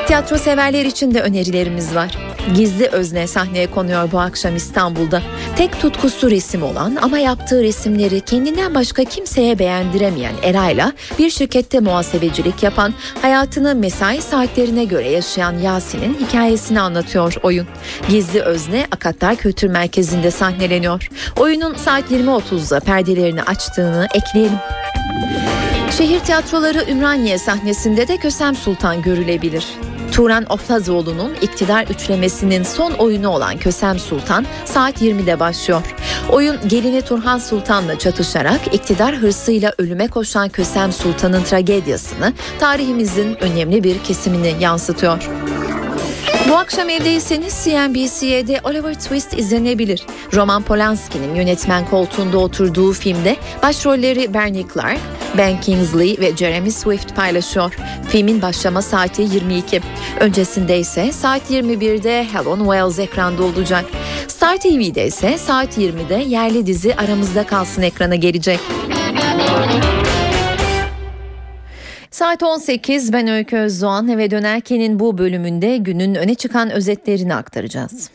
Tiyatro 0.07 0.39
severler 0.39 0.85
için 0.85 1.15
de 1.15 1.23
önerilerimiz 1.23 1.95
var. 1.95 2.19
Gizli 2.55 2.87
özne 2.87 3.27
sahneye 3.27 3.71
konuyor 3.71 4.13
bu 4.13 4.21
akşam 4.21 4.57
İstanbul'da. 4.57 5.23
Tek 5.57 5.81
tutkusu 5.81 6.31
resim 6.31 6.63
olan 6.63 6.97
ama 7.03 7.19
yaptığı 7.19 7.63
resimleri 7.63 8.21
kendinden 8.21 8.75
başka 8.75 9.05
kimseye 9.05 9.59
beğendiremeyen 9.59 10.35
Eray'la 10.43 10.93
bir 11.19 11.31
şirkette 11.31 11.81
muhasebecilik 11.81 12.63
yapan, 12.63 12.95
hayatını 13.23 13.75
mesai 13.75 14.23
saatlerine 14.23 14.85
göre 14.85 15.11
yaşayan 15.11 15.59
Yasin'in 15.59 16.15
hikayesini 16.15 16.81
anlatıyor 16.81 17.35
oyun. 17.43 17.67
Gizli 18.09 18.43
özne 18.43 18.87
Akatlar 18.91 19.37
Kültür 19.37 19.69
Merkezi'nde 19.69 20.31
sahneleniyor. 20.31 21.09
Oyunun 21.37 21.75
saat 21.75 22.11
20.30'da 22.11 22.81
perdelerini 22.81 23.43
açtığını 23.43 24.09
ekleyelim. 24.15 24.59
Şehir 25.99 26.21
tiyatroları 26.21 26.91
Ümraniye 26.91 27.39
sahnesinde 27.39 28.09
de 28.09 28.17
Kösem 28.17 28.55
Sultan 28.55 29.03
görülebilir. 29.03 29.65
Turan 30.13 30.47
Oflazoğlu'nun 30.53 31.35
iktidar 31.43 31.87
üçlemesinin 31.87 32.63
son 32.63 32.93
oyunu 32.93 33.29
olan 33.29 33.59
Kösem 33.59 33.99
Sultan 33.99 34.47
saat 34.65 35.03
20'de 35.03 35.41
başlıyor. 35.41 35.95
Oyun 36.31 36.57
gelini 36.69 37.03
Turhan 37.03 37.39
Sultan'la 37.39 37.99
çatışarak 37.99 38.75
iktidar 38.75 39.15
hırsıyla 39.15 39.73
ölüme 39.79 40.09
koşan 40.09 40.49
Kösem 40.49 40.93
Sultan'ın 40.93 41.43
tragediyasını 41.43 42.33
tarihimizin 42.61 43.37
önemli 43.43 43.85
bir 43.85 43.99
kesimini 43.99 44.55
yansıtıyor. 44.61 45.29
Bu 46.53 46.57
akşam 46.57 46.89
evdeyseniz 46.89 47.65
CNBC'de 47.65 48.61
Oliver 48.65 48.95
Twist 48.95 49.39
izlenebilir. 49.39 50.07
Roman 50.35 50.63
Polanski'nin 50.63 51.35
yönetmen 51.35 51.87
koltuğunda 51.87 52.39
oturduğu 52.39 52.93
filmde 52.93 53.37
başrolleri 53.63 54.35
Bernie 54.35 54.65
Clark, 54.75 54.99
Ben 55.39 55.61
Kingsley 55.61 56.17
ve 56.21 56.37
Jeremy 56.37 56.71
Swift 56.71 57.17
paylaşıyor. 57.17 57.75
Filmin 58.09 58.43
başlama 58.43 58.83
saati 58.83 59.23
22. 59.23 59.81
Öncesinde 60.21 60.79
ise 60.79 61.13
saat 61.13 61.51
21'de 61.51 62.27
Helen 62.33 62.59
Wells 62.59 62.99
ekranda 62.99 63.43
olacak. 63.43 63.85
Star 64.29 64.57
TV'de 64.57 65.07
ise 65.07 65.39
saat 65.39 65.79
20'de 65.79 66.15
yerli 66.15 66.67
dizi 66.67 66.95
Aramızda 66.95 67.47
Kalsın 67.47 67.83
ekrana 67.83 68.15
gelecek. 68.15 68.61
Saat 72.23 72.43
18 72.43 73.13
ben 73.13 73.29
Öykü 73.29 73.57
Özdoğan 73.57 74.09
eve 74.09 74.31
dönerkenin 74.31 75.01
bu 75.01 75.19
bölümünde 75.19 75.77
günün 75.77 76.15
öne 76.15 76.35
çıkan 76.35 76.71
özetlerini 76.71 77.35
aktaracağız. 77.35 78.11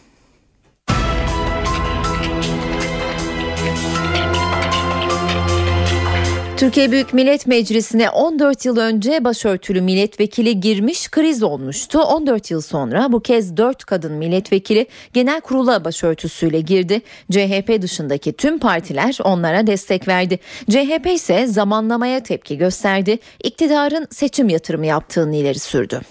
Türkiye 6.57 6.91
Büyük 6.91 7.13
Millet 7.13 7.47
Meclisi'ne 7.47 8.09
14 8.09 8.65
yıl 8.65 8.77
önce 8.77 9.23
başörtülü 9.23 9.81
milletvekili 9.81 10.59
girmiş 10.59 11.11
kriz 11.11 11.43
olmuştu. 11.43 11.99
14 11.99 12.51
yıl 12.51 12.61
sonra 12.61 13.11
bu 13.11 13.19
kez 13.19 13.57
4 13.57 13.85
kadın 13.85 14.13
milletvekili 14.13 14.87
genel 15.13 15.41
kurula 15.41 15.85
başörtüsüyle 15.85 16.61
girdi. 16.61 17.01
CHP 17.31 17.81
dışındaki 17.81 18.33
tüm 18.33 18.59
partiler 18.59 19.17
onlara 19.23 19.67
destek 19.67 20.07
verdi. 20.07 20.39
CHP 20.69 21.07
ise 21.07 21.47
zamanlamaya 21.47 22.23
tepki 22.23 22.57
gösterdi. 22.57 23.19
İktidarın 23.43 24.07
seçim 24.11 24.49
yatırımı 24.49 24.85
yaptığını 24.85 25.35
ileri 25.35 25.59
sürdü. 25.59 26.01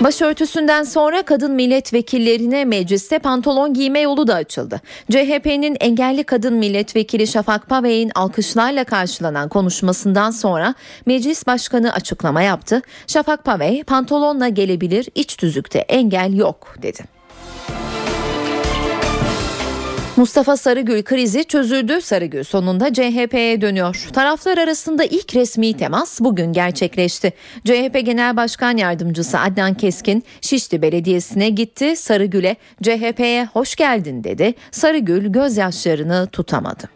Başörtüsünden 0.00 0.82
sonra 0.82 1.22
kadın 1.22 1.52
milletvekillerine 1.52 2.64
mecliste 2.64 3.18
pantolon 3.18 3.74
giyme 3.74 4.00
yolu 4.00 4.26
da 4.26 4.34
açıldı. 4.34 4.80
CHP'nin 5.10 5.76
engelli 5.80 6.24
kadın 6.24 6.54
milletvekili 6.54 7.26
Şafak 7.26 7.68
Pavey'in 7.68 8.10
alkışlarla 8.14 8.84
karşılanan 8.84 9.48
konuşmasından 9.48 10.30
sonra 10.30 10.74
meclis 11.06 11.46
başkanı 11.46 11.92
açıklama 11.92 12.42
yaptı. 12.42 12.82
Şafak 13.06 13.44
Pavey 13.44 13.84
pantolonla 13.84 14.48
gelebilir 14.48 15.08
iç 15.14 15.36
tüzükte 15.36 15.78
engel 15.78 16.32
yok 16.34 16.74
dedi. 16.82 17.19
Mustafa 20.20 20.56
Sarıgül 20.56 21.02
krizi 21.02 21.44
çözüldü. 21.44 22.00
Sarıgül 22.00 22.44
sonunda 22.44 22.92
CHP'ye 22.92 23.60
dönüyor. 23.60 24.08
Taraflar 24.12 24.58
arasında 24.58 25.04
ilk 25.04 25.36
resmi 25.36 25.76
temas 25.76 26.20
bugün 26.20 26.52
gerçekleşti. 26.52 27.32
CHP 27.64 28.00
Genel 28.04 28.36
Başkan 28.36 28.76
Yardımcısı 28.76 29.38
Adnan 29.38 29.74
Keskin 29.74 30.24
Şişli 30.40 30.82
Belediyesi'ne 30.82 31.50
gitti. 31.50 31.96
Sarıgül'e 31.96 32.56
CHP'ye 32.82 33.44
hoş 33.44 33.76
geldin 33.76 34.24
dedi. 34.24 34.54
Sarıgül 34.70 35.32
gözyaşlarını 35.32 36.28
tutamadı. 36.32 36.88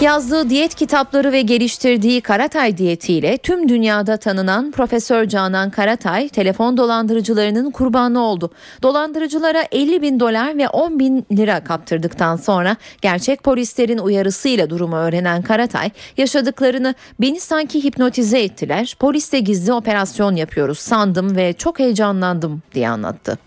Yazdığı 0.00 0.50
diyet 0.50 0.74
kitapları 0.74 1.32
ve 1.32 1.42
geliştirdiği 1.42 2.20
Karatay 2.20 2.78
diyetiyle 2.78 3.38
tüm 3.38 3.68
dünyada 3.68 4.16
tanınan 4.16 4.70
Profesör 4.70 5.28
Canan 5.28 5.70
Karatay 5.70 6.28
telefon 6.28 6.76
dolandırıcılarının 6.76 7.70
kurbanı 7.70 8.20
oldu. 8.20 8.50
Dolandırıcılara 8.82 9.64
50 9.72 10.02
bin 10.02 10.20
dolar 10.20 10.58
ve 10.58 10.68
10 10.68 10.98
bin 10.98 11.26
lira 11.32 11.64
kaptırdıktan 11.64 12.36
sonra 12.36 12.76
gerçek 13.02 13.42
polislerin 13.42 13.98
uyarısıyla 13.98 14.70
durumu 14.70 14.96
öğrenen 14.96 15.42
Karatay 15.42 15.90
yaşadıklarını 16.16 16.94
beni 17.20 17.40
sanki 17.40 17.84
hipnotize 17.84 18.42
ettiler. 18.42 18.96
Polisle 18.98 19.40
gizli 19.40 19.72
operasyon 19.72 20.36
yapıyoruz 20.36 20.78
sandım 20.78 21.36
ve 21.36 21.52
çok 21.52 21.78
heyecanlandım 21.78 22.62
diye 22.74 22.88
anlattı. 22.88 23.38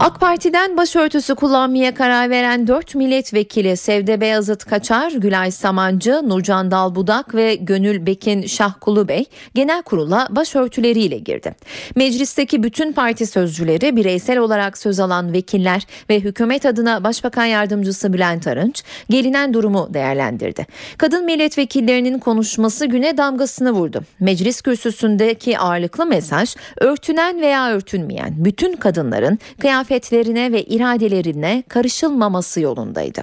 AK 0.00 0.20
Parti'den 0.20 0.76
başörtüsü 0.76 1.34
kullanmaya 1.34 1.94
karar 1.94 2.30
veren 2.30 2.66
4 2.66 2.94
milletvekili 2.94 3.76
Sevde 3.76 4.20
Beyazıt 4.20 4.64
Kaçar, 4.64 5.12
Gülay 5.12 5.50
Samancı, 5.50 6.28
Nurcan 6.28 6.70
Dalbudak 6.70 7.34
ve 7.34 7.54
Gönül 7.54 8.06
Bekin 8.06 8.46
Şahkulu 8.46 9.08
Bey 9.08 9.24
genel 9.54 9.82
kurula 9.82 10.28
başörtüleriyle 10.30 11.18
girdi. 11.18 11.54
Meclisteki 11.96 12.62
bütün 12.62 12.92
parti 12.92 13.26
sözcüleri 13.26 13.96
bireysel 13.96 14.38
olarak 14.38 14.78
söz 14.78 15.00
alan 15.00 15.32
vekiller 15.32 15.86
ve 16.10 16.20
hükümet 16.20 16.66
adına 16.66 17.04
Başbakan 17.04 17.44
Yardımcısı 17.44 18.12
Bülent 18.12 18.46
Arınç 18.46 18.82
gelinen 19.10 19.54
durumu 19.54 19.94
değerlendirdi. 19.94 20.66
Kadın 20.98 21.24
milletvekillerinin 21.24 22.18
konuşması 22.18 22.86
güne 22.86 23.16
damgasını 23.16 23.72
vurdu. 23.72 24.00
Meclis 24.20 24.62
kürsüsündeki 24.62 25.58
ağırlıklı 25.58 26.06
mesaj 26.06 26.56
örtünen 26.76 27.40
veya 27.40 27.70
örtünmeyen 27.70 28.34
bütün 28.36 28.76
kadınların 28.76 29.38
kıyafet 29.58 29.89
kıyafetlerine 29.90 30.52
ve 30.52 30.64
iradelerine 30.64 31.62
karışılmaması 31.68 32.60
yolundaydı. 32.60 33.22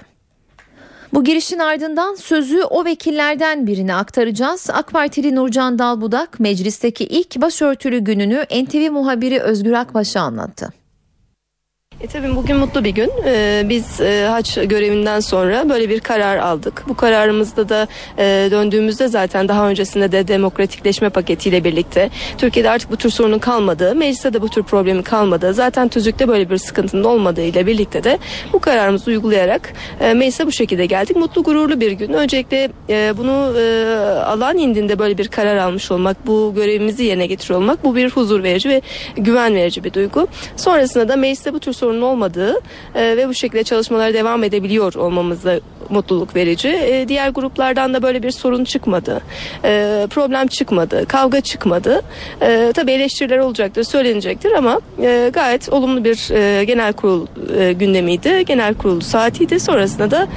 Bu 1.14 1.24
girişin 1.24 1.58
ardından 1.58 2.14
sözü 2.14 2.62
o 2.62 2.84
vekillerden 2.84 3.66
birine 3.66 3.94
aktaracağız. 3.94 4.70
AK 4.72 4.92
Partili 4.92 5.34
Nurcan 5.34 5.78
Dalbudak 5.78 6.40
meclisteki 6.40 7.04
ilk 7.04 7.40
başörtülü 7.40 7.98
gününü 7.98 8.44
NTV 8.64 8.90
muhabiri 8.90 9.40
Özgür 9.40 9.72
Akbaş'a 9.72 10.20
anlattı. 10.20 10.72
E 12.00 12.06
tabii 12.06 12.36
bugün 12.36 12.56
mutlu 12.56 12.84
bir 12.84 12.90
gün. 12.90 13.10
Ee, 13.24 13.66
biz 13.68 14.00
e, 14.00 14.26
haç 14.30 14.54
görevinden 14.54 15.20
sonra 15.20 15.68
böyle 15.68 15.88
bir 15.88 16.00
karar 16.00 16.36
aldık. 16.36 16.84
Bu 16.88 16.96
kararımızda 16.96 17.68
da 17.68 17.88
e, 18.18 18.48
döndüğümüzde 18.50 19.08
zaten 19.08 19.48
daha 19.48 19.68
öncesinde 19.68 20.12
de 20.12 20.28
demokratikleşme 20.28 21.08
paketiyle 21.08 21.64
birlikte 21.64 22.10
Türkiye'de 22.38 22.70
artık 22.70 22.90
bu 22.90 22.96
tür 22.96 23.10
sorunun 23.10 23.38
kalmadığı, 23.38 23.94
mecliste 23.94 24.32
de 24.32 24.40
bu 24.40 24.48
tür 24.48 24.62
problemin 24.62 25.02
kalmadığı, 25.02 25.54
zaten 25.54 25.88
tüzükte 25.88 26.28
böyle 26.28 26.50
bir 26.50 26.58
sıkıntının 26.58 27.04
olmadığı 27.04 27.42
ile 27.42 27.66
birlikte 27.66 28.04
de 28.04 28.18
bu 28.52 28.58
kararımızı 28.58 29.10
uygulayarak 29.10 29.72
e, 30.00 30.14
meclise 30.14 30.46
bu 30.46 30.52
şekilde 30.52 30.86
geldik. 30.86 31.16
Mutlu 31.16 31.42
gururlu 31.42 31.80
bir 31.80 31.92
gün. 31.92 32.12
Öncelikle 32.12 32.70
e, 32.88 33.14
bunu 33.16 33.60
e, 33.60 33.94
alan 34.20 34.58
indinde 34.58 34.98
böyle 34.98 35.18
bir 35.18 35.28
karar 35.28 35.56
almış 35.56 35.90
olmak, 35.90 36.26
bu 36.26 36.52
görevimizi 36.56 37.04
yerine 37.04 37.26
getiriyor 37.26 37.60
olmak 37.60 37.84
bu 37.84 37.96
bir 37.96 38.10
huzur 38.10 38.42
verici 38.42 38.68
ve 38.68 38.82
güven 39.16 39.54
verici 39.54 39.84
bir 39.84 39.92
duygu. 39.92 40.28
Sonrasında 40.56 41.08
da 41.08 41.16
mecliste 41.16 41.54
bu 41.54 41.60
tür 41.60 41.72
sorun 41.88 42.02
olmadığı 42.02 42.60
e, 42.94 43.16
ve 43.16 43.28
bu 43.28 43.34
şekilde 43.34 43.64
çalışmalara 43.64 44.14
devam 44.14 44.44
edebiliyor 44.44 44.94
olmamızda 44.94 45.60
mutluluk 45.88 46.36
verici. 46.36 46.68
E, 46.68 47.08
diğer 47.08 47.28
gruplardan 47.28 47.94
da 47.94 48.02
böyle 48.02 48.22
bir 48.22 48.30
sorun 48.30 48.64
çıkmadı. 48.64 49.20
E, 49.64 50.06
problem 50.10 50.46
çıkmadı. 50.46 51.06
Kavga 51.06 51.40
çıkmadı. 51.40 52.02
E, 52.42 52.72
tabii 52.74 52.92
eleştiriler 52.92 53.38
olacaktır, 53.38 53.84
söylenecektir 53.84 54.52
ama 54.52 54.80
e, 55.02 55.30
gayet 55.32 55.68
olumlu 55.68 56.04
bir 56.04 56.30
e, 56.34 56.64
genel 56.64 56.92
kurul 56.92 57.26
e, 57.58 57.72
gündemiydi. 57.72 58.44
Genel 58.44 58.74
kurul 58.74 59.00
saatiydi. 59.00 59.60
Sonrasında 59.60 60.10
da 60.10 60.28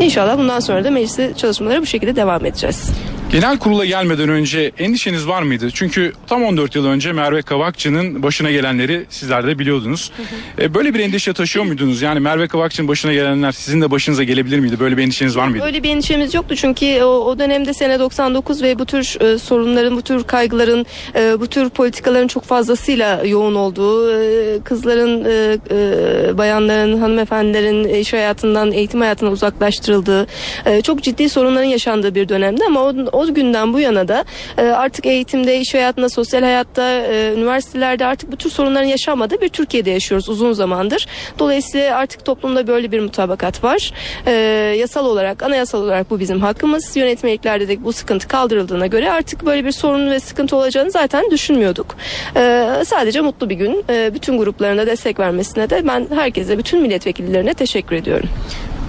İnşallah 0.00 0.38
bundan 0.38 0.60
sonra 0.60 0.84
da 0.84 0.90
meclis 0.90 1.36
çalışmaları 1.36 1.82
bu 1.82 1.86
şekilde 1.86 2.16
devam 2.16 2.46
edeceğiz. 2.46 2.90
Genel 3.32 3.58
kurula 3.58 3.84
gelmeden 3.84 4.28
önce 4.28 4.72
endişeniz 4.78 5.28
var 5.28 5.42
mıydı? 5.42 5.70
Çünkü 5.74 6.12
tam 6.26 6.44
14 6.44 6.74
yıl 6.74 6.86
önce 6.86 7.12
Merve 7.12 7.42
Kavakçı'nın 7.42 8.22
başına 8.22 8.50
gelenleri 8.50 9.06
sizler 9.08 9.46
de 9.46 9.58
biliyordunuz. 9.58 10.12
E, 10.58 10.74
Böyle 10.74 10.94
bir 10.94 11.00
endişe 11.00 11.32
taşıyor 11.32 11.64
muydunuz? 11.64 12.02
Yani 12.02 12.20
Merve 12.20 12.48
Kavakçı'nın 12.48 12.88
başına 12.88 13.12
gelenler 13.12 13.52
sizin 13.52 13.80
de 13.80 13.90
başınıza 13.90 14.22
gelebilir 14.24 14.58
miydi? 14.58 14.80
Böyle 14.80 14.96
bir 14.96 15.02
endişeniz 15.02 15.36
var 15.36 15.48
mıydı? 15.48 15.64
Öyle 15.64 15.82
bir 15.82 15.90
endişemiz 15.90 16.34
yoktu 16.34 16.56
çünkü 16.56 17.02
o, 17.02 17.06
o 17.06 17.38
dönemde 17.38 17.74
sene 17.74 17.98
99 18.00 18.62
ve 18.62 18.78
bu 18.78 18.84
tür 18.86 19.20
e, 19.20 19.38
sorunların, 19.38 19.96
bu 19.96 20.02
tür 20.02 20.24
kaygıların, 20.24 20.86
e, 21.14 21.40
bu 21.40 21.46
tür 21.46 21.70
politikaların 21.70 22.28
çok 22.28 22.44
fazlasıyla 22.44 23.24
yoğun 23.26 23.54
olduğu, 23.54 24.12
e, 24.20 24.60
kızların, 24.64 25.24
e, 25.24 25.58
e, 25.70 26.38
bayanların, 26.38 27.00
hanımefendilerin 27.00 27.84
iş 28.00 28.12
hayatından 28.12 28.72
eğitim 28.72 29.00
hayatına 29.00 29.30
uzaklaştırıldığı, 29.30 30.26
e, 30.66 30.82
çok 30.82 31.02
ciddi 31.02 31.28
sorunların 31.28 31.68
yaşandığı 31.68 32.14
bir 32.14 32.28
dönemde 32.28 32.64
ama 32.64 32.80
o, 32.80 33.19
o 33.20 33.34
günden 33.34 33.72
bu 33.72 33.80
yana 33.80 34.08
da 34.08 34.24
e, 34.58 34.62
artık 34.62 35.06
eğitimde, 35.06 35.58
iş 35.58 35.74
hayatında, 35.74 36.08
sosyal 36.08 36.42
hayatta, 36.42 36.90
e, 36.90 37.34
üniversitelerde 37.36 38.06
artık 38.06 38.32
bu 38.32 38.36
tür 38.36 38.50
sorunların 38.50 38.86
yaşanmadığı 38.86 39.40
bir 39.40 39.48
Türkiye'de 39.48 39.90
yaşıyoruz 39.90 40.28
uzun 40.28 40.52
zamandır. 40.52 41.06
Dolayısıyla 41.38 41.96
artık 41.96 42.24
toplumda 42.24 42.66
böyle 42.66 42.92
bir 42.92 43.00
mutabakat 43.00 43.64
var. 43.64 43.92
E, 44.26 44.32
yasal 44.78 45.06
olarak, 45.06 45.42
anayasal 45.42 45.82
olarak 45.82 46.10
bu 46.10 46.20
bizim 46.20 46.40
hakkımız. 46.40 46.96
Yönetmeliklerde 46.96 47.68
de 47.68 47.84
bu 47.84 47.92
sıkıntı 47.92 48.28
kaldırıldığına 48.28 48.86
göre 48.86 49.10
artık 49.10 49.46
böyle 49.46 49.64
bir 49.64 49.72
sorun 49.72 50.10
ve 50.10 50.20
sıkıntı 50.20 50.56
olacağını 50.56 50.90
zaten 50.90 51.30
düşünmüyorduk. 51.30 51.96
E, 52.36 52.66
sadece 52.84 53.20
mutlu 53.20 53.50
bir 53.50 53.54
gün. 53.54 53.84
E, 53.90 54.14
bütün 54.14 54.38
gruplarına 54.38 54.86
destek 54.86 55.20
vermesine 55.20 55.70
de 55.70 55.86
ben 55.86 56.06
herkese, 56.14 56.58
bütün 56.58 56.82
milletvekillerine 56.82 57.54
teşekkür 57.54 57.96
ediyorum. 57.96 58.28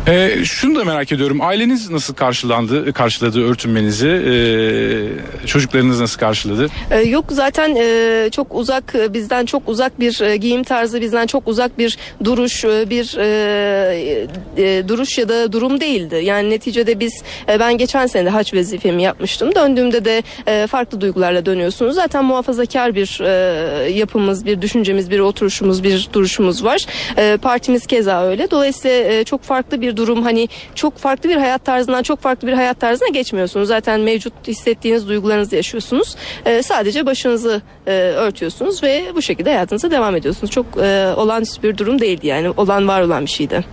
E, 0.08 0.46
şunu 0.46 0.80
da 0.80 0.86
merak 0.86 1.12
ediyorum. 1.12 1.42
Aileniz 1.42 1.90
nasıl 1.90 2.14
karşılandı, 2.14 2.94
karşıladı 2.94 3.50
örtünmenizi? 3.50 4.08
E, 4.08 5.48
çocuklarınız 5.48 6.00
nasıl 6.00 6.20
karşıladı? 6.20 6.68
Ee, 6.92 7.00
yok 7.00 7.26
zaten 7.30 7.76
e, 7.76 8.30
çok 8.32 8.56
uzak 8.56 8.96
e, 8.96 9.14
bizden 9.14 9.46
çok 9.46 9.70
uzak 9.70 10.00
bir 10.00 10.22
e, 10.22 10.38
giyim 10.38 10.64
tarzı 10.64 11.02
bizden 11.02 11.28
çok 11.28 11.48
uzak 11.48 11.78
bir 11.78 11.98
duruş 12.24 12.66
e, 12.66 12.90
bir 12.90 13.18
e, 13.18 14.26
e, 14.58 14.88
duruş 14.88 15.18
ya 15.18 15.30
da 15.30 15.52
durum 15.52 15.82
değildi. 15.82 16.22
Yani 16.24 16.50
neticede 16.50 17.00
biz 17.00 17.24
e, 17.50 17.60
ben 17.60 17.78
geçen 17.78 18.08
sene 18.08 18.26
de 18.26 18.30
haç 18.30 18.54
vazifemi 18.54 19.04
yapmıştım. 19.04 19.56
Döndüğümde 19.56 20.06
de 20.06 20.24
e, 20.48 20.68
farklı 20.68 21.02
duygularla 21.02 21.46
dönüyorsunuz. 21.46 21.96
Zaten 21.96 22.26
muhafazakar 22.26 22.96
bir 22.96 23.20
e, 23.24 23.90
yapımız, 23.92 24.46
bir 24.46 24.62
düşüncemiz, 24.62 25.12
bir 25.12 25.20
oturuşumuz, 25.20 25.84
bir 25.84 26.10
duruşumuz 26.14 26.64
var. 26.64 26.86
E, 27.18 27.38
partimiz 27.38 27.88
keza 27.88 28.24
öyle. 28.26 28.52
Dolayısıyla 28.52 28.98
e, 28.98 29.24
çok 29.24 29.44
farklı 29.44 29.82
bir 29.82 29.91
durum 29.98 30.24
hani 30.24 30.50
çok 30.76 30.98
farklı 30.98 31.30
bir 31.30 31.36
hayat 31.36 31.66
tarzından 31.66 32.04
çok 32.04 32.22
farklı 32.22 32.48
bir 32.48 32.54
hayat 32.54 32.80
tarzına 32.80 33.08
geçmiyorsunuz. 33.08 33.68
Zaten 33.68 34.00
mevcut 34.00 34.34
hissettiğiniz 34.48 35.08
duygularınızı 35.08 35.56
yaşıyorsunuz. 35.56 36.16
E, 36.46 36.64
sadece 36.64 37.06
başınızı 37.06 37.62
e, 37.88 37.92
örtüyorsunuz 37.92 38.84
ve 38.84 39.06
bu 39.16 39.22
şekilde 39.22 39.50
hayatınıza 39.50 39.92
devam 39.92 40.16
ediyorsunuz. 40.16 40.52
Çok 40.52 40.66
e, 40.78 41.14
olağanüstü 41.18 41.64
bir 41.64 41.78
durum 41.78 42.02
değildi 42.02 42.28
yani. 42.28 42.50
Olan 42.50 42.88
var 42.88 43.02
olan 43.02 43.26
bir 43.26 43.30
şeydi. 43.30 43.66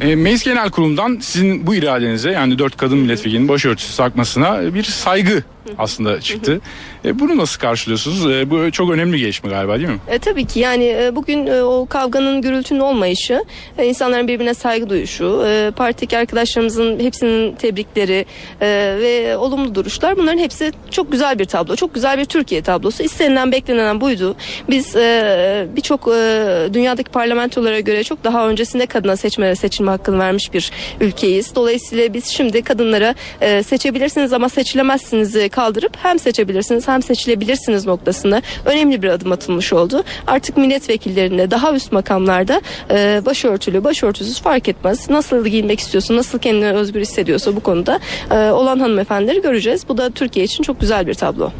E, 0.00 0.16
Meclis 0.16 0.44
Genel 0.44 0.70
Kurulu'ndan 0.70 1.18
sizin 1.20 1.66
bu 1.66 1.74
iradenize 1.74 2.30
yani 2.30 2.58
dört 2.58 2.76
kadın 2.76 2.98
milletvekilinin 2.98 3.48
başörtüsü 3.48 3.96
takmasına 3.96 4.74
bir 4.74 4.82
saygı 4.82 5.42
aslında 5.78 6.20
çıktı. 6.20 6.60
E, 7.04 7.18
bunu 7.18 7.36
nasıl 7.36 7.60
karşılıyorsunuz? 7.60 8.32
E, 8.32 8.50
bu 8.50 8.70
çok 8.70 8.90
önemli 8.90 9.12
bir 9.12 9.18
gelişme 9.18 9.50
galiba 9.50 9.78
değil 9.78 9.88
mi? 9.88 9.98
E, 10.08 10.18
tabii 10.18 10.44
ki 10.44 10.60
yani 10.60 10.84
e, 10.84 11.16
bugün 11.16 11.46
e, 11.46 11.62
o 11.62 11.86
kavganın 11.86 12.42
gürültünün 12.42 12.80
olmayışı, 12.80 13.44
e, 13.78 13.86
insanların 13.86 14.28
birbirine 14.28 14.54
saygı 14.54 14.88
duyuşu, 14.88 15.44
e, 15.46 15.70
partideki 15.76 16.18
arkadaşlarımızın 16.18 17.00
hepsinin 17.00 17.54
tebrikleri 17.54 18.26
e, 18.60 18.66
ve 19.00 19.36
olumlu 19.36 19.74
duruşlar 19.74 20.16
bunların 20.16 20.38
hepsi 20.38 20.72
çok 20.90 21.12
güzel 21.12 21.38
bir 21.38 21.44
tablo. 21.44 21.76
Çok 21.76 21.94
güzel 21.94 22.18
bir 22.18 22.24
Türkiye 22.24 22.62
tablosu. 22.62 23.02
İstenilen 23.02 23.52
beklenen 23.52 24.00
buydu. 24.00 24.36
Biz 24.70 24.96
e, 24.96 25.66
birçok 25.76 26.08
e, 26.08 26.68
dünyadaki 26.72 27.10
parlamentolara 27.10 27.80
göre 27.80 28.04
çok 28.04 28.24
daha 28.24 28.48
öncesinde 28.48 28.86
kadına 28.86 29.16
seçme 29.16 29.56
seçilme 29.56 29.90
hakkını 29.90 30.18
vermiş 30.18 30.52
bir 30.52 30.70
ülkeyiz. 31.00 31.54
Dolayısıyla 31.54 32.14
biz 32.14 32.26
şimdi 32.26 32.62
kadınlara 32.62 33.14
e, 33.40 33.62
seçebilirsiniz 33.62 34.32
ama 34.32 34.48
seçilemezsiniz 34.48 35.36
kaldırıp 35.56 35.96
hem 36.02 36.18
seçebilirsiniz 36.18 36.88
hem 36.88 37.02
seçilebilirsiniz 37.02 37.86
noktasında 37.86 38.42
önemli 38.64 39.02
bir 39.02 39.08
adım 39.08 39.32
atılmış 39.32 39.72
oldu. 39.72 40.04
Artık 40.26 40.56
milletvekillerinde 40.56 41.50
daha 41.50 41.72
üst 41.72 41.92
makamlarda 41.92 42.60
e, 42.90 43.22
başörtülü, 43.26 43.84
başörtüsüz 43.84 44.40
fark 44.40 44.68
etmez. 44.68 45.10
Nasıl 45.10 45.46
giyinmek 45.46 45.80
istiyorsa, 45.80 46.16
nasıl 46.16 46.38
kendini 46.38 46.72
özgür 46.72 47.00
hissediyorsa 47.00 47.56
bu 47.56 47.60
konuda 47.60 48.00
e, 48.30 48.50
olan 48.50 48.78
hanımefendileri 48.78 49.42
göreceğiz. 49.42 49.88
Bu 49.88 49.98
da 49.98 50.10
Türkiye 50.10 50.44
için 50.44 50.62
çok 50.62 50.80
güzel 50.80 51.06
bir 51.06 51.14
tablo. 51.14 51.52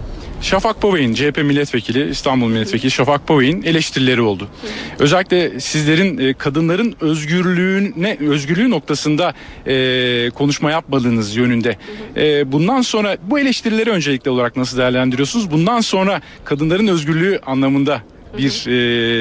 Şafak 0.46 0.82
Pavey'in 0.82 1.14
CHP 1.14 1.38
milletvekili, 1.44 2.10
İstanbul 2.10 2.48
milletvekili 2.48 2.90
Şafak 2.90 3.26
Pavey'in 3.26 3.62
eleştirileri 3.62 4.20
oldu. 4.20 4.48
Özellikle 4.98 5.60
sizlerin 5.60 6.18
e, 6.18 6.34
kadınların 6.34 6.96
özgürlüğüne 7.00 8.16
özgürlüğü 8.20 8.70
noktasında 8.70 9.34
e, 9.66 10.30
konuşma 10.34 10.70
yapmadığınız 10.70 11.36
yönünde. 11.36 11.76
E, 12.16 12.52
bundan 12.52 12.80
sonra 12.80 13.16
bu 13.22 13.38
eleştirileri 13.38 13.90
öncelikli 13.90 14.30
olarak 14.30 14.56
nasıl 14.56 14.78
değerlendiriyorsunuz? 14.78 15.50
Bundan 15.50 15.80
sonra 15.80 16.20
kadınların 16.44 16.86
özgürlüğü 16.86 17.40
anlamında 17.46 18.02
bir 18.38 18.66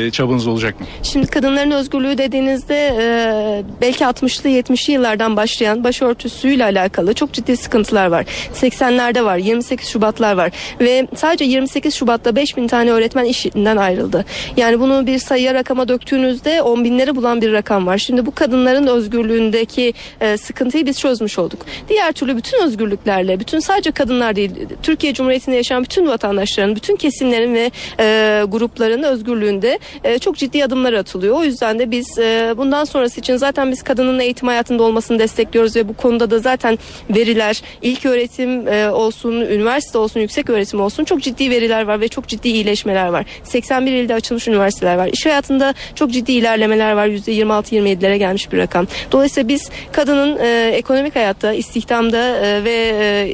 e, 0.07 0.11
çabanız 0.11 0.47
olacak 0.47 0.79
mı? 0.79 0.87
Şimdi 1.03 1.27
kadınların 1.27 1.71
özgürlüğü 1.71 2.17
dediğinizde 2.17 2.93
e, 2.99 3.63
belki 3.81 4.03
60'lı 4.03 4.49
70'li 4.49 4.93
yıllardan 4.93 5.35
başlayan 5.35 5.83
başörtüsüyle 5.83 6.63
alakalı 6.63 7.13
çok 7.13 7.33
ciddi 7.33 7.57
sıkıntılar 7.57 8.07
var. 8.07 8.25
80'lerde 8.53 9.23
var, 9.23 9.37
28 9.37 9.87
Şubatlar 9.87 10.37
var 10.37 10.51
ve 10.79 11.07
sadece 11.15 11.45
28 11.45 11.95
Şubat'ta 11.95 12.35
5000 12.35 12.67
tane 12.67 12.91
öğretmen 12.91 13.25
işinden 13.25 13.77
ayrıldı. 13.77 14.25
Yani 14.57 14.79
bunu 14.79 15.07
bir 15.07 15.19
sayıya 15.19 15.53
rakama 15.53 15.87
döktüğünüzde 15.87 16.61
10 16.61 16.83
binleri 16.83 17.15
bulan 17.15 17.41
bir 17.41 17.53
rakam 17.53 17.87
var. 17.87 17.97
Şimdi 17.97 18.25
bu 18.25 18.35
kadınların 18.35 18.87
özgürlüğündeki 18.87 19.93
e, 20.21 20.37
sıkıntıyı 20.37 20.85
biz 20.85 20.99
çözmüş 20.99 21.39
olduk. 21.39 21.59
Diğer 21.89 22.11
türlü 22.11 22.37
bütün 22.37 22.63
özgürlüklerle, 22.63 23.39
bütün 23.39 23.59
sadece 23.59 23.91
kadınlar 23.91 24.35
değil, 24.35 24.51
Türkiye 24.83 25.13
Cumhuriyeti'nde 25.13 25.55
yaşayan 25.55 25.83
bütün 25.83 26.07
vatandaşların, 26.07 26.75
bütün 26.75 26.95
kesimlerin 26.95 27.53
ve 27.53 27.71
e, 27.99 28.43
grupların 28.47 28.94
özgürlüğünde 29.03 29.79
e, 30.03 30.19
çok 30.19 30.37
ciddi 30.37 30.65
adımlar 30.65 30.93
atılıyor. 30.93 31.35
O 31.35 31.43
yüzden 31.43 31.79
de 31.79 31.91
biz 31.91 32.19
e, 32.19 32.53
bundan 32.57 32.83
sonrası 32.83 33.19
için 33.19 33.37
zaten 33.37 33.71
biz 33.71 33.83
kadının 33.83 34.19
eğitim 34.19 34.47
hayatında 34.47 34.83
olmasını 34.83 35.19
destekliyoruz 35.19 35.75
ve 35.75 35.87
bu 35.87 35.93
konuda 35.93 36.31
da 36.31 36.39
zaten 36.39 36.79
veriler 37.09 37.61
ilk 37.81 38.05
öğretim 38.05 38.67
e, 38.67 38.89
olsun, 38.89 39.31
üniversite 39.31 39.97
olsun, 39.97 40.19
yüksek 40.19 40.49
öğretim 40.49 40.81
olsun 40.81 41.03
çok 41.03 41.21
ciddi 41.21 41.49
veriler 41.49 41.83
var 41.83 42.01
ve 42.01 42.07
çok 42.07 42.27
ciddi 42.27 42.49
iyileşmeler 42.49 43.07
var. 43.07 43.25
81 43.43 43.91
ilde 43.91 44.13
açılmış 44.13 44.47
üniversiteler 44.47 44.95
var. 44.95 45.09
İş 45.13 45.25
hayatında 45.25 45.73
çok 45.95 46.11
ciddi 46.11 46.31
ilerlemeler 46.31 46.91
var. 46.91 47.07
%26-27'lere 47.07 48.15
gelmiş 48.15 48.51
bir 48.51 48.57
rakam. 48.57 48.87
Dolayısıyla 49.11 49.47
biz 49.47 49.69
kadının 49.91 50.37
e, 50.37 50.71
ekonomik 50.73 51.15
hayatta, 51.15 51.53
istihdamda 51.53 52.37
e, 52.37 52.63
ve 52.63 52.71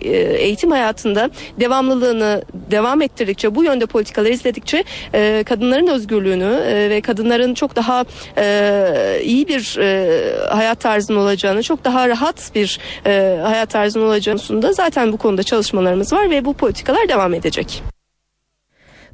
e, 0.04 0.18
eğitim 0.38 0.72
hayatında 0.72 1.30
devamlılığını 1.60 2.44
devam 2.72 3.02
ettirdikçe, 3.02 3.56
bu 3.56 3.64
yönde 3.64 3.86
politikalar 3.86 4.30
izledikçe 4.30 4.84
e, 5.14 5.44
kadınların 5.52 5.88
özgürlüğünü 5.88 6.62
e, 6.66 6.90
ve 6.90 7.02
kadınların 7.02 7.54
çok 7.54 7.76
daha 7.76 8.06
e, 8.38 9.22
iyi 9.24 9.48
bir 9.48 9.78
e, 9.80 10.48
hayat 10.50 10.80
tarzının 10.80 11.18
olacağını, 11.18 11.64
çok 11.64 11.84
daha 11.84 12.10
rahat 12.10 12.52
bir 12.56 12.80
e, 13.06 13.40
hayat 13.44 13.70
tarzının 13.70 14.06
olacağını 14.06 14.74
zaten 14.74 15.14
bu 15.14 15.18
konuda 15.18 15.44
çalışmalarımız 15.44 16.14
var 16.14 16.30
ve 16.30 16.46
bu 16.46 16.54
politikalar 16.54 17.10
devam 17.10 17.34
edecek. 17.34 17.84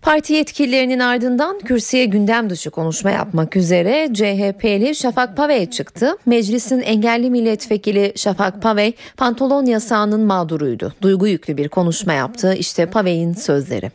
Parti 0.01 0.33
yetkililerinin 0.33 0.99
ardından 0.99 1.59
kürsüye 1.59 2.05
gündem 2.05 2.49
dışı 2.49 2.69
konuşma 2.69 3.11
yapmak 3.11 3.55
üzere 3.55 4.09
CHP'li 4.13 4.95
Şafak 4.95 5.37
Pavey 5.37 5.69
çıktı. 5.69 6.17
Meclisin 6.25 6.81
engelli 6.81 7.29
milletvekili 7.29 8.13
Şafak 8.15 8.61
Pavey 8.61 8.93
pantolon 9.17 9.65
yasağının 9.65 10.21
mağduruydu. 10.21 10.93
Duygu 11.01 11.27
yüklü 11.27 11.57
bir 11.57 11.69
konuşma 11.69 12.13
yaptı. 12.13 12.53
İşte 12.53 12.85
Pavey'in 12.85 13.33
sözleri. 13.33 13.91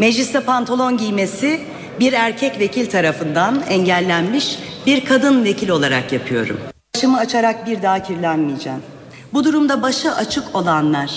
Mecliste 0.00 0.40
pantolon 0.40 0.96
giymesi 0.96 1.60
bir 2.00 2.12
erkek 2.12 2.60
vekil 2.60 2.90
tarafından 2.90 3.62
engellenmiş 3.68 4.58
bir 4.86 5.04
kadın 5.04 5.44
vekil 5.44 5.68
olarak 5.68 6.12
yapıyorum. 6.12 6.60
Başımı 6.96 7.18
açarak 7.18 7.66
bir 7.66 7.82
daha 7.82 8.02
kirlenmeyeceğim. 8.02 8.82
Bu 9.32 9.44
durumda 9.44 9.82
başı 9.82 10.14
açık 10.14 10.56
olanlar 10.56 11.10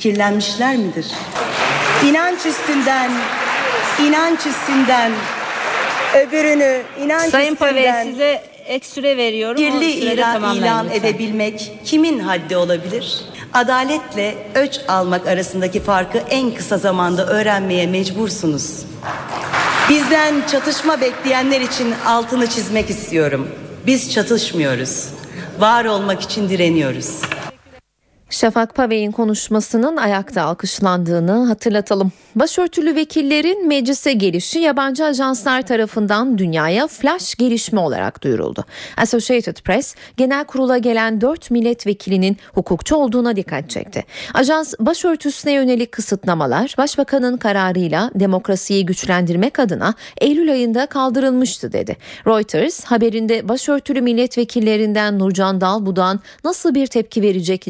kirlenmişler 0.00 0.76
midir? 0.76 1.06
İnanç 2.04 2.46
üstünden, 2.46 3.10
inanç 4.02 4.46
üstünden 4.46 5.12
öbürünü 6.14 6.82
inanç 7.04 7.30
Sayın 7.30 7.52
üstünden 7.52 7.72
Pave 7.74 8.04
size 8.04 8.42
ek 8.66 8.86
süre 8.86 9.16
veriyorum. 9.16 9.56
Kirli 9.56 9.90
ilan, 9.90 10.56
ilan 10.56 10.90
edebilmek 10.90 11.72
kimin 11.84 12.18
haddi 12.18 12.56
olabilir? 12.56 13.20
Adaletle 13.56 14.34
öç 14.54 14.80
almak 14.88 15.26
arasındaki 15.26 15.80
farkı 15.80 16.18
en 16.18 16.54
kısa 16.54 16.78
zamanda 16.78 17.26
öğrenmeye 17.26 17.86
mecbursunuz. 17.86 18.84
Bizden 19.88 20.34
çatışma 20.46 21.00
bekleyenler 21.00 21.60
için 21.60 21.94
altını 22.06 22.46
çizmek 22.46 22.90
istiyorum. 22.90 23.48
Biz 23.86 24.12
çatışmıyoruz. 24.12 25.08
Var 25.58 25.84
olmak 25.84 26.22
için 26.22 26.48
direniyoruz. 26.48 27.20
Şafak 28.30 28.74
Pavey'in 28.74 29.12
konuşmasının 29.12 29.96
ayakta 29.96 30.42
alkışlandığını 30.42 31.46
hatırlatalım. 31.46 32.12
Başörtülü 32.36 32.94
vekillerin 32.94 33.68
meclise 33.68 34.12
gelişi 34.12 34.58
yabancı 34.58 35.04
ajanslar 35.04 35.62
tarafından 35.62 36.38
dünyaya 36.38 36.86
flash 36.86 37.34
gelişme 37.34 37.80
olarak 37.80 38.22
duyuruldu. 38.22 38.64
Associated 38.96 39.56
Press 39.56 39.94
genel 40.16 40.44
kurula 40.44 40.78
gelen 40.78 41.20
4 41.20 41.50
milletvekilinin 41.50 42.36
hukukçu 42.54 42.96
olduğuna 42.96 43.36
dikkat 43.36 43.70
çekti. 43.70 44.04
Ajans 44.34 44.74
başörtüsüne 44.80 45.52
yönelik 45.52 45.92
kısıtlamalar 45.92 46.74
başbakanın 46.78 47.36
kararıyla 47.36 48.10
demokrasiyi 48.14 48.86
güçlendirmek 48.86 49.58
adına 49.58 49.94
Eylül 50.20 50.52
ayında 50.52 50.86
kaldırılmıştı 50.86 51.72
dedi. 51.72 51.96
Reuters 52.26 52.84
haberinde 52.84 53.48
başörtülü 53.48 54.00
milletvekillerinden 54.00 55.18
Nurcan 55.18 55.60
Dalbudan 55.60 56.20
nasıl 56.44 56.74
bir 56.74 56.86
tepki 56.86 57.22
verecek 57.22 57.66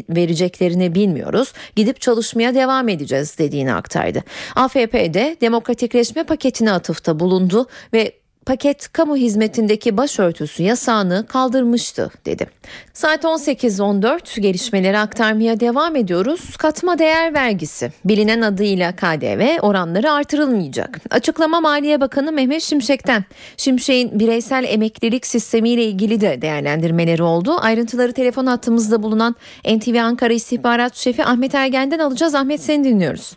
vereceklerini 0.47 0.95
bilmiyoruz. 0.95 1.53
Gidip 1.75 2.01
çalışmaya 2.01 2.55
devam 2.55 2.89
edeceğiz 2.89 3.37
dediğini 3.37 3.73
aktardı. 3.73 4.23
AFP'de 4.55 5.37
demokratikleşme 5.41 6.23
paketine 6.23 6.71
atıfta 6.71 7.19
bulundu 7.19 7.67
ve 7.93 8.11
paket 8.47 8.93
kamu 8.93 9.15
hizmetindeki 9.15 9.97
başörtüsü 9.97 10.63
yasağını 10.63 11.25
kaldırmıştı 11.27 12.11
dedi. 12.25 12.47
Saat 12.93 13.23
18.14 13.23 14.39
gelişmeleri 14.39 14.97
aktarmaya 14.97 15.59
devam 15.59 15.95
ediyoruz. 15.95 16.57
Katma 16.57 16.99
değer 16.99 17.33
vergisi 17.33 17.91
bilinen 18.05 18.41
adıyla 18.41 18.95
KDV 18.95 19.59
oranları 19.61 20.11
artırılmayacak. 20.11 20.99
Açıklama 21.09 21.61
Maliye 21.61 22.01
Bakanı 22.01 22.31
Mehmet 22.31 22.61
Şimşek'ten. 22.61 23.25
Şimşek'in 23.57 24.19
bireysel 24.19 24.65
emeklilik 24.67 25.25
sistemiyle 25.25 25.83
ilgili 25.83 26.21
de 26.21 26.41
değerlendirmeleri 26.41 27.23
oldu. 27.23 27.57
Ayrıntıları 27.59 28.13
telefon 28.13 28.45
hattımızda 28.45 29.03
bulunan 29.03 29.35
NTV 29.65 29.95
Ankara 30.03 30.33
İstihbarat 30.33 30.95
Şefi 30.95 31.25
Ahmet 31.25 31.55
Ergen'den 31.55 31.99
alacağız. 31.99 32.35
Ahmet 32.35 32.61
seni 32.61 32.83
dinliyoruz. 32.83 33.33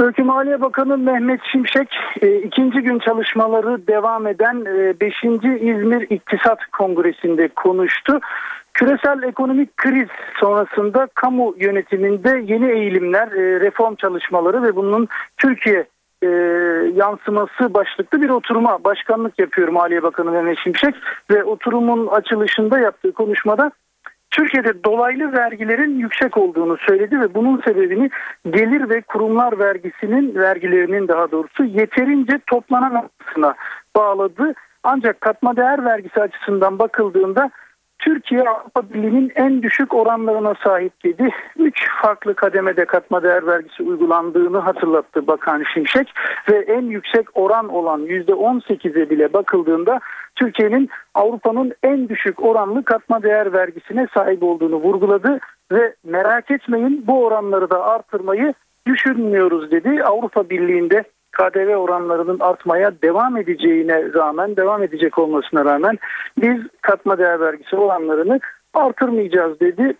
Ülke 0.00 0.22
Maliye 0.22 0.60
Bakanı 0.60 0.98
Mehmet 0.98 1.40
Şimşek 1.52 1.88
e, 2.22 2.36
ikinci 2.36 2.80
gün 2.80 2.98
çalışmaları 2.98 3.86
devam 3.86 4.26
eden 4.26 4.64
5. 5.00 5.14
İzmir 5.24 6.06
İktisat 6.10 6.58
Kongresi'nde 6.72 7.48
konuştu. 7.48 8.20
Küresel 8.74 9.22
ekonomik 9.22 9.76
kriz 9.76 10.08
sonrasında 10.40 11.08
kamu 11.14 11.54
yönetiminde 11.58 12.42
yeni 12.52 12.70
eğilimler, 12.72 13.28
e, 13.28 13.60
reform 13.60 13.94
çalışmaları 13.94 14.62
ve 14.62 14.76
bunun 14.76 15.08
Türkiye 15.36 15.86
e, 16.22 16.26
yansıması 16.94 17.74
başlıklı 17.74 18.22
bir 18.22 18.28
oturuma 18.28 18.84
başkanlık 18.84 19.38
yapıyor 19.38 19.68
Maliye 19.68 20.02
Bakanı 20.02 20.30
Mehmet 20.30 20.58
Şimşek 20.58 20.94
ve 21.30 21.44
oturumun 21.44 22.06
açılışında 22.06 22.78
yaptığı 22.78 23.12
konuşmada 23.12 23.70
Türkiye'de 24.30 24.84
dolaylı 24.84 25.32
vergilerin 25.32 25.98
yüksek 25.98 26.36
olduğunu 26.36 26.76
söyledi 26.88 27.20
ve 27.20 27.34
bunun 27.34 27.60
sebebini 27.60 28.10
gelir 28.50 28.88
ve 28.90 29.00
kurumlar 29.00 29.58
vergisinin 29.58 30.34
vergilerinin 30.34 31.08
daha 31.08 31.30
doğrusu 31.30 31.64
yeterince 31.64 32.38
toplanamamasına 32.46 33.54
bağladı. 33.96 34.54
Ancak 34.82 35.20
katma 35.20 35.56
değer 35.56 35.84
vergisi 35.84 36.20
açısından 36.20 36.78
bakıldığında 36.78 37.50
Türkiye 38.00 38.42
Avrupa 38.42 38.82
Birliği'nin 38.90 39.32
en 39.34 39.62
düşük 39.62 39.94
oranlarına 39.94 40.54
sahip 40.64 41.04
dedi. 41.04 41.30
Üç 41.58 41.88
farklı 42.02 42.34
kademede 42.34 42.84
katma 42.84 43.22
değer 43.22 43.46
vergisi 43.46 43.82
uygulandığını 43.82 44.58
hatırlattı 44.58 45.26
Bakan 45.26 45.64
Şimşek 45.74 46.08
ve 46.50 46.56
en 46.56 46.82
yüksek 46.82 47.26
oran 47.34 47.68
olan 47.68 48.00
%18'e 48.06 49.10
bile 49.10 49.32
bakıldığında 49.32 50.00
Türkiye'nin 50.36 50.88
Avrupa'nın 51.14 51.72
en 51.82 52.08
düşük 52.08 52.42
oranlı 52.42 52.84
katma 52.84 53.22
değer 53.22 53.52
vergisine 53.52 54.06
sahip 54.14 54.42
olduğunu 54.42 54.76
vurguladı 54.76 55.38
ve 55.72 55.94
merak 56.04 56.50
etmeyin 56.50 57.04
bu 57.06 57.24
oranları 57.24 57.70
da 57.70 57.84
artırmayı 57.84 58.54
düşünmüyoruz 58.86 59.70
dedi. 59.70 60.04
Avrupa 60.04 60.50
Birliği'nde 60.50 61.04
KDV 61.32 61.76
oranlarının 61.76 62.40
artmaya 62.40 62.92
devam 63.02 63.36
edeceğine 63.36 64.12
rağmen, 64.14 64.56
devam 64.56 64.82
edecek 64.82 65.18
olmasına 65.18 65.64
rağmen 65.64 65.98
biz 66.42 66.58
katma 66.82 67.18
değer 67.18 67.40
vergisi 67.40 67.76
oranlarını 67.76 68.40
artırmayacağız 68.74 69.60
dedi. 69.60 69.94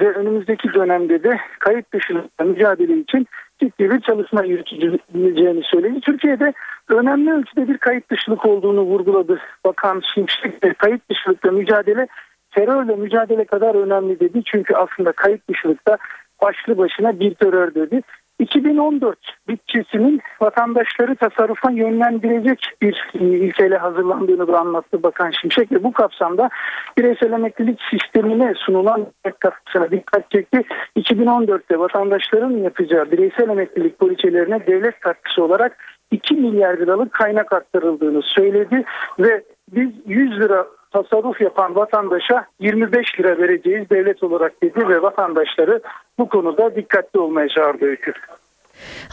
Ve 0.00 0.12
önümüzdeki 0.12 0.74
dönemde 0.74 1.22
de 1.22 1.40
kayıt 1.58 1.92
dışılıkla 1.92 2.44
mücadele 2.44 2.98
için 2.98 3.26
ciddi 3.60 3.90
bir 3.90 4.00
çalışma 4.00 4.44
yürüteceğini 4.44 5.62
söyledi. 5.62 6.00
Türkiye'de 6.00 6.52
önemli 6.88 7.32
ölçüde 7.32 7.68
bir 7.68 7.78
kayıt 7.78 8.10
dışılık 8.10 8.46
olduğunu 8.46 8.80
vurguladı 8.80 9.40
Bakan 9.64 10.02
Şimşek 10.14 10.64
ve 10.64 10.74
kayıt 10.74 11.10
dışılıkla 11.10 11.50
mücadele 11.50 12.06
terörle 12.50 12.96
mücadele 12.96 13.44
kadar 13.44 13.74
önemli 13.74 14.20
dedi. 14.20 14.42
Çünkü 14.44 14.74
aslında 14.74 15.12
kayıt 15.12 15.48
dışılıkta 15.48 15.98
başlı 16.42 16.78
başına 16.78 17.20
bir 17.20 17.34
terör 17.34 17.74
dedi. 17.74 18.02
2014 18.40 19.18
bütçesinin 19.48 20.20
vatandaşları 20.40 21.16
tasarrufa 21.16 21.70
yönlendirecek 21.70 22.58
bir 22.82 23.10
ilkeyle 23.14 23.76
hazırlandığını 23.76 24.48
da 24.48 24.58
anlattı 24.58 25.02
Bakan 25.02 25.30
Şimşek 25.30 25.72
ve 25.72 25.82
bu 25.82 25.92
kapsamda 25.92 26.50
bireysel 26.98 27.32
emeklilik 27.32 27.80
sistemine 27.90 28.54
sunulan 28.56 29.06
katkısına 29.38 29.90
dikkat 29.90 30.30
çekti. 30.30 30.62
2014'te 30.96 31.78
vatandaşların 31.78 32.50
yapacağı 32.50 33.10
bireysel 33.10 33.48
emeklilik 33.48 33.98
poliçelerine 33.98 34.66
devlet 34.66 35.00
katkısı 35.00 35.44
olarak 35.44 35.76
2 36.10 36.34
milyar 36.34 36.76
liralık 36.76 37.12
kaynak 37.12 37.52
aktarıldığını 37.52 38.22
söyledi 38.22 38.84
ve 39.18 39.42
biz 39.72 39.90
100 40.06 40.40
lira 40.40 40.66
tasarruf 40.90 41.40
yapan 41.40 41.74
vatandaşa 41.74 42.46
25 42.60 43.20
lira 43.20 43.38
vereceğiz 43.38 43.90
devlet 43.90 44.22
olarak 44.22 44.62
dedi 44.62 44.88
ve 44.88 45.02
vatandaşları 45.02 45.80
bu 46.18 46.28
konuda 46.28 46.76
dikkatli 46.76 47.20
olmaya 47.20 47.48
çağırdı 47.48 47.84
öykü. 47.84 48.12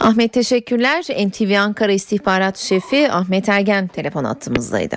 Ahmet 0.00 0.32
teşekkürler. 0.32 1.02
NTV 1.28 1.58
Ankara 1.60 1.92
İstihbarat 1.92 2.56
Şefi 2.56 3.12
Ahmet 3.12 3.48
Ergen 3.48 3.86
telefon 3.86 4.24
attığımızdaydı. 4.24 4.96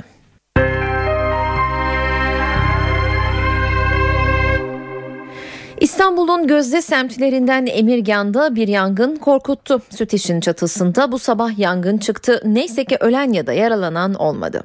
İstanbul'un 5.80 6.48
gözde 6.48 6.82
semtlerinden 6.82 7.66
Emirgan'da 7.66 8.56
bir 8.56 8.68
yangın 8.68 9.16
korkuttu. 9.16 9.82
Süteş'in 9.90 10.40
çatısında 10.40 11.12
bu 11.12 11.20
sabah 11.20 11.60
yangın 11.60 11.98
çıktı. 11.98 12.42
Neyse 12.46 12.86
ki 12.86 12.98
ölen 13.00 13.34
ya 13.34 13.48
da 13.48 13.54
yaralanan 13.54 14.14
olmadı. 14.14 14.64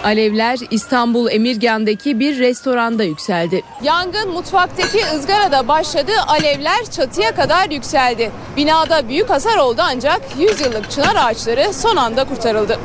Alevler 0.00 0.58
İstanbul 0.70 1.30
Emirgan'daki 1.30 2.20
bir 2.20 2.38
restoranda 2.38 3.04
yükseldi. 3.04 3.62
Yangın 3.82 4.30
mutfaktaki 4.30 4.98
ızgarada 5.16 5.68
başladı, 5.68 6.12
alevler 6.26 6.84
çatıya 6.96 7.34
kadar 7.34 7.70
yükseldi. 7.70 8.30
Binada 8.56 9.08
büyük 9.08 9.30
hasar 9.30 9.56
oldu 9.56 9.82
ancak 9.84 10.20
100 10.38 10.60
yıllık 10.60 10.90
çınar 10.90 11.14
ağaçları 11.18 11.72
son 11.72 11.96
anda 11.96 12.24
kurtarıldı. 12.24 12.78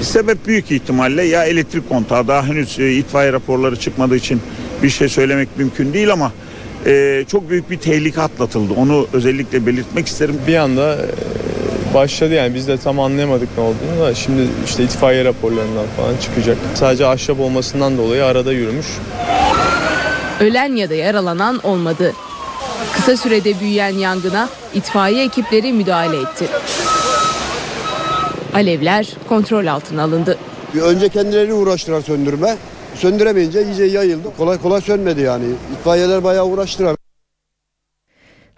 Sebep 0.00 0.46
büyük 0.46 0.70
ihtimalle 0.70 1.22
ya 1.24 1.44
elektrik 1.44 1.88
kontağı 1.88 2.28
daha 2.28 2.46
henüz 2.46 2.78
e, 2.78 2.92
itfaiye 2.92 3.32
raporları 3.32 3.76
çıkmadığı 3.80 4.16
için 4.16 4.42
bir 4.82 4.90
şey 4.90 5.08
söylemek 5.08 5.48
mümkün 5.56 5.92
değil 5.92 6.12
ama 6.12 6.32
e, 6.86 7.24
çok 7.28 7.50
büyük 7.50 7.70
bir 7.70 7.78
tehlike 7.78 8.20
atlatıldı. 8.20 8.74
Onu 8.76 9.06
özellikle 9.12 9.66
belirtmek 9.66 10.06
isterim. 10.06 10.40
Bir 10.46 10.56
anda 10.56 10.98
başladı 11.94 12.34
yani 12.34 12.54
biz 12.54 12.68
de 12.68 12.78
tam 12.78 13.00
anlayamadık 13.00 13.48
ne 13.58 13.64
olduğunu 13.64 14.06
da 14.06 14.14
şimdi 14.14 14.42
işte 14.64 14.84
itfaiye 14.84 15.24
raporlarından 15.24 15.86
falan 15.96 16.16
çıkacak. 16.16 16.56
Sadece 16.74 17.06
ahşap 17.06 17.40
olmasından 17.40 17.98
dolayı 17.98 18.24
arada 18.24 18.52
yürümüş. 18.52 18.86
Ölen 20.40 20.76
ya 20.76 20.90
da 20.90 20.94
yaralanan 20.94 21.60
olmadı. 21.62 22.12
Kısa 22.92 23.16
sürede 23.16 23.60
büyüyen 23.60 23.94
yangına 23.94 24.48
itfaiye 24.74 25.24
ekipleri 25.24 25.72
müdahale 25.72 26.16
etti. 26.16 26.46
Alevler 28.54 29.08
kontrol 29.28 29.66
altına 29.66 30.02
alındı. 30.02 30.38
Önce 30.82 31.08
kendileri 31.08 31.54
uğraştılar 31.54 32.00
söndürme. 32.00 32.56
Söndüremeyince 32.94 33.64
iyice 33.64 33.84
yayıldı. 33.84 34.28
Kolay 34.38 34.58
kolay 34.58 34.80
sönmedi 34.80 35.20
yani. 35.20 35.44
İtfaiyeler 35.78 36.24
bayağı 36.24 36.46
uğraştılar. 36.46 36.96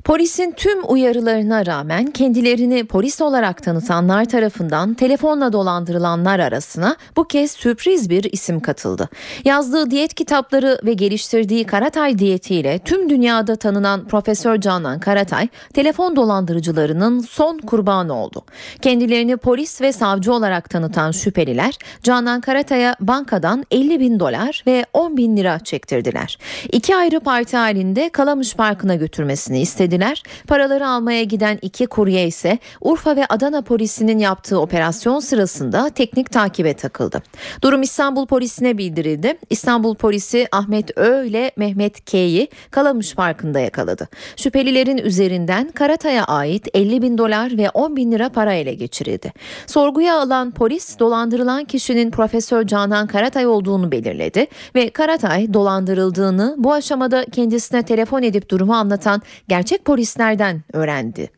Polisin 0.06 0.52
tüm 0.56 0.78
uyarılarına 0.88 1.66
rağmen 1.66 2.06
kendilerini 2.06 2.86
polis 2.86 3.20
olarak 3.20 3.62
tanıtanlar 3.62 4.24
tarafından 4.24 4.94
telefonla 4.94 5.52
dolandırılanlar 5.52 6.38
arasına 6.38 6.96
bu 7.16 7.24
kez 7.24 7.50
sürpriz 7.50 8.10
bir 8.10 8.24
isim 8.32 8.60
katıldı. 8.60 9.08
Yazdığı 9.44 9.90
diyet 9.90 10.14
kitapları 10.14 10.78
ve 10.84 10.92
geliştirdiği 10.92 11.66
Karatay 11.66 12.18
diyetiyle 12.18 12.78
tüm 12.78 13.10
dünyada 13.10 13.56
tanınan 13.56 14.08
Profesör 14.08 14.60
Canan 14.60 15.00
Karatay 15.00 15.48
telefon 15.74 16.16
dolandırıcılarının 16.16 17.20
son 17.20 17.58
kurbanı 17.58 18.14
oldu. 18.14 18.44
Kendilerini 18.82 19.36
polis 19.36 19.80
ve 19.80 19.92
savcı 19.92 20.32
olarak 20.32 20.70
tanıtan 20.70 21.10
şüpheliler 21.10 21.78
Canan 22.02 22.40
Karatay'a 22.40 22.96
bankadan 23.00 23.64
50 23.70 24.00
bin 24.00 24.20
dolar 24.20 24.62
ve 24.66 24.84
10 24.92 25.16
bin 25.16 25.36
lira 25.36 25.58
çektirdiler. 25.58 26.38
İki 26.72 26.96
ayrı 26.96 27.20
parti 27.20 27.56
halinde 27.56 28.08
Kalamış 28.08 28.54
Parkı'na 28.54 28.94
götürmesini 28.94 29.60
istedi 29.60 29.95
edildiler. 29.96 30.22
Paraları 30.46 30.88
almaya 30.88 31.22
giden 31.22 31.58
iki 31.62 31.86
kurye 31.86 32.26
ise 32.26 32.58
Urfa 32.80 33.16
ve 33.16 33.26
Adana 33.26 33.62
polisinin 33.62 34.18
yaptığı 34.18 34.60
operasyon 34.60 35.20
sırasında 35.20 35.90
teknik 35.90 36.32
takibe 36.32 36.74
takıldı. 36.74 37.22
Durum 37.62 37.82
İstanbul 37.82 38.26
polisine 38.26 38.78
bildirildi. 38.78 39.38
İstanbul 39.50 39.94
polisi 39.94 40.46
Ahmet 40.52 40.98
Ö 40.98 41.24
ile 41.26 41.50
Mehmet 41.56 42.04
K'yi 42.04 42.48
Kalamış 42.70 43.14
Parkı'nda 43.14 43.60
yakaladı. 43.60 44.08
Şüphelilerin 44.36 44.98
üzerinden 44.98 45.68
Karatay'a 45.68 46.24
ait 46.24 46.68
50 46.74 47.02
bin 47.02 47.18
dolar 47.18 47.58
ve 47.58 47.70
10 47.70 47.96
bin 47.96 48.12
lira 48.12 48.28
para 48.28 48.54
ele 48.54 48.74
geçirildi. 48.74 49.32
Sorguya 49.66 50.20
alan 50.20 50.50
polis 50.50 50.98
dolandırılan 50.98 51.64
kişinin 51.64 52.10
Profesör 52.10 52.66
Canan 52.66 53.06
Karatay 53.06 53.46
olduğunu 53.46 53.92
belirledi 53.92 54.46
ve 54.74 54.90
Karatay 54.90 55.54
dolandırıldığını 55.54 56.54
bu 56.58 56.72
aşamada 56.72 57.24
kendisine 57.24 57.82
telefon 57.82 58.22
edip 58.22 58.50
durumu 58.50 58.74
anlatan 58.74 59.22
gerçek 59.48 59.85
polislerden 59.86 60.62
öğrendi. 60.72 61.30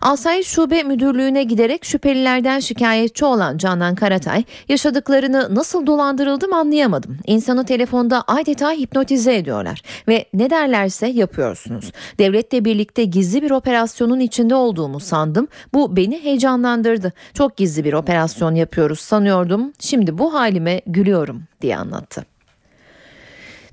Asayiş 0.00 0.48
Şube 0.48 0.82
Müdürlüğü'ne 0.82 1.42
giderek 1.44 1.84
şüphelilerden 1.84 2.60
şikayetçi 2.60 3.24
olan 3.24 3.58
Canan 3.58 3.94
Karatay 3.94 4.44
yaşadıklarını 4.68 5.54
nasıl 5.54 5.86
dolandırıldım 5.86 6.52
anlayamadım. 6.52 7.18
İnsanı 7.26 7.66
telefonda 7.66 8.24
adeta 8.26 8.72
hipnotize 8.72 9.36
ediyorlar 9.36 9.82
ve 10.08 10.24
ne 10.34 10.50
derlerse 10.50 11.06
yapıyorsunuz. 11.06 11.92
Devletle 12.18 12.64
birlikte 12.64 13.04
gizli 13.04 13.42
bir 13.42 13.50
operasyonun 13.50 14.20
içinde 14.20 14.54
olduğumu 14.54 15.00
sandım. 15.00 15.48
Bu 15.74 15.96
beni 15.96 16.24
heyecanlandırdı. 16.24 17.12
Çok 17.34 17.56
gizli 17.56 17.84
bir 17.84 17.92
operasyon 17.92 18.54
yapıyoruz 18.54 19.00
sanıyordum. 19.00 19.72
Şimdi 19.78 20.18
bu 20.18 20.34
halime 20.34 20.82
gülüyorum 20.86 21.42
diye 21.60 21.76
anlattı. 21.76 22.31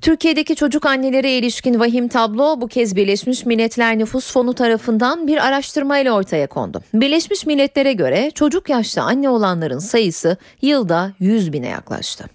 Türkiye'deki 0.02 0.56
çocuk 0.56 0.86
annelere 0.86 1.38
ilişkin 1.38 1.80
vahim 1.80 2.08
tablo 2.08 2.62
bu 2.62 2.68
kez 2.68 2.96
Birleşmiş 2.96 3.46
Milletler 3.46 3.98
Nüfus 3.98 4.32
Fonu 4.32 4.54
tarafından 4.54 5.28
bir 5.28 5.48
araştırmayla 5.48 6.14
ortaya 6.14 6.48
kondu. 6.48 6.82
Birleşmiş 6.94 7.46
Milletler'e 7.46 7.94
göre 7.94 8.32
çocuk 8.36 8.70
yaşta 8.70 9.04
anne 9.04 9.30
olanların 9.30 9.80
sayısı 9.80 10.38
yılda 10.62 11.12
100 11.20 11.54
bine 11.54 11.68
yaklaştı. 11.68 12.26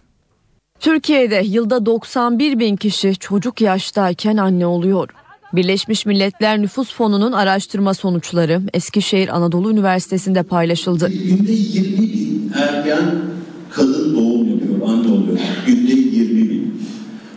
Türkiye'de 0.80 1.42
yılda 1.44 1.86
91 1.86 2.58
bin 2.58 2.76
kişi 2.76 3.16
çocuk 3.16 3.60
yaştayken 3.60 4.36
anne 4.36 4.66
oluyor. 4.66 5.08
Birleşmiş 5.52 6.06
Milletler 6.06 6.62
Nüfus 6.62 6.94
Fonu'nun 6.94 7.32
araştırma 7.32 7.94
sonuçları 7.94 8.60
Eskişehir 8.74 9.36
Anadolu 9.36 9.70
Üniversitesi'nde 9.70 10.42
paylaşıldı. 10.42 11.08
Günde 11.08 11.52
20 11.52 11.98
bin 11.98 12.52
ergen 12.54 13.14
kadın 13.70 14.16
doğum 14.16 14.48
yapıyor, 14.48 14.88
anne 14.88 15.12
oluyor. 15.12 15.38
Günde 15.66 15.92
20 15.92 16.50
bin. 16.50 16.80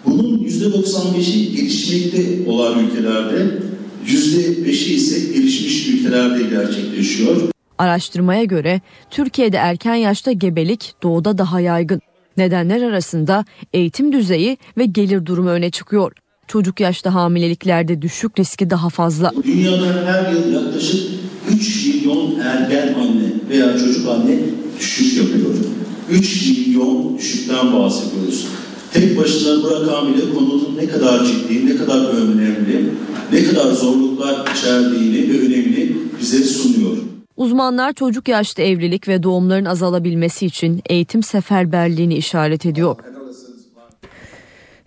Bunun 0.07 0.37
%95'i 0.37 1.55
gelişmekte 1.55 2.51
olan 2.51 2.79
ülkelerde, 2.79 3.59
%5'i 4.07 4.93
ise 4.93 5.33
gelişmiş 5.33 5.87
ülkelerde 5.87 6.43
gerçekleşiyor. 6.43 7.41
Araştırmaya 7.77 8.43
göre 8.43 8.81
Türkiye'de 9.09 9.57
erken 9.57 9.95
yaşta 9.95 10.31
gebelik 10.31 10.93
doğuda 11.03 11.37
daha 11.37 11.59
yaygın. 11.59 12.01
Nedenler 12.37 12.81
arasında 12.81 13.45
eğitim 13.73 14.11
düzeyi 14.11 14.57
ve 14.77 14.85
gelir 14.85 15.25
durumu 15.25 15.49
öne 15.49 15.71
çıkıyor. 15.71 16.11
Çocuk 16.47 16.79
yaşta 16.79 17.13
hamileliklerde 17.13 18.01
düşük 18.01 18.39
riski 18.39 18.69
daha 18.69 18.89
fazla. 18.89 19.33
Dünyada 19.43 20.05
her 20.05 20.31
yıl 20.31 20.53
yaklaşık 20.53 21.01
3 21.51 21.85
milyon 21.85 22.39
ergen 22.39 22.93
anne 22.93 23.31
veya 23.49 23.77
çocuk 23.77 24.09
anne 24.09 24.39
düşük 24.79 25.17
yapıyor. 25.17 25.55
3 26.09 26.49
milyon 26.49 27.17
düşükten 27.17 27.73
bahsediyoruz. 27.73 28.47
Tek 28.93 29.17
başına 29.17 29.63
bu 29.63 29.71
rakam 29.71 30.13
bile 30.13 30.33
konunun 30.33 30.77
ne 30.77 30.87
kadar 30.87 31.25
ciddi, 31.25 31.65
ne 31.65 31.75
kadar 31.75 31.97
önemli, 31.97 32.89
ne 33.31 33.43
kadar 33.43 33.71
zorluklar 33.71 34.45
içerdiğini 34.55 35.33
ve 35.33 35.45
önemli 35.45 35.95
bize 36.19 36.43
sunuyor. 36.43 36.97
Uzmanlar 37.37 37.93
çocuk 37.93 38.27
yaşta 38.27 38.61
evlilik 38.63 39.07
ve 39.07 39.23
doğumların 39.23 39.65
azalabilmesi 39.65 40.45
için 40.45 40.81
eğitim 40.89 41.23
seferberliğini 41.23 42.15
işaret 42.15 42.65
ediyor. 42.65 42.95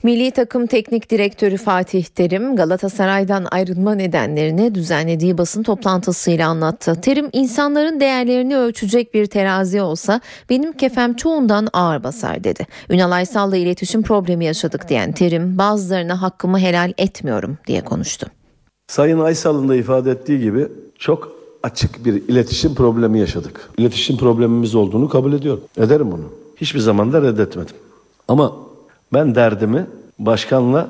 Milli 0.02 0.30
takım 0.30 0.66
teknik 0.66 1.10
direktörü 1.10 1.56
Fatih 1.56 2.04
Terim 2.04 2.56
Galatasaray'dan 2.56 3.46
ayrılma 3.50 3.94
nedenlerini 3.94 4.74
düzenlediği 4.74 5.38
basın 5.38 5.62
toplantısıyla 5.62 6.48
anlattı. 6.48 7.00
Terim 7.02 7.28
insanların 7.32 8.00
değerlerini 8.00 8.56
ölçecek 8.56 9.14
bir 9.14 9.26
terazi 9.26 9.82
olsa 9.82 10.20
benim 10.50 10.72
kefem 10.72 11.14
çoğundan 11.14 11.68
ağır 11.72 12.04
basar 12.04 12.44
dedi. 12.44 12.66
Ünal 12.90 13.10
Aysal'la 13.10 13.56
iletişim 13.56 14.02
problemi 14.02 14.44
yaşadık 14.44 14.88
diyen 14.88 15.12
Terim 15.12 15.58
bazılarına 15.58 16.22
hakkımı 16.22 16.58
helal 16.58 16.92
etmiyorum 16.98 17.58
diye 17.66 17.80
konuştu. 17.80 18.26
Sayın 18.88 19.18
Aysal'ın 19.18 19.68
da 19.68 19.76
ifade 19.76 20.10
ettiği 20.10 20.40
gibi 20.40 20.68
çok 20.98 21.32
açık 21.62 22.04
bir 22.04 22.14
iletişim 22.28 22.74
problemi 22.74 23.18
yaşadık. 23.20 23.70
İletişim 23.78 24.16
problemimiz 24.16 24.74
olduğunu 24.74 25.08
kabul 25.08 25.32
ediyorum. 25.32 25.64
Ederim 25.78 26.12
bunu. 26.12 26.32
Hiçbir 26.56 26.80
zaman 26.80 27.12
da 27.12 27.22
reddetmedim. 27.22 27.76
Ama 28.28 28.69
ben 29.12 29.34
derdimi 29.34 29.86
başkanla 30.18 30.88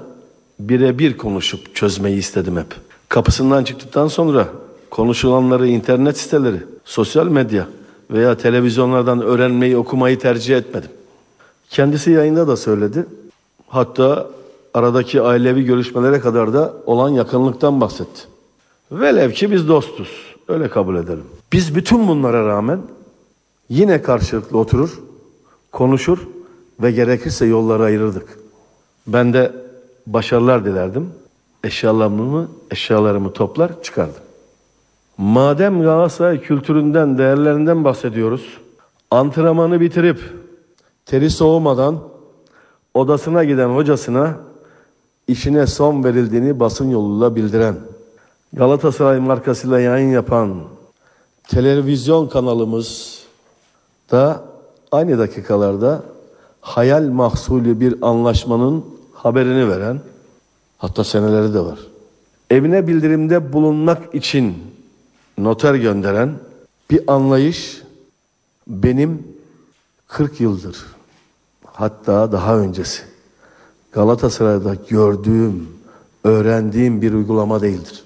birebir 0.60 1.16
konuşup 1.16 1.74
çözmeyi 1.74 2.18
istedim 2.18 2.56
hep. 2.56 2.66
Kapısından 3.08 3.64
çıktıktan 3.64 4.08
sonra 4.08 4.48
konuşulanları 4.90 5.66
internet 5.66 6.18
siteleri, 6.18 6.58
sosyal 6.84 7.26
medya 7.26 7.66
veya 8.10 8.36
televizyonlardan 8.36 9.20
öğrenmeyi, 9.20 9.76
okumayı 9.76 10.18
tercih 10.18 10.56
etmedim. 10.56 10.90
Kendisi 11.70 12.10
yayında 12.10 12.48
da 12.48 12.56
söyledi. 12.56 13.06
Hatta 13.66 14.30
aradaki 14.74 15.22
ailevi 15.22 15.64
görüşmelere 15.64 16.20
kadar 16.20 16.52
da 16.52 16.74
olan 16.86 17.08
yakınlıktan 17.08 17.80
bahsetti. 17.80 18.22
Velev 18.92 19.30
ki 19.30 19.50
biz 19.50 19.68
dostuz. 19.68 20.08
Öyle 20.48 20.68
kabul 20.68 20.96
edelim. 20.96 21.24
Biz 21.52 21.74
bütün 21.74 22.08
bunlara 22.08 22.46
rağmen 22.46 22.80
yine 23.68 24.02
karşılıklı 24.02 24.58
oturur, 24.58 25.00
konuşur 25.72 26.18
ve 26.82 26.90
gerekirse 26.90 27.46
yolları 27.46 27.82
ayırırdık. 27.82 28.38
Ben 29.06 29.32
de 29.32 29.52
başarılar 30.06 30.64
dilerdim. 30.64 31.10
Eşyalarımı, 31.64 32.48
eşyalarımı 32.70 33.32
toplar 33.32 33.82
çıkardım. 33.82 34.22
Madem 35.18 35.82
Galatasaray 35.82 36.40
kültüründen, 36.40 37.18
değerlerinden 37.18 37.84
bahsediyoruz. 37.84 38.58
Antrenmanı 39.10 39.80
bitirip 39.80 40.20
teri 41.06 41.30
soğumadan 41.30 41.98
odasına 42.94 43.44
giden 43.44 43.68
hocasına 43.68 44.36
işine 45.28 45.66
son 45.66 46.04
verildiğini 46.04 46.60
basın 46.60 46.90
yoluyla 46.90 47.36
bildiren, 47.36 47.76
Galatasaray 48.52 49.20
markasıyla 49.20 49.80
yayın 49.80 50.10
yapan 50.10 50.54
televizyon 51.48 52.28
kanalımız 52.28 53.20
da 54.10 54.44
aynı 54.92 55.18
dakikalarda 55.18 56.02
hayal 56.60 57.02
mahsulü 57.02 57.80
bir 57.80 57.94
anlaşmanın 58.02 58.84
haberini 59.12 59.68
veren, 59.68 60.00
hatta 60.78 61.04
seneleri 61.04 61.54
de 61.54 61.60
var. 61.60 61.78
Evine 62.50 62.86
bildirimde 62.86 63.52
bulunmak 63.52 64.14
için 64.14 64.56
noter 65.38 65.74
gönderen 65.74 66.34
bir 66.90 67.12
anlayış 67.12 67.82
benim 68.66 69.22
40 70.08 70.40
yıldır 70.40 70.86
hatta 71.64 72.32
daha 72.32 72.58
öncesi 72.58 73.02
Galatasaray'da 73.92 74.76
gördüğüm, 74.88 75.68
öğrendiğim 76.24 77.02
bir 77.02 77.12
uygulama 77.12 77.62
değildir. 77.62 78.04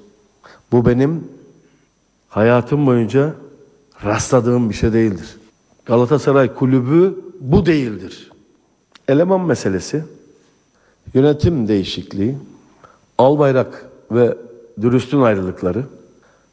Bu 0.72 0.86
benim 0.86 1.28
hayatım 2.28 2.86
boyunca 2.86 3.34
rastladığım 4.04 4.70
bir 4.70 4.74
şey 4.74 4.92
değildir. 4.92 5.36
Galatasaray 5.86 6.54
kulübü 6.54 7.18
bu 7.40 7.66
değildir. 7.66 8.30
Eleman 9.08 9.40
meselesi, 9.40 10.04
yönetim 11.14 11.68
değişikliği, 11.68 12.36
Albayrak 13.18 13.86
ve 14.10 14.36
Dürüst'ün 14.80 15.20
ayrılıkları, 15.20 15.84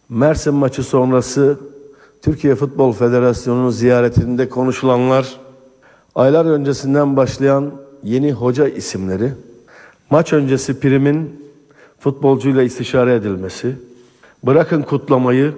Mersin 0.09 0.53
maçı 0.53 0.83
sonrası 0.83 1.59
Türkiye 2.21 2.55
Futbol 2.55 2.93
Federasyonu'nun 2.93 3.69
ziyaretinde 3.69 4.49
konuşulanlar, 4.49 5.39
aylar 6.15 6.45
öncesinden 6.45 7.17
başlayan 7.17 7.71
yeni 8.03 8.33
hoca 8.33 8.67
isimleri, 8.67 9.33
maç 10.09 10.33
öncesi 10.33 10.79
primin 10.79 11.51
futbolcuyla 11.99 12.63
istişare 12.63 13.15
edilmesi, 13.15 13.75
bırakın 14.43 14.81
kutlamayı, 14.81 15.53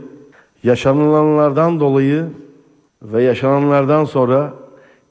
yaşanılanlardan 0.63 1.79
dolayı 1.79 2.25
ve 3.01 3.23
yaşananlardan 3.23 4.05
sonra 4.05 4.53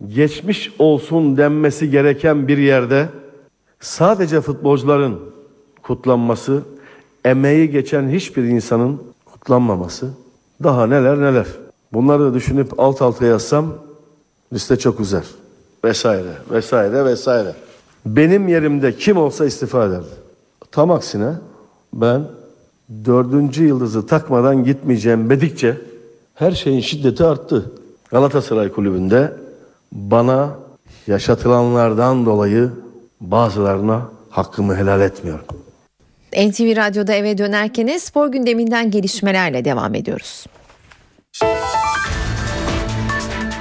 geçmiş 0.08 0.72
olsun 0.78 1.36
denmesi 1.36 1.90
gereken 1.90 2.48
bir 2.48 2.58
yerde 2.58 3.08
sadece 3.80 4.40
futbolcuların 4.40 5.20
kutlanması, 5.82 6.62
emeği 7.24 7.70
geçen 7.70 8.08
hiçbir 8.08 8.44
insanın 8.44 9.02
kutlanmaması, 9.24 10.10
daha 10.62 10.86
neler 10.86 11.20
neler. 11.20 11.46
Bunları 11.92 12.22
da 12.24 12.34
düşünüp 12.34 12.80
alt 12.80 13.02
alta 13.02 13.26
yazsam 13.26 13.74
liste 14.52 14.76
çok 14.76 15.00
uzar. 15.00 15.24
Vesaire, 15.84 16.32
vesaire, 16.50 17.04
vesaire. 17.04 17.54
Benim 18.06 18.48
yerimde 18.48 18.96
kim 18.96 19.16
olsa 19.16 19.46
istifa 19.46 19.84
ederdi. 19.84 20.14
Tam 20.70 20.90
aksine 20.90 21.32
ben 21.92 22.24
dördüncü 23.04 23.66
yıldızı 23.66 24.06
takmadan 24.06 24.64
gitmeyeceğim 24.64 25.30
dedikçe 25.30 25.80
her 26.34 26.52
şeyin 26.52 26.80
şiddeti 26.80 27.24
arttı. 27.24 27.70
Galatasaray 28.10 28.72
Kulübü'nde 28.72 29.32
bana 29.92 30.50
yaşatılanlardan 31.06 32.26
dolayı 32.26 32.70
bazılarına 33.20 34.08
hakkımı 34.30 34.76
helal 34.76 35.00
etmiyorum. 35.00 35.44
NTV 36.32 36.76
Radyo'da 36.76 37.12
eve 37.12 37.38
dönerken 37.38 37.98
spor 37.98 38.28
gündeminden 38.28 38.90
gelişmelerle 38.90 39.64
devam 39.64 39.94
ediyoruz. 39.94 40.46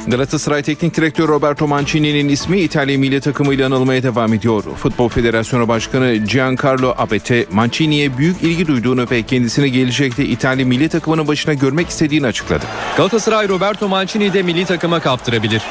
Galatasaray 0.07 0.63
Teknik 0.63 0.97
Direktörü 0.97 1.27
Roberto 1.27 1.67
Mancini'nin 1.67 2.29
ismi 2.29 2.59
İtalya 2.59 2.97
milli 2.97 3.21
takımıyla 3.21 3.67
anılmaya 3.67 4.03
devam 4.03 4.33
ediyor. 4.33 4.63
Futbol 4.63 5.09
Federasyonu 5.09 5.67
Başkanı 5.67 6.15
Giancarlo 6.15 6.95
Abete, 6.97 7.45
Mancini'ye 7.51 8.17
büyük 8.17 8.43
ilgi 8.43 8.67
duyduğunu 8.67 9.05
ve 9.11 9.21
kendisini 9.21 9.71
gelecekte 9.71 10.25
İtalya 10.25 10.65
milli 10.65 10.89
takımının 10.89 11.27
başına 11.27 11.53
görmek 11.53 11.89
istediğini 11.89 12.27
açıkladı. 12.27 12.65
Galatasaray 12.97 13.47
Roberto 13.47 13.87
Mancini 13.87 14.33
de 14.33 14.43
milli 14.43 14.65
takıma 14.65 14.99
kaptırabilir. 14.99 15.63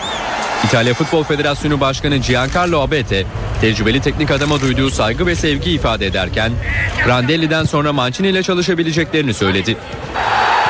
İtalya 0.64 0.94
Futbol 0.94 1.24
Federasyonu 1.24 1.80
Başkanı 1.80 2.16
Giancarlo 2.16 2.80
Abete, 2.80 3.26
tecrübeli 3.60 4.00
teknik 4.00 4.30
adama 4.30 4.60
duyduğu 4.60 4.90
saygı 4.90 5.26
ve 5.26 5.36
sevgi 5.36 5.70
ifade 5.70 6.06
ederken, 6.06 6.52
Prandelli'den 7.04 7.64
sonra 7.64 7.92
Mancini 7.92 8.28
ile 8.28 8.42
çalışabileceklerini 8.42 9.34
söyledi. 9.34 9.76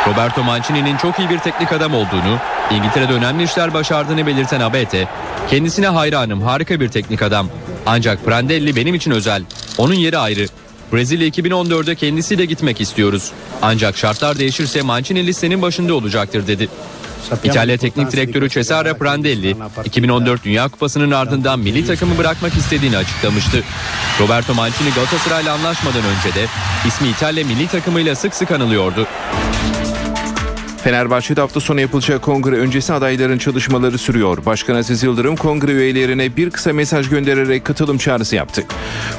Roberto 0.07 0.43
Mancini'nin 0.43 0.97
çok 0.97 1.19
iyi 1.19 1.31
bir 1.31 1.39
teknik 1.39 1.73
adam 1.73 1.95
olduğunu, 1.95 2.39
İngiltere'de 2.71 3.13
önemli 3.13 3.43
işler 3.43 3.75
başardığını 3.75 4.27
belirten 4.27 4.61
Abete, 4.61 5.09
kendisine 5.51 5.89
hayranım, 5.89 6.43
harika 6.43 6.81
bir 6.81 6.89
teknik 6.89 7.23
adam. 7.23 7.49
Ancak 7.87 8.25
Prandelli 8.25 8.77
benim 8.77 8.95
için 8.95 9.11
özel, 9.11 9.43
onun 9.79 9.95
yeri 9.95 10.19
ayrı. 10.19 10.47
Brezilya 10.93 11.29
2014'e 11.29 11.95
kendisiyle 11.95 12.45
gitmek 12.45 12.81
istiyoruz. 12.81 13.33
Ancak 13.63 13.97
şartlar 13.97 14.39
değişirse 14.39 14.83
Mancini 14.83 15.27
listenin 15.27 15.63
başında 15.63 15.95
olacaktır 15.95 16.47
dedi. 16.47 16.69
İtalya 17.45 17.77
Teknik 17.77 18.13
Direktörü 18.13 18.49
Cesare 18.49 18.95
Prandelli 18.95 19.57
2014 19.85 20.45
Dünya 20.45 20.69
Kupası'nın 20.69 21.11
ardından 21.11 21.59
milli 21.59 21.87
takımı 21.87 22.19
bırakmak 22.19 22.57
istediğini 22.57 22.97
açıklamıştı. 22.97 23.63
Roberto 24.21 24.55
Mancini 24.55 24.91
Galatasaray'la 24.95 25.55
anlaşmadan 25.55 26.03
önce 26.05 26.35
de 26.35 26.47
ismi 26.87 27.09
İtalya 27.09 27.45
milli 27.45 27.67
takımıyla 27.67 28.15
sık 28.15 28.35
sık 28.35 28.51
anılıyordu. 28.51 29.07
Fenerbahçe'de 30.85 31.41
hafta 31.41 31.61
sonu 31.61 31.81
yapılacak 31.81 32.23
kongre 32.23 32.57
öncesi 32.57 32.93
adayların 32.93 33.39
çalışmaları 33.39 33.99
sürüyor. 33.99 34.45
Başkan 34.47 34.75
Aziz 34.75 35.03
Yıldırım 35.03 35.37
kongre 35.37 35.73
üyelerine 35.73 36.37
bir 36.37 36.51
kısa 36.51 36.73
mesaj 36.73 37.09
göndererek 37.09 37.65
katılım 37.65 37.99
çağrısı 37.99 38.37
yaptı. 38.37 38.65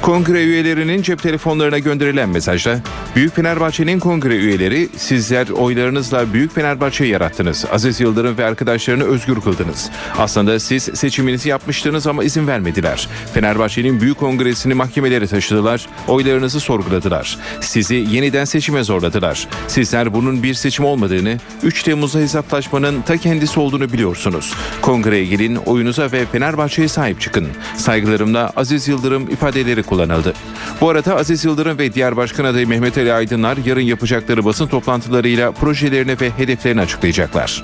Kongre 0.02 0.44
üyelerinin 0.44 1.02
cep 1.02 1.22
telefonlarına 1.22 1.78
gönderilen 1.78 2.28
mesajda 2.28 2.80
Büyük 3.16 3.36
Fenerbahçe'nin 3.36 3.98
kongre 3.98 4.36
üyeleri 4.36 4.88
sizler 4.96 5.48
oylarınızla 5.48 6.32
Büyük 6.32 6.54
Fenerbahçe'yi 6.54 7.10
yarattınız. 7.10 7.64
Aziz 7.72 8.00
Yıldırım 8.00 8.38
ve 8.38 8.44
arkadaşlarını 8.44 9.04
özgür 9.04 9.40
kıldınız. 9.40 9.90
Aslında 10.18 10.60
siz 10.60 10.82
seçiminizi 10.82 11.48
yapmıştınız 11.48 12.06
ama 12.06 12.24
izin 12.24 12.46
vermediler. 12.46 13.08
Fenerbahçe'nin 13.34 14.00
büyük 14.00 14.18
kongresini 14.18 14.74
mahkemelere 14.74 15.26
taşıdılar. 15.26 15.86
Oylarınızı 16.08 16.60
sorguladılar. 16.60 17.38
Sizi 17.60 17.94
yeniden 17.94 18.44
seçime 18.44 18.84
zorladılar. 18.84 19.48
Sizler 19.68 20.14
bunun 20.14 20.42
bir 20.42 20.54
seçim 20.54 20.84
olmadığını 20.84 21.38
3 21.62 21.82
Temmuz'da 21.82 22.18
hesaplaşmanın 22.18 23.02
ta 23.02 23.16
kendisi 23.16 23.60
olduğunu 23.60 23.92
biliyorsunuz. 23.92 24.54
Kongreye 24.82 25.24
gelin, 25.24 25.56
oyunuza 25.56 26.12
ve 26.12 26.26
Fenerbahçe'ye 26.26 26.88
sahip 26.88 27.20
çıkın. 27.20 27.48
Saygılarımla 27.76 28.52
Aziz 28.56 28.88
Yıldırım 28.88 29.30
ifadeleri 29.30 29.82
kullanıldı. 29.82 30.34
Bu 30.80 30.90
arada 30.90 31.16
Aziz 31.16 31.44
Yıldırım 31.44 31.78
ve 31.78 31.94
diğer 31.94 32.16
başkan 32.16 32.44
adayı 32.44 32.68
Mehmet 32.68 32.98
Ali 32.98 33.12
Aydınlar 33.12 33.58
yarın 33.66 33.80
yapacakları 33.80 34.44
basın 34.44 34.66
toplantılarıyla 34.66 35.52
projelerini 35.52 36.20
ve 36.20 36.30
hedeflerini 36.30 36.80
açıklayacaklar. 36.80 37.62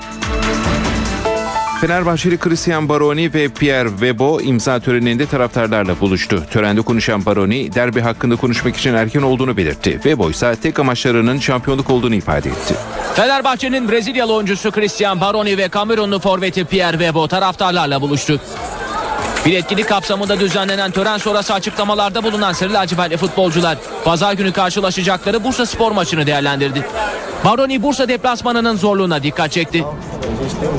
Fenerbahçeli 1.81 2.37
Christian 2.37 2.89
Baroni 2.89 3.33
ve 3.33 3.49
Pierre 3.49 3.89
Webo 3.89 4.41
imza 4.41 4.79
töreninde 4.79 5.25
taraftarlarla 5.25 5.99
buluştu. 5.99 6.43
Törende 6.51 6.81
konuşan 6.81 7.25
Baroni, 7.25 7.73
derbi 7.75 8.01
hakkında 8.01 8.35
konuşmak 8.35 8.77
için 8.77 8.93
erken 8.93 9.21
olduğunu 9.21 9.57
belirtti. 9.57 9.91
Webo 9.91 10.29
ise 10.29 10.55
tek 10.63 10.79
amaçlarının 10.79 11.39
şampiyonluk 11.39 11.89
olduğunu 11.89 12.15
ifade 12.15 12.49
etti. 12.49 12.75
Fenerbahçe'nin 13.15 13.91
Brezilyalı 13.91 14.33
oyuncusu 14.33 14.71
Christian 14.71 15.21
Baroni 15.21 15.57
ve 15.57 15.69
Kamerunlu 15.69 16.19
forveti 16.19 16.65
Pierre 16.65 16.97
Webo 16.97 17.27
taraftarlarla 17.27 18.01
buluştu. 18.01 18.39
Bir 19.45 19.53
etkinlik 19.53 19.89
kapsamında 19.89 20.39
düzenlenen 20.39 20.91
tören 20.91 21.17
sonrası 21.17 21.53
açıklamalarda 21.53 22.23
bulunan 22.23 22.53
Sarı 22.53 22.73
lacivertli 22.73 23.17
futbolcular 23.17 23.77
pazar 24.05 24.33
günü 24.33 24.53
karşılaşacakları 24.53 25.43
Bursa 25.43 25.65
Spor 25.65 25.91
maçını 25.91 26.27
değerlendirdi. 26.27 26.85
Baroni 27.45 27.83
Bursa 27.83 28.07
deplasmanının 28.07 28.75
zorluğuna 28.75 29.23
dikkat 29.23 29.51
çekti. 29.51 29.83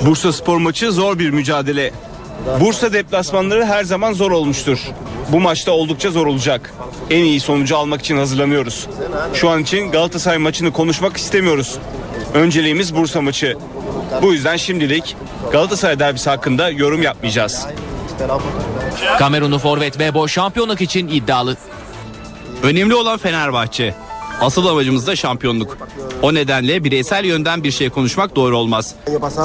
Bursa 0.06 0.32
Spor 0.32 0.56
maçı 0.56 0.92
zor 0.92 1.18
bir 1.18 1.30
mücadele. 1.30 1.92
Bursa 2.60 2.92
deplasmanları 2.92 3.64
her 3.64 3.84
zaman 3.84 4.12
zor 4.12 4.30
olmuştur. 4.30 4.78
Bu 5.28 5.40
maçta 5.40 5.72
oldukça 5.72 6.10
zor 6.10 6.26
olacak. 6.26 6.74
En 7.10 7.24
iyi 7.24 7.40
sonucu 7.40 7.76
almak 7.76 8.00
için 8.00 8.16
hazırlanıyoruz. 8.16 8.86
Şu 9.34 9.50
an 9.50 9.62
için 9.62 9.90
Galatasaray 9.90 10.38
maçını 10.38 10.72
konuşmak 10.72 11.16
istemiyoruz. 11.16 11.78
Önceliğimiz 12.34 12.94
Bursa 12.94 13.20
maçı. 13.20 13.56
Bu 14.22 14.32
yüzden 14.32 14.56
şimdilik 14.56 15.16
Galatasaray 15.52 15.98
derbisi 15.98 16.30
hakkında 16.30 16.70
yorum 16.70 17.02
yapmayacağız. 17.02 17.66
Kamerunlu 19.18 19.58
forvet 19.58 19.92
Webo 19.92 20.28
şampiyonluk 20.28 20.80
için 20.80 21.08
iddialı. 21.08 21.56
Önemli 22.62 22.94
olan 22.94 23.18
Fenerbahçe. 23.18 23.94
Asıl 24.40 24.66
amacımız 24.66 25.06
da 25.06 25.16
şampiyonluk. 25.16 25.78
O 26.22 26.34
nedenle 26.34 26.84
bireysel 26.84 27.24
yönden 27.24 27.64
bir 27.64 27.70
şey 27.70 27.90
konuşmak 27.90 28.36
doğru 28.36 28.56
olmaz. 28.58 28.94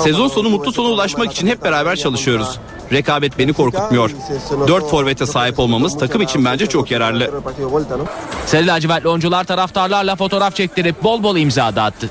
Sezon 0.03 0.27
sonu 0.27 0.49
mutlu 0.49 0.71
sona 0.71 0.87
ulaşmak 0.87 1.31
için 1.31 1.47
hep 1.47 1.63
beraber 1.63 1.95
çalışıyoruz. 1.95 2.59
Rekabet 2.91 3.39
beni 3.39 3.53
korkutmuyor. 3.53 4.11
Dört 4.67 4.89
forvete 4.89 5.25
sahip 5.25 5.59
olmamız 5.59 5.97
takım 5.97 6.21
için 6.21 6.45
bence 6.45 6.65
çok 6.65 6.91
yararlı. 6.91 7.31
Sarı 8.45 8.67
lacivertli 8.67 9.09
oyuncular 9.09 9.43
taraftarlarla 9.43 10.15
fotoğraf 10.15 10.55
çektirip 10.55 11.03
bol 11.03 11.23
bol 11.23 11.37
imza 11.37 11.75
dağıttı. 11.75 12.09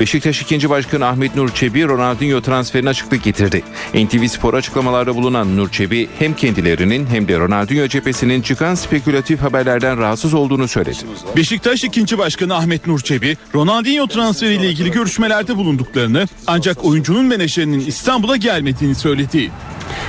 Beşiktaş 0.00 0.42
2. 0.42 0.70
Başkanı 0.70 1.06
Ahmet 1.06 1.36
Nur 1.36 1.54
Çebi 1.54 1.84
Ronaldinho 1.84 2.40
transferine 2.40 2.88
açıklık 2.88 3.22
getirdi. 3.24 3.64
NTV 3.94 4.26
Spor 4.26 4.54
açıklamalarda 4.54 5.14
bulunan 5.14 5.56
Nur 5.56 5.70
Çebi 5.70 6.08
hem 6.18 6.34
kendilerinin 6.34 7.06
hem 7.06 7.28
de 7.28 7.38
Ronaldinho 7.38 7.88
cephesinin 7.88 8.42
çıkan 8.42 8.74
spekülatif 8.74 9.42
haberlerden 9.42 9.98
rahatsız 9.98 10.34
olduğunu 10.34 10.68
söyledi. 10.68 10.98
Beşiktaş 11.36 11.84
2. 11.84 12.18
Başkanı 12.18 12.54
Ahmet 12.54 12.86
Nur 12.86 13.00
Çebi, 13.00 13.36
Ronaldinho 13.54 14.06
transferiyle 14.06 14.68
ilgili 14.68 14.90
görüşmelerde 14.90 15.56
bulunduklarını 15.56 16.26
ancak 16.46 16.84
oyuncunun 16.84 17.24
menajerinin 17.24 17.80
İstanbul'a 17.86 18.36
gelmediğini 18.36 18.94
söyledi. 18.94 19.50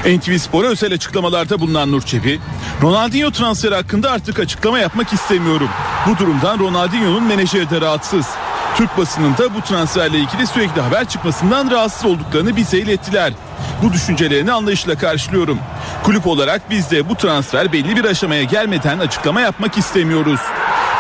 NTV 0.06 0.38
Spor'a 0.38 0.68
özel 0.68 0.94
açıklamalarda 0.94 1.60
bulunan 1.60 1.92
Nur 1.92 2.02
Çebi, 2.02 2.40
Ronaldinho 2.82 3.32
transferi 3.32 3.76
hakkında 3.76 4.12
artık 4.12 4.40
açıklama 4.40 4.80
yapmak 4.80 5.14
istemiyorum. 5.14 5.70
Bu 6.08 6.18
durumdan 6.18 6.60
Ronaldinho'nun 6.60 7.24
menajeri 7.24 7.70
de 7.70 7.82
rahatsız. 7.82 8.26
Türk 8.78 8.98
basınında 8.98 9.54
bu 9.54 9.62
transferle 9.62 10.18
ilgili 10.18 10.48
sürekli 10.48 10.82
haber 10.82 11.06
çıkmasından 11.06 11.72
rahatsız 11.72 12.06
olduklarını 12.06 12.56
bize 12.56 12.78
ilettiler. 12.78 13.34
Bu 13.84 13.94
düşüncelerini 13.94 14.52
anlayışla 14.52 14.98
karşılıyorum. 14.98 15.60
Kulüp 16.04 16.28
olarak 16.28 16.70
biz 16.70 16.92
de 16.92 17.10
bu 17.10 17.16
transfer 17.16 17.74
belli 17.74 17.96
bir 17.96 18.06
aşamaya 18.06 18.44
gelmeden 18.44 19.00
açıklama 19.00 19.42
yapmak 19.42 19.78
istemiyoruz. 19.78 20.40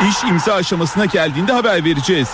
İş 0.09 0.23
imza 0.23 0.53
aşamasına 0.53 1.05
geldiğinde 1.05 1.53
haber 1.53 1.85
vereceğiz. 1.85 2.29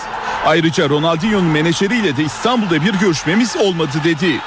Ayrıca 0.46 0.90
Ronaldinho'nun 0.90 1.46
menajeriyle 1.46 2.18
de 2.18 2.24
İstanbul'da 2.24 2.86
bir 2.86 2.94
görüşmemiz 2.94 3.58
olmadı 3.58 3.98
dedi. 4.04 4.40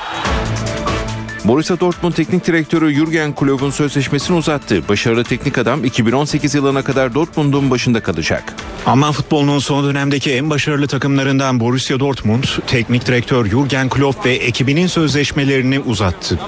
Borussia 1.44 1.80
Dortmund 1.80 2.12
Teknik 2.12 2.46
Direktörü 2.46 2.94
Jurgen 2.94 3.34
Klopp'un 3.34 3.70
sözleşmesini 3.70 4.36
uzattı. 4.36 4.88
Başarılı 4.88 5.24
teknik 5.24 5.58
adam 5.58 5.84
2018 5.84 6.54
yılına 6.54 6.82
kadar 6.82 7.14
Dortmund'un 7.14 7.70
başında 7.70 8.00
kalacak. 8.00 8.54
Alman 8.86 9.12
futbolunun 9.12 9.58
son 9.58 9.84
dönemdeki 9.84 10.32
en 10.32 10.50
başarılı 10.50 10.86
takımlarından 10.86 11.60
Borussia 11.60 12.00
Dortmund, 12.00 12.44
teknik 12.66 13.06
direktör 13.06 13.46
Jurgen 13.46 13.88
Klopp 13.88 14.26
ve 14.26 14.32
ekibinin 14.32 14.86
sözleşmelerini 14.86 15.80
uzattı. 15.80 16.38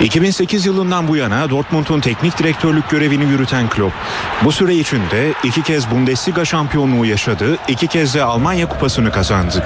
2008 0.00 0.66
yılından 0.66 1.08
bu 1.08 1.16
yana 1.16 1.50
Dortmund'un 1.50 2.00
teknik 2.00 2.38
direktörlük 2.38 2.90
görevini 2.90 3.24
yürüten 3.24 3.68
Klopp, 3.68 3.94
bu 4.44 4.52
süre 4.52 4.74
içinde 4.74 5.32
iki 5.44 5.62
kez 5.62 5.90
Bundesliga 5.90 6.44
şampiyonluğu 6.44 7.06
yaşadı, 7.06 7.58
iki 7.68 7.86
kez 7.86 8.14
de 8.14 8.22
Almanya 8.22 8.68
kupasını 8.68 9.12
kazandı. 9.12 9.64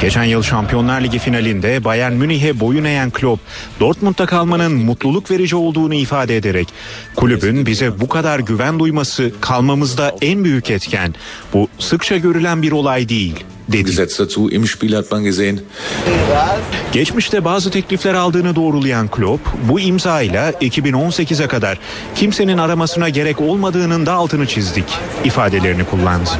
Geçen 0.00 0.24
yıl 0.24 0.42
Şampiyonlar 0.42 1.00
Ligi 1.00 1.18
finalinde 1.18 1.84
Bayern 1.84 2.12
Münih'e 2.12 2.60
boyun 2.60 2.84
eğen 2.84 3.10
Klopp, 3.10 3.42
Dortmund'da 3.80 4.26
kalmanın 4.26 4.72
mutluluk 4.72 5.30
verici 5.30 5.56
olduğunu 5.56 5.94
ifade 5.94 6.36
ederek, 6.36 6.68
kulübün 7.16 7.66
bize 7.66 8.00
bu 8.00 8.08
kadar 8.08 8.38
güven 8.38 8.78
duyması 8.78 9.32
kalmamızda 9.40 10.14
en 10.22 10.44
büyük 10.44 10.70
etken. 10.70 11.14
Bu 11.52 11.68
sıkça 11.78 12.16
görülen 12.16 12.62
bir 12.62 12.72
olay 12.72 13.08
değil, 13.08 13.44
dedi. 13.68 13.90
Geçmişte 16.92 17.44
bazı 17.44 17.70
teklifler 17.70 18.14
aldığını 18.14 18.56
doğrulayan 18.56 19.08
Klopp, 19.08 19.48
bu 19.68 19.80
imzayla 19.80 20.50
2018'e 20.50 21.46
kadar 21.46 21.78
kimsenin 22.14 22.58
aramasına 22.58 23.08
gerek 23.08 23.40
olmadığının 23.40 24.06
da 24.06 24.12
altını 24.12 24.46
çizdik 24.46 24.98
ifadelerini 25.24 25.84
kullandı. 25.84 26.30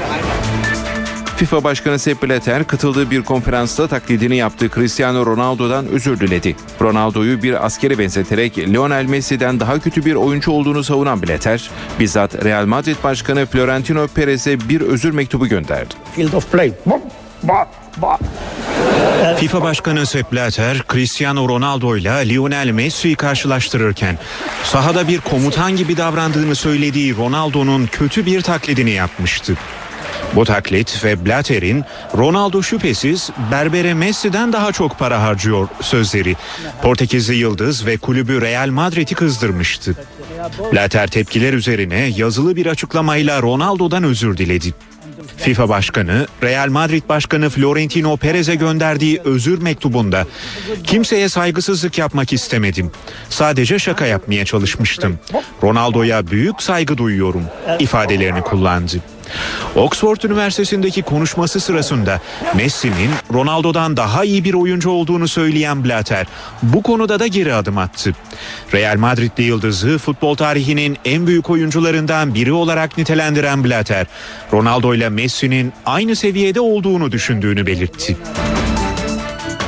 FIFA 1.37 1.65
Başkanı 1.65 1.99
Sepp 1.99 2.23
Blatter 2.23 2.67
katıldığı 2.67 3.11
bir 3.11 3.23
konferansta 3.23 3.89
taklidini 3.89 4.37
yaptığı 4.37 4.69
Cristiano 4.69 5.27
Ronaldo'dan 5.27 5.87
özür 5.87 6.21
diledi. 6.21 6.57
Ronaldo'yu 6.83 7.43
bir 7.43 7.67
askere 7.67 7.99
benzeterek 7.99 8.59
Lionel 8.59 9.05
Messi'den 9.05 9.61
daha 9.61 9.79
kötü 9.79 10.05
bir 10.05 10.15
oyuncu 10.15 10.51
olduğunu 10.51 10.85
savunan 10.85 11.23
Blatter, 11.23 11.71
bizzat 12.01 12.45
Real 12.45 12.67
Madrid 12.67 12.97
Başkanı 13.05 13.47
Florentino 13.47 14.07
Perez'e 14.07 14.69
bir 14.69 14.81
özür 14.81 15.11
mektubu 15.11 15.47
gönderdi. 15.49 15.95
Field 16.17 16.33
of 16.33 16.53
play. 16.53 16.73
FIFA 19.39 19.63
Başkanı 19.63 20.07
Sepp 20.07 20.33
Blatter, 20.33 20.83
Cristiano 20.93 21.49
Ronaldo 21.49 21.97
ile 21.97 22.29
Lionel 22.29 22.71
Messi'yi 22.71 23.17
karşılaştırırken 23.17 24.19
sahada 24.65 25.09
bir 25.09 25.21
komutan 25.21 25.77
gibi 25.77 25.97
davrandığını 25.97 26.55
söylediği 26.55 27.17
Ronaldo'nun 27.17 27.87
kötü 27.87 28.27
bir 28.27 28.41
taklidini 28.41 28.91
yapmıştı. 28.91 29.55
Bu 30.35 30.45
taklit 30.45 31.05
ve 31.05 31.27
Blatter'in 31.27 31.85
Ronaldo 32.17 32.63
şüphesiz 32.63 33.31
Berbere 33.51 33.95
Messi'den 33.95 34.53
daha 34.53 34.73
çok 34.73 34.99
para 34.99 35.23
harcıyor 35.23 35.69
sözleri. 35.81 36.37
Portekizli 36.83 37.35
Yıldız 37.35 37.87
ve 37.87 37.97
kulübü 37.97 38.41
Real 38.41 38.69
Madrid'i 38.69 39.15
kızdırmıştı. 39.15 39.95
Blatter 40.73 41.07
tepkiler 41.07 41.53
üzerine 41.53 42.13
yazılı 42.17 42.57
bir 42.57 42.67
açıklamayla 42.67 43.43
Ronaldo'dan 43.43 44.05
özür 44.05 44.37
diledi. 44.37 44.75
FIFA 45.37 45.69
Başkanı, 45.69 46.27
Real 46.43 46.69
Madrid 46.69 47.03
Başkanı 47.09 47.51
Florentino 47.51 48.17
Perez'e 48.17 48.55
gönderdiği 48.55 49.21
özür 49.25 49.63
mektubunda 49.63 50.27
kimseye 50.85 51.29
saygısızlık 51.29 51.99
yapmak 51.99 52.33
istemedim. 52.33 52.91
Sadece 53.31 53.79
şaka 53.79 54.07
yapmaya 54.07 54.45
çalışmıştım. 54.45 55.19
Ronaldo'ya 55.63 56.27
büyük 56.27 56.63
saygı 56.63 56.99
duyuyorum 56.99 57.43
ifadelerini 57.79 58.41
kullandı. 58.41 58.97
Oxford 59.77 60.23
Üniversitesi'ndeki 60.23 61.03
konuşması 61.03 61.61
sırasında 61.61 62.21
Messi'nin 62.55 63.11
Ronaldo'dan 63.33 63.97
daha 63.97 64.25
iyi 64.25 64.45
bir 64.45 64.55
oyuncu 64.55 64.91
olduğunu 64.91 65.29
söyleyen 65.29 65.85
Blatter 65.85 66.27
bu 66.63 66.83
konuda 66.83 67.19
da 67.19 67.27
geri 67.27 67.55
adım 67.55 67.79
attı. 67.79 68.13
Real 68.75 68.97
Madrid'li 68.97 69.43
yıldızı 69.43 69.99
futbol 69.99 70.35
tarihinin 70.35 70.99
en 71.05 71.27
büyük 71.27 71.51
oyuncularından 71.51 72.35
biri 72.35 72.53
olarak 72.53 72.99
nitelendiren 72.99 73.65
Blatter, 73.65 74.07
Ronaldo 74.53 74.95
ile 74.95 75.09
Messi'nin 75.09 75.73
aynı 75.87 76.17
seviyede 76.17 76.61
olduğunu 76.61 77.13
düşündüğünü 77.13 77.67
belirtti. 77.67 78.17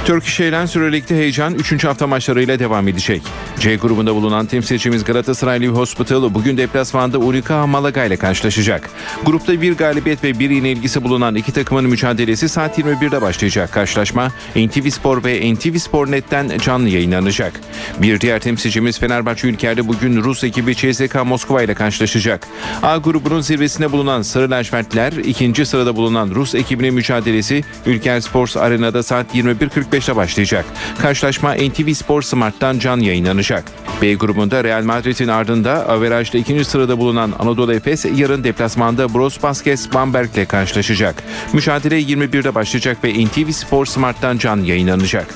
Turkish 0.08 0.40
Airlines 0.40 0.76
Euroleague'de 0.76 1.16
heyecan 1.16 1.54
3. 1.54 1.84
hafta 1.84 2.06
maçlarıyla 2.06 2.58
devam 2.58 2.88
edecek. 2.88 3.22
C 3.60 3.76
grubunda 3.76 4.14
bulunan 4.14 4.46
temsilcimiz 4.46 5.04
Galatasaray 5.04 5.66
Hospital 5.66 6.34
bugün 6.34 6.56
deplasmanda 6.56 7.18
Ulika 7.18 7.66
Malaga 7.66 8.04
ile 8.04 8.16
karşılaşacak. 8.16 8.90
Grupta 9.24 9.60
bir 9.60 9.72
galibiyet 9.76 10.24
ve 10.24 10.38
bir 10.38 10.50
yenilgisi 10.50 11.04
bulunan 11.04 11.34
iki 11.34 11.52
takımın 11.52 11.84
mücadelesi 11.84 12.48
saat 12.48 12.78
21'de 12.78 13.22
başlayacak. 13.22 13.72
Karşılaşma 13.72 14.28
NTV 14.56 14.90
Spor 14.90 15.24
ve 15.24 15.54
NTV 15.54 15.76
Spor 15.76 16.10
Net'ten 16.10 16.58
canlı 16.58 16.88
yayınlanacak. 16.88 17.60
Bir 18.02 18.20
diğer 18.20 18.40
temsilcimiz 18.40 18.98
Fenerbahçe 18.98 19.48
Ülker'de 19.48 19.88
bugün 19.88 20.22
Rus 20.22 20.44
ekibi 20.44 20.74
CSKA 20.74 21.24
Moskova 21.24 21.62
ile 21.62 21.74
karşılaşacak. 21.74 22.48
A 22.82 22.96
grubunun 22.96 23.40
zirvesinde 23.40 23.92
bulunan 23.92 24.22
Sarı 24.22 24.50
Lacivertliler 24.50 25.12
ikinci 25.12 25.66
sırada 25.66 25.96
bulunan 25.96 26.30
Rus 26.30 26.54
ekibinin 26.54 26.94
mücadelesi 26.94 27.64
Ülker 27.86 28.20
Sports 28.20 28.56
Arena'da 28.56 29.02
saat 29.02 29.34
21.45 29.34 29.97
5'te 29.98 30.16
başlayacak. 30.16 30.64
Karşılaşma 30.98 31.54
NTV 31.54 31.92
Spor 31.92 32.22
Smart'tan 32.22 32.78
can 32.78 33.00
yayınlanacak. 33.00 33.64
B 34.02 34.14
grubunda 34.14 34.64
Real 34.64 34.82
Madrid'in 34.82 35.28
ardında 35.28 35.88
averajda 35.88 36.38
ikinci 36.38 36.64
sırada 36.64 36.98
bulunan 36.98 37.32
Anadolu 37.38 37.72
Efes 37.72 38.04
yarın 38.16 38.44
deplasmanda 38.44 39.14
Bros 39.14 39.42
Baskets 39.42 39.86
Bamberg 39.94 40.34
ile 40.34 40.44
karşılaşacak. 40.46 41.22
Mücadele 41.52 42.00
21'de 42.00 42.54
başlayacak 42.54 43.04
ve 43.04 43.24
NTV 43.24 43.50
Spor 43.50 43.86
Smart'tan 43.86 44.38
can 44.38 44.56
yayınlanacak. 44.56 45.34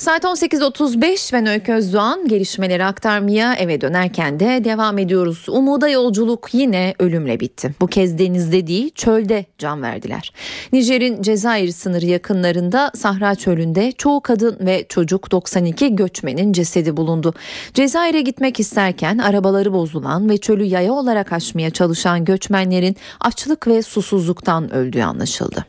Saat 0.00 0.24
18.35 0.24 1.32
ben 1.32 1.46
Öykü 1.46 1.72
Özdoğan 1.72 2.28
gelişmeleri 2.28 2.84
aktarmaya 2.84 3.54
eve 3.54 3.80
dönerken 3.80 4.40
de 4.40 4.64
devam 4.64 4.98
ediyoruz. 4.98 5.44
Umuda 5.48 5.88
yolculuk 5.88 6.48
yine 6.52 6.94
ölümle 6.98 7.40
bitti. 7.40 7.74
Bu 7.80 7.86
kez 7.86 8.18
denizde 8.18 8.66
değil 8.66 8.90
çölde 8.94 9.46
can 9.58 9.82
verdiler. 9.82 10.32
Nijer'in 10.72 11.22
Cezayir 11.22 11.70
sınırı 11.70 12.06
yakınlarında 12.06 12.92
Sahra 12.94 13.34
Çölü'nde 13.34 13.92
çoğu 13.92 14.20
kadın 14.20 14.56
ve 14.60 14.86
çocuk 14.88 15.30
92 15.30 15.96
göçmenin 15.96 16.52
cesedi 16.52 16.96
bulundu. 16.96 17.34
Cezayir'e 17.74 18.20
gitmek 18.20 18.60
isterken 18.60 19.18
arabaları 19.18 19.72
bozulan 19.72 20.30
ve 20.30 20.38
çölü 20.38 20.64
yaya 20.64 20.92
olarak 20.92 21.32
aşmaya 21.32 21.70
çalışan 21.70 22.24
göçmenlerin 22.24 22.96
açlık 23.20 23.66
ve 23.66 23.82
susuzluktan 23.82 24.74
öldüğü 24.74 25.02
anlaşıldı. 25.02 25.66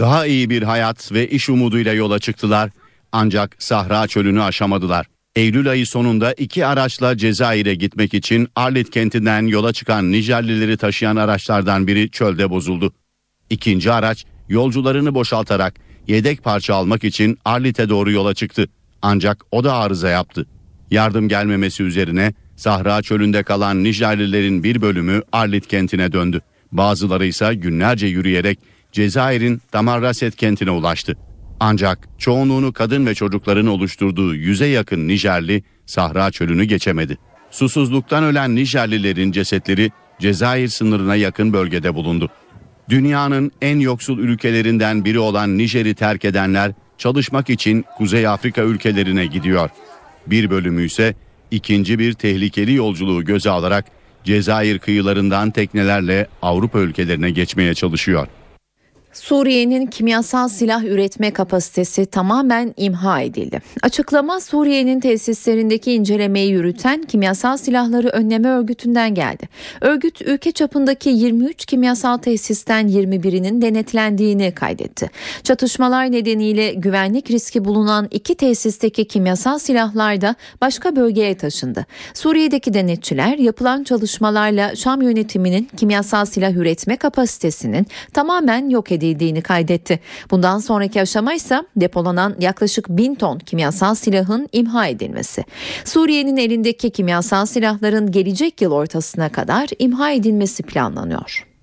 Daha 0.00 0.26
iyi 0.26 0.50
bir 0.50 0.62
hayat 0.62 1.12
ve 1.12 1.28
iş 1.28 1.50
umuduyla 1.50 1.92
yola 1.92 2.18
çıktılar 2.18 2.70
ancak 3.14 3.56
Sahra 3.58 4.06
çölünü 4.06 4.42
aşamadılar. 4.42 5.06
Eylül 5.36 5.70
ayı 5.70 5.86
sonunda 5.86 6.32
iki 6.32 6.66
araçla 6.66 7.16
Cezayir'e 7.16 7.74
gitmek 7.74 8.14
için 8.14 8.48
Arlit 8.56 8.90
kentinden 8.90 9.46
yola 9.46 9.72
çıkan 9.72 10.12
Nijerlileri 10.12 10.76
taşıyan 10.76 11.16
araçlardan 11.16 11.86
biri 11.86 12.10
çölde 12.10 12.50
bozuldu. 12.50 12.92
İkinci 13.50 13.92
araç 13.92 14.24
yolcularını 14.48 15.14
boşaltarak 15.14 15.74
yedek 16.08 16.44
parça 16.44 16.74
almak 16.74 17.04
için 17.04 17.38
Arlit'e 17.44 17.88
doğru 17.88 18.10
yola 18.10 18.34
çıktı. 18.34 18.68
Ancak 19.02 19.44
o 19.50 19.64
da 19.64 19.74
arıza 19.74 20.08
yaptı. 20.08 20.46
Yardım 20.90 21.28
gelmemesi 21.28 21.82
üzerine 21.82 22.34
Sahra 22.56 23.02
çölünde 23.02 23.42
kalan 23.42 23.84
Nijerlilerin 23.84 24.64
bir 24.64 24.82
bölümü 24.82 25.22
Arlit 25.32 25.66
kentine 25.66 26.12
döndü. 26.12 26.40
Bazıları 26.72 27.26
ise 27.26 27.54
günlerce 27.54 28.06
yürüyerek 28.06 28.58
Cezayir'in 28.92 29.62
Tamarraset 29.72 30.36
kentine 30.36 30.70
ulaştı. 30.70 31.16
Ancak 31.60 32.08
çoğunluğunu 32.18 32.72
kadın 32.72 33.06
ve 33.06 33.14
çocukların 33.14 33.66
oluşturduğu 33.66 34.34
yüze 34.34 34.66
yakın 34.66 35.08
Nijerli 35.08 35.62
Sahra 35.86 36.30
çölünü 36.30 36.64
geçemedi. 36.64 37.18
Susuzluktan 37.50 38.24
ölen 38.24 38.54
Nijerlilerin 38.54 39.32
cesetleri 39.32 39.90
Cezayir 40.20 40.68
sınırına 40.68 41.16
yakın 41.16 41.52
bölgede 41.52 41.94
bulundu. 41.94 42.30
Dünyanın 42.88 43.52
en 43.62 43.78
yoksul 43.78 44.18
ülkelerinden 44.18 45.04
biri 45.04 45.18
olan 45.18 45.58
Nijer'i 45.58 45.94
terk 45.94 46.24
edenler 46.24 46.72
çalışmak 46.98 47.50
için 47.50 47.84
Kuzey 47.98 48.26
Afrika 48.26 48.62
ülkelerine 48.62 49.26
gidiyor. 49.26 49.70
Bir 50.26 50.50
bölümü 50.50 50.84
ise 50.84 51.14
ikinci 51.50 51.98
bir 51.98 52.12
tehlikeli 52.12 52.74
yolculuğu 52.74 53.24
göze 53.24 53.50
alarak 53.50 53.84
Cezayir 54.24 54.78
kıyılarından 54.78 55.50
teknelerle 55.50 56.26
Avrupa 56.42 56.78
ülkelerine 56.78 57.30
geçmeye 57.30 57.74
çalışıyor. 57.74 58.26
Suriye'nin 59.14 59.86
kimyasal 59.86 60.48
silah 60.48 60.84
üretme 60.84 61.30
kapasitesi 61.32 62.06
tamamen 62.06 62.74
imha 62.76 63.20
edildi. 63.20 63.62
Açıklama 63.82 64.40
Suriye'nin 64.40 65.00
tesislerindeki 65.00 65.92
incelemeyi 65.92 66.50
yürüten 66.50 67.02
kimyasal 67.02 67.56
silahları 67.56 68.08
önleme 68.08 68.48
örgütünden 68.48 69.14
geldi. 69.14 69.48
Örgüt 69.80 70.22
ülke 70.22 70.52
çapındaki 70.52 71.10
23 71.10 71.66
kimyasal 71.66 72.18
tesisten 72.18 72.88
21'inin 72.88 73.62
denetlendiğini 73.62 74.52
kaydetti. 74.52 75.10
Çatışmalar 75.44 76.12
nedeniyle 76.12 76.72
güvenlik 76.72 77.30
riski 77.30 77.64
bulunan 77.64 78.08
iki 78.10 78.34
tesisteki 78.34 79.04
kimyasal 79.08 79.58
silahlar 79.58 80.20
da 80.20 80.34
başka 80.60 80.96
bölgeye 80.96 81.36
taşındı. 81.36 81.86
Suriye'deki 82.14 82.74
denetçiler 82.74 83.38
yapılan 83.38 83.84
çalışmalarla 83.84 84.76
Şam 84.76 85.02
yönetiminin 85.02 85.68
kimyasal 85.76 86.24
silah 86.24 86.52
üretme 86.52 86.96
kapasitesinin 86.96 87.86
tamamen 88.12 88.68
yok 88.68 88.92
edildi 88.92 89.03
edildiğini 89.04 89.42
kaydetti. 89.42 90.00
Bundan 90.30 90.58
sonraki 90.58 91.00
aşama 91.00 91.34
ise 91.34 91.62
depolanan 91.76 92.36
yaklaşık 92.40 92.88
bin 92.88 93.14
ton 93.14 93.38
kimyasal 93.38 93.94
silahın 93.94 94.48
imha 94.52 94.86
edilmesi. 94.86 95.44
Suriye'nin 95.84 96.36
elindeki 96.36 96.90
kimyasal 96.90 97.46
silahların 97.46 98.12
gelecek 98.12 98.60
yıl 98.60 98.72
ortasına 98.72 99.28
kadar 99.28 99.68
imha 99.78 100.10
edilmesi 100.10 100.62
planlanıyor. 100.62 101.53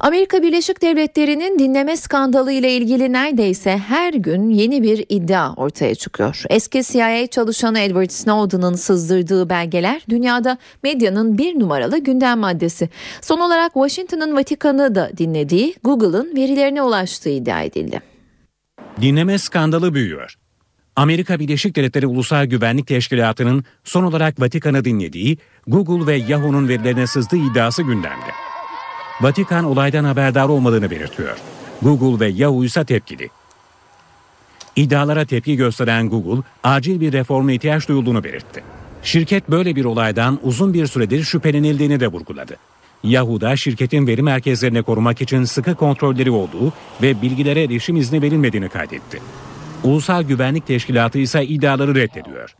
Amerika 0.00 0.42
Birleşik 0.42 0.82
Devletleri'nin 0.82 1.58
dinleme 1.58 1.96
skandalı 1.96 2.52
ile 2.52 2.72
ilgili 2.72 3.12
neredeyse 3.12 3.78
her 3.78 4.14
gün 4.14 4.50
yeni 4.50 4.82
bir 4.82 5.04
iddia 5.08 5.54
ortaya 5.54 5.94
çıkıyor. 5.94 6.42
Eski 6.50 6.82
CIA 6.82 7.26
çalışanı 7.26 7.78
Edward 7.78 8.10
Snowden'ın 8.10 8.74
sızdırdığı 8.74 9.50
belgeler 9.50 10.02
dünyada 10.08 10.58
medyanın 10.82 11.38
bir 11.38 11.60
numaralı 11.60 11.98
gündem 11.98 12.38
maddesi. 12.38 12.88
Son 13.20 13.40
olarak 13.40 13.72
Washington'ın 13.72 14.36
Vatikan'ı 14.36 14.94
da 14.94 15.10
dinlediği 15.18 15.74
Google'ın 15.84 16.36
verilerine 16.36 16.82
ulaştığı 16.82 17.28
iddia 17.28 17.62
edildi. 17.62 18.00
Dinleme 19.00 19.38
skandalı 19.38 19.94
büyüyor. 19.94 20.34
Amerika 20.96 21.40
Birleşik 21.40 21.76
Devletleri 21.76 22.06
Ulusal 22.06 22.44
Güvenlik 22.44 22.86
Teşkilatı'nın 22.86 23.64
son 23.84 24.04
olarak 24.04 24.40
Vatikan'ı 24.40 24.84
dinlediği 24.84 25.38
Google 25.66 26.06
ve 26.06 26.16
Yahoo'nun 26.16 26.68
verilerine 26.68 27.06
sızdığı 27.06 27.36
iddiası 27.36 27.82
gündemde. 27.82 28.45
Vatikan 29.20 29.64
olaydan 29.64 30.04
haberdar 30.04 30.48
olmadığını 30.48 30.90
belirtiyor. 30.90 31.36
Google 31.82 32.26
ve 32.26 32.30
Yahoo 32.30 32.64
ise 32.64 32.84
tepkili. 32.84 33.28
İddialara 34.76 35.24
tepki 35.24 35.56
gösteren 35.56 36.08
Google, 36.08 36.42
acil 36.64 37.00
bir 37.00 37.12
reforma 37.12 37.52
ihtiyaç 37.52 37.88
duyulduğunu 37.88 38.24
belirtti. 38.24 38.64
Şirket 39.02 39.50
böyle 39.50 39.76
bir 39.76 39.84
olaydan 39.84 40.38
uzun 40.42 40.74
bir 40.74 40.86
süredir 40.86 41.22
şüphelenildiğini 41.22 42.00
de 42.00 42.08
vurguladı. 42.08 42.56
Yahoo'da 43.02 43.56
şirketin 43.56 44.06
veri 44.06 44.22
merkezlerine 44.22 44.82
korumak 44.82 45.20
için 45.20 45.44
sıkı 45.44 45.74
kontrolleri 45.74 46.30
olduğu 46.30 46.72
ve 47.02 47.22
bilgilere 47.22 47.62
erişim 47.62 47.96
izni 47.96 48.22
verilmediğini 48.22 48.68
kaydetti. 48.68 49.20
Ulusal 49.84 50.22
Güvenlik 50.22 50.66
Teşkilatı 50.66 51.18
ise 51.18 51.44
iddiaları 51.44 51.94
reddediyor. 51.94 52.56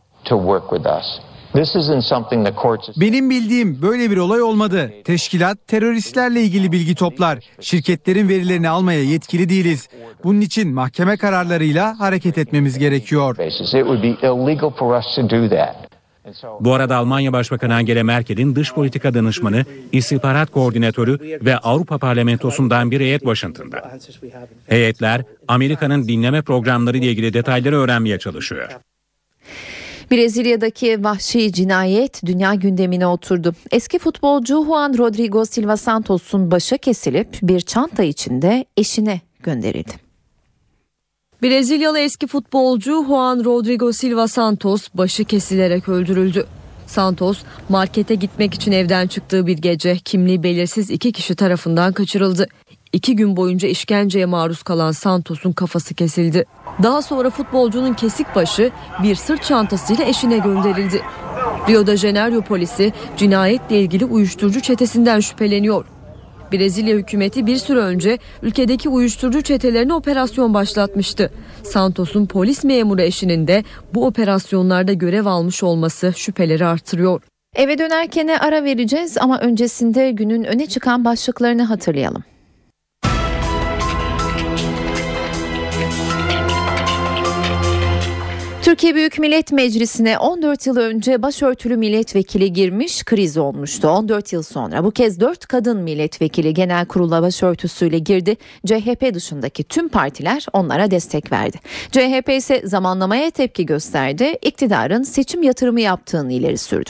Benim 2.97 3.29
bildiğim 3.29 3.81
böyle 3.81 4.11
bir 4.11 4.17
olay 4.17 4.41
olmadı. 4.41 4.93
Teşkilat 5.03 5.67
teröristlerle 5.67 6.41
ilgili 6.41 6.71
bilgi 6.71 6.95
toplar. 6.95 7.39
Şirketlerin 7.61 8.29
verilerini 8.29 8.69
almaya 8.69 9.03
yetkili 9.03 9.49
değiliz. 9.49 9.89
Bunun 10.23 10.41
için 10.41 10.73
mahkeme 10.73 11.17
kararlarıyla 11.17 11.99
hareket 11.99 12.37
etmemiz 12.37 12.79
gerekiyor. 12.79 13.37
Bu 16.59 16.73
arada 16.73 16.95
Almanya 16.95 17.33
Başbakanı 17.33 17.75
Angela 17.75 18.03
Merkel'in 18.03 18.55
dış 18.55 18.73
politika 18.73 19.13
danışmanı, 19.13 19.65
istihbarat 19.91 20.51
koordinatörü 20.51 21.39
ve 21.45 21.57
Avrupa 21.57 21.97
Parlamentosu'ndan 21.97 22.91
bir 22.91 22.99
heyet 22.99 23.21
Washington'da. 23.21 23.91
Heyetler 24.67 25.21
Amerika'nın 25.47 26.07
dinleme 26.07 26.41
programları 26.41 26.97
ile 26.97 27.05
ilgili 27.05 27.33
detayları 27.33 27.75
öğrenmeye 27.75 28.19
çalışıyor. 28.19 28.69
Brezilya'daki 30.11 31.03
vahşi 31.03 31.53
cinayet 31.53 32.21
dünya 32.25 32.53
gündemine 32.53 33.07
oturdu. 33.07 33.55
Eski 33.71 33.99
futbolcu 33.99 34.65
Juan 34.65 34.97
Rodrigo 34.97 35.45
Silva 35.45 35.77
Santos'un 35.77 36.51
başı 36.51 36.77
kesilip 36.77 37.37
bir 37.41 37.61
çanta 37.61 38.03
içinde 38.03 38.65
eşine 38.77 39.21
gönderildi. 39.43 39.91
Brezilyalı 41.43 41.99
eski 41.99 42.27
futbolcu 42.27 43.05
Juan 43.07 43.45
Rodrigo 43.45 43.93
Silva 43.93 44.27
Santos 44.27 44.87
başı 44.93 45.23
kesilerek 45.25 45.89
öldürüldü. 45.89 46.47
Santos 46.87 47.43
markete 47.69 48.15
gitmek 48.15 48.53
için 48.53 48.71
evden 48.71 49.07
çıktığı 49.07 49.47
bir 49.47 49.57
gece 49.57 49.97
kimliği 49.97 50.43
belirsiz 50.43 50.91
iki 50.91 51.11
kişi 51.11 51.35
tarafından 51.35 51.93
kaçırıldı. 51.93 52.47
İki 52.93 53.15
gün 53.15 53.37
boyunca 53.37 53.67
işkenceye 53.67 54.25
maruz 54.25 54.63
kalan 54.63 54.91
Santos'un 54.91 55.51
kafası 55.51 55.93
kesildi. 55.93 56.45
Daha 56.83 57.01
sonra 57.01 57.29
futbolcunun 57.29 57.93
kesik 57.93 58.35
başı 58.35 58.71
bir 59.03 59.15
sırt 59.15 59.43
çantasıyla 59.43 60.05
eşine 60.05 60.37
gönderildi. 60.37 61.01
Rio 61.69 61.87
de 61.87 61.97
Janeiro 61.97 62.41
polisi 62.41 62.93
cinayetle 63.17 63.79
ilgili 63.81 64.05
uyuşturucu 64.05 64.61
çetesinden 64.61 65.19
şüpheleniyor. 65.19 65.85
Brezilya 66.51 66.95
hükümeti 66.95 67.45
bir 67.45 67.57
süre 67.57 67.79
önce 67.79 68.17
ülkedeki 68.41 68.89
uyuşturucu 68.89 69.41
çetelerine 69.41 69.93
operasyon 69.93 70.53
başlatmıştı. 70.53 71.31
Santos'un 71.63 72.25
polis 72.25 72.63
memuru 72.63 73.01
eşinin 73.01 73.47
de 73.47 73.63
bu 73.93 74.05
operasyonlarda 74.05 74.93
görev 74.93 75.25
almış 75.25 75.63
olması 75.63 76.13
şüpheleri 76.15 76.65
artırıyor. 76.65 77.21
Eve 77.55 77.77
dönerken 77.77 78.27
ara 78.27 78.63
vereceğiz 78.63 79.17
ama 79.17 79.39
öncesinde 79.39 80.11
günün 80.11 80.43
öne 80.43 80.65
çıkan 80.65 81.05
başlıklarını 81.05 81.63
hatırlayalım. 81.63 82.23
Türkiye 88.67 88.95
Büyük 88.95 89.19
Millet 89.19 89.51
Meclisi'ne 89.51 90.17
14 90.17 90.67
yıl 90.67 90.77
önce 90.77 91.21
başörtülü 91.21 91.77
milletvekili 91.77 92.53
girmiş 92.53 93.03
kriz 93.03 93.37
olmuştu. 93.37 93.87
14 93.87 94.33
yıl 94.33 94.43
sonra 94.43 94.83
bu 94.83 94.91
kez 94.91 95.19
4 95.19 95.45
kadın 95.45 95.77
milletvekili 95.77 96.53
genel 96.53 96.85
kurula 96.85 97.21
başörtüsüyle 97.21 97.99
girdi. 97.99 98.37
CHP 98.65 99.13
dışındaki 99.13 99.63
tüm 99.63 99.89
partiler 99.89 100.45
onlara 100.53 100.91
destek 100.91 101.31
verdi. 101.31 101.57
CHP 101.91 102.29
ise 102.29 102.61
zamanlamaya 102.63 103.31
tepki 103.31 103.65
gösterdi. 103.65 104.37
İktidarın 104.41 105.03
seçim 105.03 105.43
yatırımı 105.43 105.81
yaptığını 105.81 106.33
ileri 106.33 106.57
sürdü. 106.57 106.89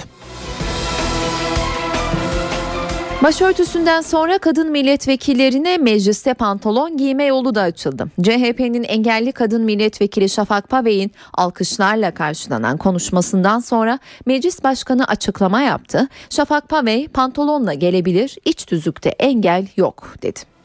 Başörtüsünden 3.23 4.01
sonra 4.01 4.37
kadın 4.37 4.71
milletvekillerine 4.71 5.77
mecliste 5.77 6.33
pantolon 6.33 6.97
giyme 6.97 7.25
yolu 7.25 7.55
da 7.55 7.61
açıldı. 7.61 8.07
CHP'nin 8.21 8.83
engelli 8.83 9.31
kadın 9.31 9.61
milletvekili 9.61 10.29
Şafak 10.29 10.69
Pavey'in 10.69 11.11
alkışlarla 11.33 12.13
karşılanan 12.13 12.77
konuşmasından 12.77 13.59
sonra 13.59 13.99
meclis 14.25 14.63
başkanı 14.63 15.05
açıklama 15.05 15.61
yaptı. 15.61 16.07
Şafak 16.29 16.69
Pavey 16.69 17.07
pantolonla 17.07 17.73
gelebilir, 17.73 18.37
iç 18.45 18.65
tüzükte 18.65 19.09
engel 19.09 19.67
yok 19.77 20.15
dedi. 20.21 20.56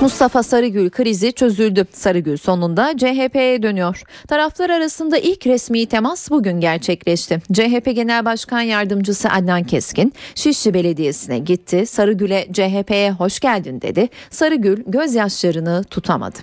Mustafa 0.00 0.42
Sarıgül 0.42 0.90
krizi 0.90 1.32
çözüldü. 1.32 1.86
Sarıgül 1.92 2.36
sonunda 2.36 2.94
CHP'ye 2.96 3.62
dönüyor. 3.62 4.02
Taraflar 4.28 4.70
arasında 4.70 5.18
ilk 5.18 5.46
resmi 5.46 5.86
temas 5.86 6.30
bugün 6.30 6.60
gerçekleşti. 6.60 7.40
CHP 7.52 7.94
Genel 7.94 8.24
Başkan 8.24 8.60
Yardımcısı 8.60 9.28
Adnan 9.28 9.64
Keskin 9.64 10.12
Şişli 10.34 10.74
Belediyesi'ne 10.74 11.38
gitti. 11.38 11.86
Sarıgül'e 11.86 12.46
CHP'ye 12.52 13.10
hoş 13.12 13.40
geldin 13.40 13.80
dedi. 13.80 14.08
Sarıgül 14.30 14.82
gözyaşlarını 14.86 15.84
tutamadı. 15.84 16.38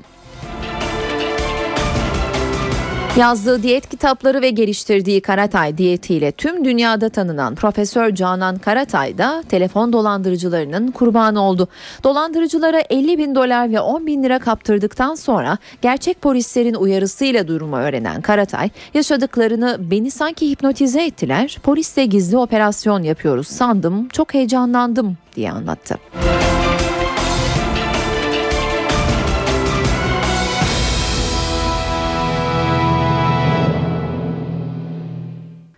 Yazdığı 3.17 3.63
diyet 3.63 3.89
kitapları 3.89 4.41
ve 4.41 4.49
geliştirdiği 4.49 5.21
Karatay 5.21 5.77
diyetiyle 5.77 6.31
tüm 6.31 6.65
dünyada 6.65 7.09
tanınan 7.09 7.55
Profesör 7.55 8.15
Canan 8.15 8.57
Karatay 8.57 9.17
da 9.17 9.43
telefon 9.49 9.93
dolandırıcılarının 9.93 10.91
kurbanı 10.91 11.41
oldu. 11.41 11.67
Dolandırıcılara 12.03 12.83
50 12.89 13.17
bin 13.17 13.35
dolar 13.35 13.71
ve 13.71 13.79
10 13.79 14.07
bin 14.07 14.23
lira 14.23 14.39
kaptırdıktan 14.39 15.15
sonra 15.15 15.57
gerçek 15.81 16.21
polislerin 16.21 16.73
uyarısıyla 16.73 17.47
durumu 17.47 17.77
öğrenen 17.77 18.21
Karatay 18.21 18.69
yaşadıklarını 18.93 19.77
beni 19.79 20.11
sanki 20.11 20.49
hipnotize 20.49 21.05
ettiler 21.05 21.57
polisle 21.63 22.05
gizli 22.05 22.37
operasyon 22.37 23.03
yapıyoruz 23.03 23.47
sandım 23.47 24.07
çok 24.07 24.33
heyecanlandım 24.33 25.17
diye 25.35 25.51
anlattı. 25.51 25.97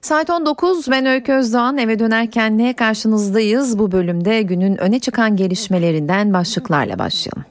Saat 0.08 0.30
19 0.30 0.92
ben 0.92 1.06
Öykü 1.06 1.34
Özdoğan 1.34 1.78
eve 1.78 2.00
dönerken 2.00 2.58
ne 2.58 2.74
karşınızdayız 2.74 3.80
bu 3.80 3.92
bölümde 3.92 4.42
günün 4.42 4.78
öne 4.78 5.00
çıkan 5.00 5.36
gelişmelerinden 5.36 6.34
başlıklarla 6.34 7.00
başlayalım. 7.00 7.46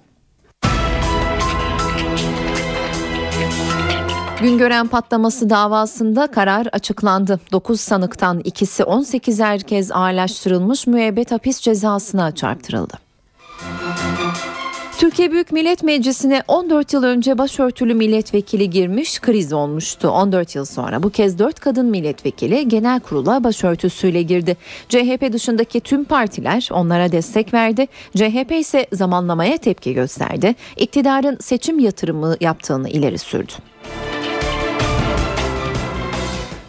Güngören 4.42 4.86
patlaması 4.86 5.50
davasında 5.50 6.26
karar 6.26 6.66
açıklandı. 6.72 7.40
9 7.52 7.80
sanıktan 7.80 8.40
ikisi 8.44 8.84
18 8.84 9.40
herkes 9.40 9.90
ağırlaştırılmış 9.92 10.86
müebbet 10.86 11.32
hapis 11.32 11.60
cezasına 11.60 12.34
çarptırıldı. 12.34 13.05
Türkiye 14.98 15.32
Büyük 15.32 15.52
Millet 15.52 15.82
Meclisi'ne 15.82 16.42
14 16.48 16.92
yıl 16.92 17.02
önce 17.02 17.38
başörtülü 17.38 17.94
milletvekili 17.94 18.70
girmiş 18.70 19.20
kriz 19.20 19.52
olmuştu. 19.52 20.08
14 20.08 20.54
yıl 20.54 20.64
sonra 20.64 21.02
bu 21.02 21.10
kez 21.10 21.38
4 21.38 21.60
kadın 21.60 21.86
milletvekili 21.86 22.68
genel 22.68 23.00
kurula 23.00 23.44
başörtüsüyle 23.44 24.22
girdi. 24.22 24.56
CHP 24.88 25.32
dışındaki 25.32 25.80
tüm 25.80 26.04
partiler 26.04 26.68
onlara 26.72 27.12
destek 27.12 27.54
verdi. 27.54 27.86
CHP 28.16 28.52
ise 28.52 28.86
zamanlamaya 28.92 29.56
tepki 29.56 29.94
gösterdi. 29.94 30.54
İktidarın 30.76 31.38
seçim 31.40 31.78
yatırımı 31.78 32.36
yaptığını 32.40 32.88
ileri 32.88 33.18
sürdü. 33.18 33.52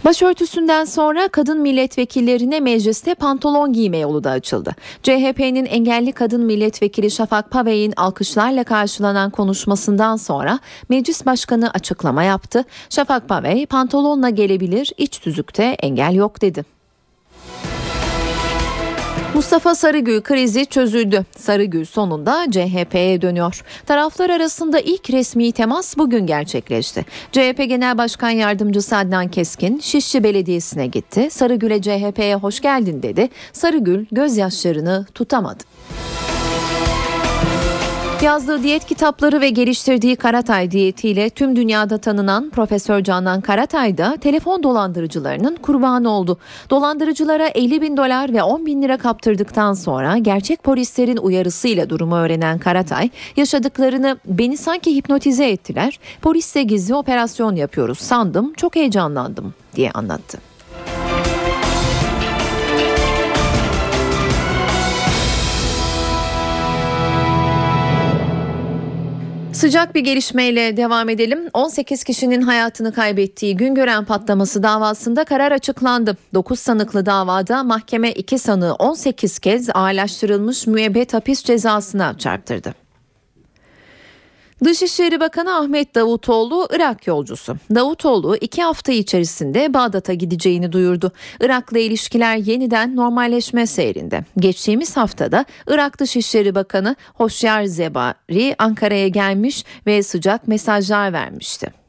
Başörtüsünden 0.08 0.86
sonra 0.86 1.28
kadın 1.28 1.62
milletvekillerine 1.62 2.60
mecliste 2.60 3.16
pantolon 3.16 3.74
giyme 3.74 3.98
yolu 3.98 4.24
da 4.24 4.32
açıldı. 4.32 4.76
CHP'nin 5.04 5.66
engelli 5.66 6.12
kadın 6.12 6.46
milletvekili 6.46 7.12
Şafak 7.12 7.52
Pavey'in 7.52 7.94
alkışlarla 7.98 8.64
karşılanan 8.64 9.30
konuşmasından 9.32 10.16
sonra 10.16 10.60
meclis 10.90 11.26
başkanı 11.26 11.70
açıklama 11.70 12.24
yaptı. 12.24 12.66
Şafak 12.90 13.30
Pavey 13.30 13.66
pantolonla 13.66 14.30
gelebilir, 14.30 14.94
iç 14.98 15.20
tüzükte 15.20 15.64
engel 15.64 16.14
yok 16.14 16.42
dedi. 16.42 16.77
Mustafa 19.36 19.76
Sarıgül 19.76 20.22
krizi 20.22 20.66
çözüldü. 20.66 21.26
Sarıgül 21.38 21.86
sonunda 21.86 22.46
CHP'ye 22.52 23.22
dönüyor. 23.22 23.64
Taraflar 23.86 24.30
arasında 24.30 24.80
ilk 24.80 25.10
resmi 25.10 25.52
temas 25.52 25.98
bugün 25.98 26.28
gerçekleşti. 26.28 27.06
CHP 27.32 27.58
Genel 27.58 27.98
Başkan 27.98 28.30
Yardımcısı 28.30 28.98
Adnan 28.98 29.28
Keskin 29.28 29.80
Şişli 29.80 30.24
Belediyesi'ne 30.24 30.88
gitti. 30.88 31.28
Sarıgül'e 31.32 31.82
CHP'ye 31.82 32.36
hoş 32.36 32.60
geldin 32.60 33.04
dedi. 33.04 33.30
Sarıgül 33.54 34.06
gözyaşlarını 34.12 35.06
tutamadı. 35.16 35.64
Yazdığı 38.24 38.64
diyet 38.64 38.86
kitapları 38.86 39.42
ve 39.42 39.50
geliştirdiği 39.50 40.16
Karatay 40.16 40.72
diyetiyle 40.72 41.30
tüm 41.30 41.56
dünyada 41.56 41.98
tanınan 41.98 42.50
Profesör 42.50 43.04
Canan 43.04 43.42
Karatay 43.42 43.98
da 43.98 44.18
telefon 44.18 44.64
dolandırıcılarının 44.64 45.56
kurbanı 45.56 46.10
oldu. 46.10 46.38
Dolandırıcılara 46.70 47.48
50 47.48 47.82
bin 47.82 47.98
dolar 47.98 48.34
ve 48.34 48.44
10 48.44 48.66
bin 48.66 48.82
lira 48.82 48.98
kaptırdıktan 48.98 49.74
sonra 49.74 50.18
gerçek 50.18 50.64
polislerin 50.64 51.18
uyarısıyla 51.18 51.90
durumu 51.90 52.16
öğrenen 52.16 52.60
Karatay 52.60 53.10
yaşadıklarını 53.36 54.18
beni 54.26 54.58
sanki 54.58 54.96
hipnotize 54.96 55.50
ettiler. 55.50 56.00
Polisle 56.22 56.64
gizli 56.64 56.96
operasyon 56.96 57.56
yapıyoruz 57.56 58.00
sandım 58.00 58.54
çok 58.54 58.76
heyecanlandım 58.76 59.54
diye 59.76 59.92
anlattı. 59.92 60.57
Sıcak 69.58 69.96
bir 69.96 70.02
gelişmeyle 70.02 70.78
devam 70.78 71.10
edelim. 71.10 71.50
18 71.54 72.04
kişinin 72.04 72.42
hayatını 72.42 72.94
kaybettiği 72.94 73.58
Güngören 73.58 74.06
patlaması 74.06 74.64
davasında 74.64 75.24
karar 75.24 75.52
açıklandı. 75.52 76.18
9 76.34 76.60
sanıklı 76.60 77.06
davada 77.06 77.64
mahkeme 77.64 78.12
2 78.12 78.40
sanığı 78.40 78.74
18 78.74 79.40
kez 79.40 79.70
ağırlaştırılmış 79.74 80.68
müebbet 80.68 81.14
hapis 81.14 81.44
cezasına 81.44 82.18
çarptırdı. 82.18 82.87
Dışişleri 84.64 85.20
Bakanı 85.20 85.56
Ahmet 85.56 85.96
Davutoğlu 85.96 86.68
Irak 86.76 87.08
yolcusu. 87.08 87.58
Davutoğlu 87.76 88.38
iki 88.42 88.64
hafta 88.64 88.92
içerisinde 88.92 89.74
Bağdat'a 89.74 90.14
gideceğini 90.14 90.72
duyurdu. 90.72 91.12
Irak'la 91.42 91.80
ilişkiler 91.80 92.38
yeniden 92.38 92.96
normalleşme 92.96 93.68
seyrinde. 93.68 94.26
Geçtiğimiz 94.38 94.98
haftada 94.98 95.46
Irak 95.68 96.00
Dışişleri 96.00 96.56
Bakanı 96.56 96.96
Hoşyar 97.14 97.64
Zebari 97.64 98.56
Ankara'ya 98.58 99.08
gelmiş 99.08 99.66
ve 99.88 100.04
sıcak 100.04 100.48
mesajlar 100.48 101.14
vermişti. 101.14 101.87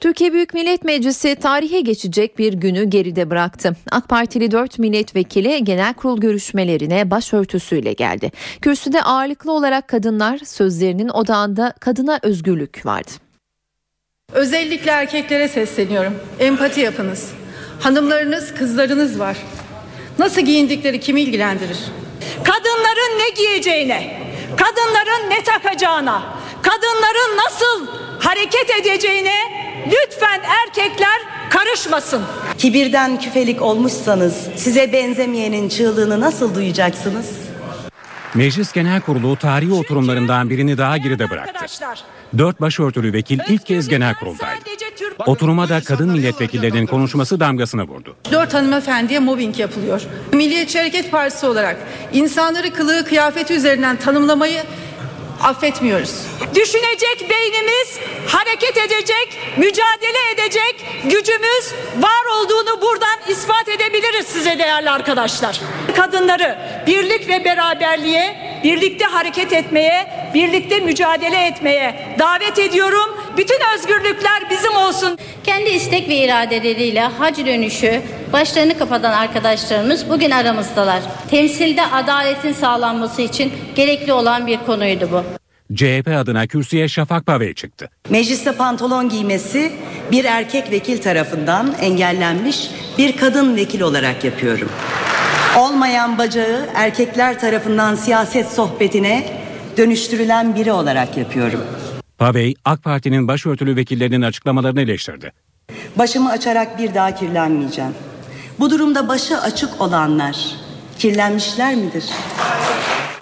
Türkiye 0.00 0.32
Büyük 0.32 0.54
Millet 0.54 0.84
Meclisi 0.84 1.34
tarihe 1.34 1.80
geçecek 1.80 2.38
bir 2.38 2.52
günü 2.52 2.84
geride 2.84 3.30
bıraktı. 3.30 3.76
AK 3.90 4.08
Partili 4.08 4.50
4 4.50 4.78
milletvekili 4.78 5.64
genel 5.64 5.94
kurul 5.94 6.20
görüşmelerine 6.20 7.10
başörtüsüyle 7.10 7.92
geldi. 7.92 8.32
Kürsüde 8.60 9.02
ağırlıklı 9.02 9.52
olarak 9.52 9.88
kadınlar 9.88 10.38
sözlerinin 10.38 11.08
odağında 11.08 11.72
kadına 11.80 12.18
özgürlük 12.22 12.86
vardı. 12.86 13.10
Özellikle 14.32 14.90
erkeklere 14.90 15.48
sesleniyorum. 15.48 16.14
Empati 16.40 16.80
yapınız. 16.80 17.32
Hanımlarınız, 17.80 18.54
kızlarınız 18.54 19.18
var. 19.18 19.36
Nasıl 20.18 20.40
giyindikleri 20.40 21.00
kimi 21.00 21.20
ilgilendirir? 21.20 21.78
Kadınların 22.44 23.18
ne 23.18 23.34
giyeceğine, 23.36 24.22
kadınların 24.56 25.30
ne 25.30 25.44
takacağına, 25.44 26.22
kadınların 26.70 27.36
nasıl 27.46 27.86
hareket 28.20 28.70
edeceğine 28.80 29.34
lütfen 29.86 30.40
erkekler 30.40 31.20
karışmasın. 31.50 32.22
Kibirden 32.58 33.20
küfelik 33.20 33.62
olmuşsanız 33.62 34.46
size 34.56 34.92
benzemeyenin 34.92 35.68
çığlığını 35.68 36.20
nasıl 36.20 36.54
duyacaksınız? 36.54 37.26
Meclis 38.34 38.72
Genel 38.72 39.00
Kurulu 39.00 39.36
tarihi 39.36 39.72
oturumlarından 39.72 40.50
birini 40.50 40.78
daha 40.78 40.96
geride 40.96 41.30
bıraktı. 41.30 41.66
Dört 42.38 42.60
başörtülü 42.60 43.12
vekil 43.12 43.38
ilk 43.48 43.66
kez 43.66 43.88
genel 43.88 44.14
kuruldaydı. 44.14 44.60
Oturuma 45.26 45.68
da 45.68 45.80
kadın 45.80 46.10
milletvekillerinin 46.10 46.86
konuşması 46.86 47.40
damgasını 47.40 47.82
vurdu. 47.82 48.16
Dört 48.32 48.54
hanımefendiye 48.54 49.18
mobbing 49.18 49.58
yapılıyor. 49.58 50.02
Milliyetçi 50.32 50.78
Hareket 50.78 51.10
Partisi 51.10 51.46
olarak 51.46 51.76
insanları 52.12 52.72
kılığı 52.72 53.04
kıyafeti 53.04 53.54
üzerinden 53.54 53.96
tanımlamayı 53.96 54.62
affetmiyoruz. 55.42 56.26
Düşünecek 56.54 57.30
beynimiz, 57.30 57.98
hareket 58.28 58.76
edecek, 58.76 59.38
mücadele 59.56 60.30
edecek 60.34 60.84
gücümüz 61.04 61.72
var 61.98 62.24
olduğunu 62.38 62.82
buradan 62.82 63.18
ispat 63.28 63.68
edebiliriz 63.68 64.26
size 64.26 64.58
değerli 64.58 64.90
arkadaşlar. 64.90 65.60
Kadınları 65.96 66.58
birlik 66.86 67.28
ve 67.28 67.44
beraberliğe, 67.44 68.55
birlikte 68.66 69.04
hareket 69.04 69.52
etmeye, 69.52 70.06
birlikte 70.34 70.80
mücadele 70.80 71.46
etmeye 71.46 72.16
davet 72.18 72.58
ediyorum. 72.58 73.16
Bütün 73.36 73.58
özgürlükler 73.74 74.50
bizim 74.50 74.76
olsun. 74.76 75.18
Kendi 75.44 75.70
istek 75.70 76.08
ve 76.08 76.16
iradeleriyle 76.16 77.00
hac 77.00 77.38
dönüşü 77.38 78.02
başlarını 78.32 78.78
kapatan 78.78 79.12
arkadaşlarımız 79.12 80.10
bugün 80.10 80.30
aramızdalar. 80.30 81.02
Temsilde 81.30 81.86
adaletin 81.86 82.52
sağlanması 82.52 83.22
için 83.22 83.52
gerekli 83.74 84.12
olan 84.12 84.46
bir 84.46 84.58
konuydu 84.58 85.08
bu. 85.12 85.22
CHP 85.74 86.08
adına 86.08 86.46
kürsüye 86.46 86.88
Şafak 86.88 87.26
Pave 87.26 87.54
çıktı. 87.54 87.90
Mecliste 88.10 88.52
pantolon 88.52 89.08
giymesi 89.08 89.72
bir 90.10 90.24
erkek 90.24 90.70
vekil 90.70 91.02
tarafından 91.02 91.74
engellenmiş 91.80 92.70
bir 92.98 93.16
kadın 93.16 93.56
vekil 93.56 93.80
olarak 93.80 94.24
yapıyorum. 94.24 94.68
Olmayan 95.56 96.18
bacağı 96.18 96.66
erkekler 96.74 97.40
tarafından 97.40 97.94
siyaset 97.94 98.48
sohbetine 98.48 99.42
dönüştürülen 99.76 100.54
biri 100.54 100.72
olarak 100.72 101.16
yapıyorum. 101.16 101.60
Pavey, 102.18 102.54
AK 102.64 102.82
Parti'nin 102.82 103.28
başörtülü 103.28 103.76
vekillerinin 103.76 104.22
açıklamalarını 104.22 104.80
eleştirdi. 104.80 105.32
Başımı 105.98 106.30
açarak 106.30 106.78
bir 106.78 106.94
daha 106.94 107.14
kirlenmeyeceğim. 107.14 107.94
Bu 108.58 108.70
durumda 108.70 109.08
başı 109.08 109.40
açık 109.40 109.80
olanlar 109.80 110.36
kirlenmişler 110.98 111.74
midir? 111.74 112.04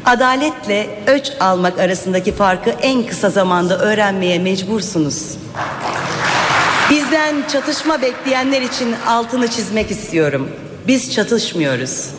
Adaletle 0.05 0.87
öç 1.07 1.33
almak 1.41 1.79
arasındaki 1.79 2.33
farkı 2.33 2.71
en 2.71 3.07
kısa 3.07 3.31
zamanda 3.31 3.79
öğrenmeye 3.79 4.39
mecbursunuz. 4.39 5.37
Bizden 6.91 7.35
çatışma 7.53 8.03
bekleyenler 8.03 8.63
için 8.63 8.95
altını 9.07 9.49
çizmek 9.49 9.91
istiyorum. 9.91 10.51
Biz 10.87 11.13
çatışmıyoruz. 11.13 12.11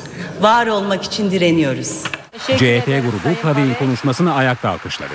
Var 0.41 0.67
olmak 0.67 1.03
için 1.03 1.31
direniyoruz. 1.31 2.03
CHP 2.47 2.85
grubu 2.85 3.41
Pavey'in 3.41 3.73
konuşmasını 3.73 4.33
ayakta 4.33 4.69
alkışladı. 4.69 5.13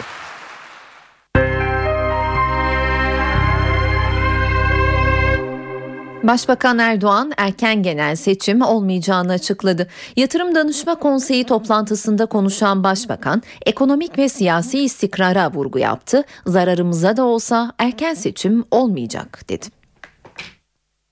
Başbakan 6.22 6.78
Erdoğan 6.78 7.32
erken 7.36 7.82
genel 7.82 8.16
seçim 8.16 8.62
olmayacağını 8.62 9.32
açıkladı. 9.32 9.88
Yatırım 10.16 10.54
Danışma 10.54 10.94
Konseyi 10.94 11.44
toplantısında 11.44 12.26
konuşan 12.26 12.84
Başbakan 12.84 13.42
ekonomik 13.66 14.18
ve 14.18 14.28
siyasi 14.28 14.78
istikrara 14.78 15.52
vurgu 15.52 15.78
yaptı. 15.78 16.24
Zararımıza 16.46 17.16
da 17.16 17.24
olsa 17.24 17.72
erken 17.78 18.14
seçim 18.14 18.64
olmayacak 18.70 19.48
dedi. 19.48 19.66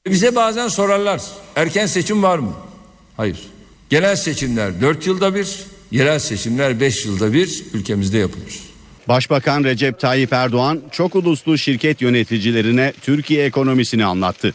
Bize 0.06 0.34
bazen 0.34 0.68
sorarlar 0.68 1.22
erken 1.56 1.86
seçim 1.86 2.22
var 2.22 2.38
mı? 2.38 2.52
Hayır. 3.16 3.57
Genel 3.90 4.16
seçimler 4.16 4.80
4 4.80 5.06
yılda 5.06 5.34
bir, 5.34 5.58
yerel 5.90 6.18
seçimler 6.18 6.80
5 6.80 7.06
yılda 7.06 7.32
bir 7.32 7.64
ülkemizde 7.74 8.18
yapılır. 8.18 8.60
Başbakan 9.08 9.64
Recep 9.64 10.00
Tayyip 10.00 10.32
Erdoğan 10.32 10.82
çok 10.92 11.14
uluslu 11.14 11.58
şirket 11.58 12.02
yöneticilerine 12.02 12.92
Türkiye 13.02 13.44
ekonomisini 13.44 14.04
anlattı. 14.04 14.54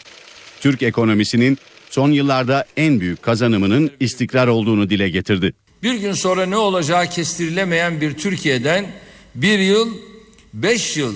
Türk 0.59 0.83
ekonomisinin 0.83 1.57
son 1.89 2.11
yıllarda 2.11 2.65
en 2.77 2.99
büyük 2.99 3.21
kazanımının 3.21 3.91
istikrar 3.99 4.47
olduğunu 4.47 4.89
dile 4.89 5.09
getirdi. 5.09 5.53
Bir 5.83 5.93
gün 5.93 6.13
sonra 6.13 6.45
ne 6.45 6.57
olacağı 6.57 7.07
kestirilemeyen 7.07 8.01
bir 8.01 8.13
Türkiye'den 8.13 8.85
bir 9.35 9.59
yıl, 9.59 9.97
beş 10.53 10.97
yıl, 10.97 11.15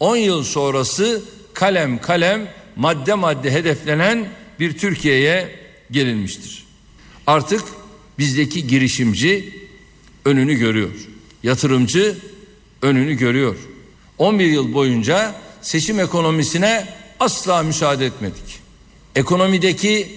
on 0.00 0.16
yıl 0.16 0.44
sonrası 0.44 1.22
kalem 1.54 1.98
kalem 1.98 2.48
madde 2.76 3.14
madde 3.14 3.50
hedeflenen 3.50 4.26
bir 4.60 4.78
Türkiye'ye 4.78 5.48
gelinmiştir. 5.90 6.63
Artık 7.26 7.62
bizdeki 8.18 8.66
girişimci 8.66 9.54
önünü 10.24 10.54
görüyor. 10.54 10.90
Yatırımcı 11.42 12.16
önünü 12.82 13.14
görüyor. 13.14 13.56
11 14.18 14.46
yıl 14.46 14.74
boyunca 14.74 15.34
seçim 15.62 16.00
ekonomisine 16.00 16.88
asla 17.20 17.62
müsaade 17.62 18.06
etmedik. 18.06 18.60
Ekonomideki 19.16 20.08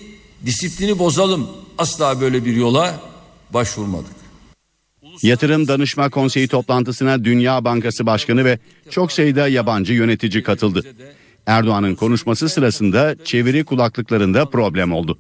disiplini 0.46 1.00
bozalım 1.00 1.48
asla 1.78 2.22
böyle 2.22 2.46
bir 2.46 2.56
yola 2.56 3.02
başvurmadık. 3.50 4.18
Yatırım 5.22 5.68
Danışma 5.68 6.10
Konseyi 6.10 6.48
toplantısına 6.48 7.26
Dünya 7.26 7.66
Bankası 7.66 8.06
Başkanı 8.06 8.46
ve 8.46 8.60
çok 8.90 9.12
sayıda 9.12 9.48
yabancı 9.48 9.94
yönetici 9.94 10.44
katıldı. 10.44 10.84
Erdoğan'ın 11.46 11.96
konuşması 11.96 12.50
sırasında 12.50 13.16
çeviri 13.26 13.66
kulaklıklarında 13.66 14.50
problem 14.50 14.94
oldu. 14.94 15.18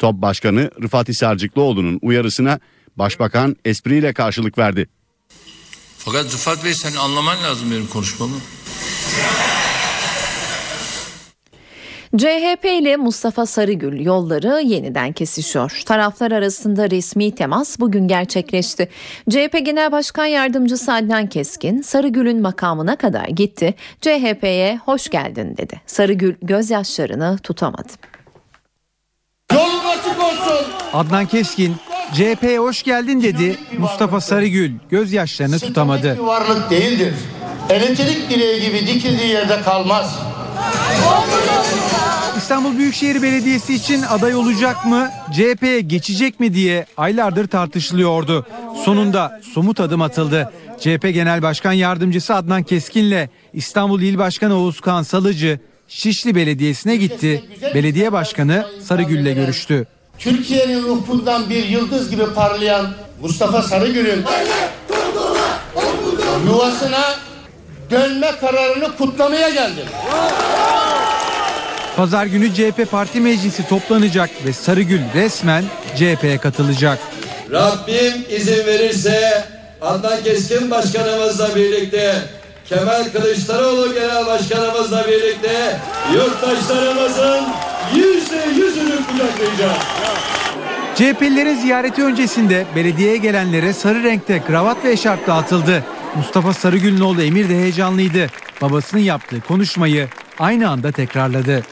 Top 0.00 0.14
Başkanı 0.14 0.70
Rıfat 0.82 1.08
Hisarcıklıoğlu'nun 1.08 1.98
uyarısına 2.02 2.60
Başbakan 2.96 3.56
espriyle 3.64 4.12
karşılık 4.12 4.58
verdi. 4.58 4.88
Fakat 5.98 6.24
Rıfat 6.24 6.64
Bey 6.64 6.74
sen 6.74 6.94
anlaman 6.94 7.42
lazım 7.44 7.70
benim 7.70 7.86
konuşmamı. 7.86 8.36
CHP 12.16 12.64
ile 12.64 12.96
Mustafa 12.96 13.46
Sarıgül 13.46 14.04
yolları 14.04 14.62
yeniden 14.64 15.12
kesişiyor. 15.12 15.82
Taraflar 15.86 16.32
arasında 16.32 16.90
resmi 16.90 17.34
temas 17.34 17.80
bugün 17.80 18.08
gerçekleşti. 18.08 18.88
CHP 19.30 19.58
Genel 19.64 19.92
Başkan 19.92 20.26
Yardımcısı 20.26 20.92
Adnan 20.92 21.26
Keskin 21.26 21.82
Sarıgül'ün 21.82 22.42
makamına 22.42 22.96
kadar 22.96 23.24
gitti. 23.24 23.74
CHP'ye 24.00 24.80
hoş 24.84 25.08
geldin 25.08 25.56
dedi. 25.56 25.80
Sarıgül 25.86 26.34
gözyaşlarını 26.42 27.38
tutamadı. 27.42 27.92
Yolun 29.52 29.89
açık 30.00 30.24
olsun. 30.24 30.66
Adnan 30.92 31.26
Keskin 31.26 31.76
CHP'ye 32.14 32.58
hoş 32.58 32.82
geldin 32.82 33.22
dedi. 33.22 33.58
Mustafa 33.78 34.20
Sarıgül 34.20 34.72
gözyaşlarını 34.90 35.58
tutamadı. 35.58 36.14
Bir 36.14 36.22
varlık 36.22 36.70
değildir. 36.70 37.14
Elektrik 37.70 38.30
direği 38.30 38.60
gibi 38.60 38.86
dikildiği 38.86 39.28
yerde 39.28 39.62
kalmaz. 39.62 40.18
İstanbul 42.36 42.78
Büyükşehir 42.78 43.22
Belediyesi 43.22 43.74
için 43.74 44.02
aday 44.02 44.34
olacak 44.34 44.86
mı, 44.86 45.10
CHP'ye 45.32 45.80
geçecek 45.80 46.40
mi 46.40 46.54
diye 46.54 46.86
aylardır 46.96 47.48
tartışılıyordu. 47.48 48.46
Sonunda 48.84 49.40
somut 49.54 49.80
adım 49.80 50.02
atıldı. 50.02 50.52
CHP 50.80 51.02
Genel 51.14 51.42
Başkan 51.42 51.72
Yardımcısı 51.72 52.34
Adnan 52.34 52.62
Keskin'le 52.62 53.28
İstanbul 53.52 54.00
İl 54.00 54.18
Başkanı 54.18 54.54
Oğuzkan 54.54 55.02
Salıcı 55.02 55.60
Şişli 55.90 56.34
Belediyesi'ne 56.34 56.96
gitti. 56.96 57.44
Belediye 57.74 58.12
Başkanı 58.12 58.66
Sarıgül'le 58.84 59.34
görüştü. 59.34 59.86
Türkiye'nin 60.18 60.82
ruhundan 60.82 61.50
bir 61.50 61.64
yıldız 61.64 62.10
gibi 62.10 62.34
parlayan 62.34 62.94
Mustafa 63.22 63.62
Sarıgül'ün 63.62 64.24
yuvasına 66.46 67.14
dönme 67.90 68.32
kararını 68.40 68.96
kutlamaya 68.96 69.48
geldim. 69.48 69.86
Pazar 71.96 72.26
günü 72.26 72.54
CHP 72.54 72.90
Parti 72.90 73.20
Meclisi 73.20 73.68
toplanacak 73.68 74.30
ve 74.46 74.52
Sarıgül 74.52 75.00
resmen 75.14 75.64
CHP'ye 75.96 76.38
katılacak. 76.38 76.98
Rabbim 77.50 78.24
izin 78.30 78.66
verirse 78.66 79.44
Adnan 79.80 80.22
Keskin 80.24 80.70
Başkanımızla 80.70 81.56
birlikte 81.56 82.22
Kemal 82.70 83.04
Kılıçdaroğlu 83.12 83.94
Genel 83.94 84.26
Başkanımızla 84.26 85.06
birlikte 85.08 85.80
yurttaşlarımızın 86.14 87.44
yüzde 87.94 88.44
yüzünü 88.56 88.96
kucaklayacağız. 89.06 89.78
CHP'lilerin 90.94 91.56
ziyareti 91.56 92.04
öncesinde 92.04 92.66
belediyeye 92.76 93.16
gelenlere 93.16 93.72
sarı 93.72 94.02
renkte 94.02 94.42
kravat 94.46 94.84
ve 94.84 94.92
eşarp 94.92 95.26
dağıtıldı. 95.26 95.84
Mustafa 96.16 96.52
Sarıgül'ün 96.52 97.18
Emir 97.18 97.48
de 97.48 97.54
heyecanlıydı. 97.54 98.26
Babasının 98.60 99.02
yaptığı 99.02 99.40
konuşmayı 99.40 100.08
aynı 100.38 100.70
anda 100.70 100.92
tekrarladı. 100.92 101.62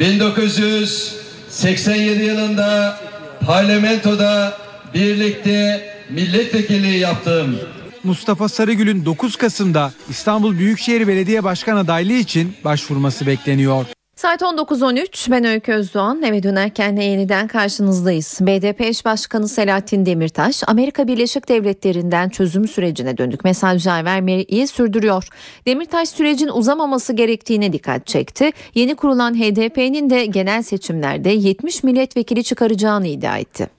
1987 0.00 2.24
yılında 2.24 3.00
parlamentoda 3.46 4.58
birlikte 4.94 5.88
milletvekilliği 6.10 6.98
yaptım. 6.98 7.58
Mustafa 8.04 8.48
Sarıgül'ün 8.48 9.04
9 9.04 9.36
Kasım'da 9.36 9.92
İstanbul 10.10 10.58
Büyükşehir 10.58 11.08
Belediye 11.08 11.44
Başkan 11.44 11.76
adaylığı 11.76 12.12
için 12.12 12.54
başvurması 12.64 13.26
bekleniyor. 13.26 13.86
Saat 14.18 14.42
19.13 14.42 15.30
ben 15.30 15.44
Öykü 15.44 15.72
Özdoğan 15.72 16.22
eve 16.22 16.42
dönerken 16.42 16.96
de 16.96 17.02
yeniden 17.02 17.48
karşınızdayız. 17.48 18.38
BDP 18.40 18.80
eş 18.80 19.04
başkanı 19.04 19.48
Selahattin 19.48 20.06
Demirtaş 20.06 20.62
Amerika 20.66 21.08
Birleşik 21.08 21.48
Devletleri'nden 21.48 22.28
çözüm 22.28 22.68
sürecine 22.68 23.18
dönük 23.18 23.44
mesajlar 23.44 24.04
vermeyi 24.04 24.68
sürdürüyor. 24.68 25.28
Demirtaş 25.66 26.08
sürecin 26.08 26.48
uzamaması 26.48 27.12
gerektiğine 27.12 27.72
dikkat 27.72 28.06
çekti. 28.06 28.50
Yeni 28.74 28.94
kurulan 28.94 29.34
HDP'nin 29.34 30.10
de 30.10 30.26
genel 30.26 30.62
seçimlerde 30.62 31.30
70 31.30 31.82
milletvekili 31.82 32.44
çıkaracağını 32.44 33.06
iddia 33.06 33.38
etti. 33.38 33.77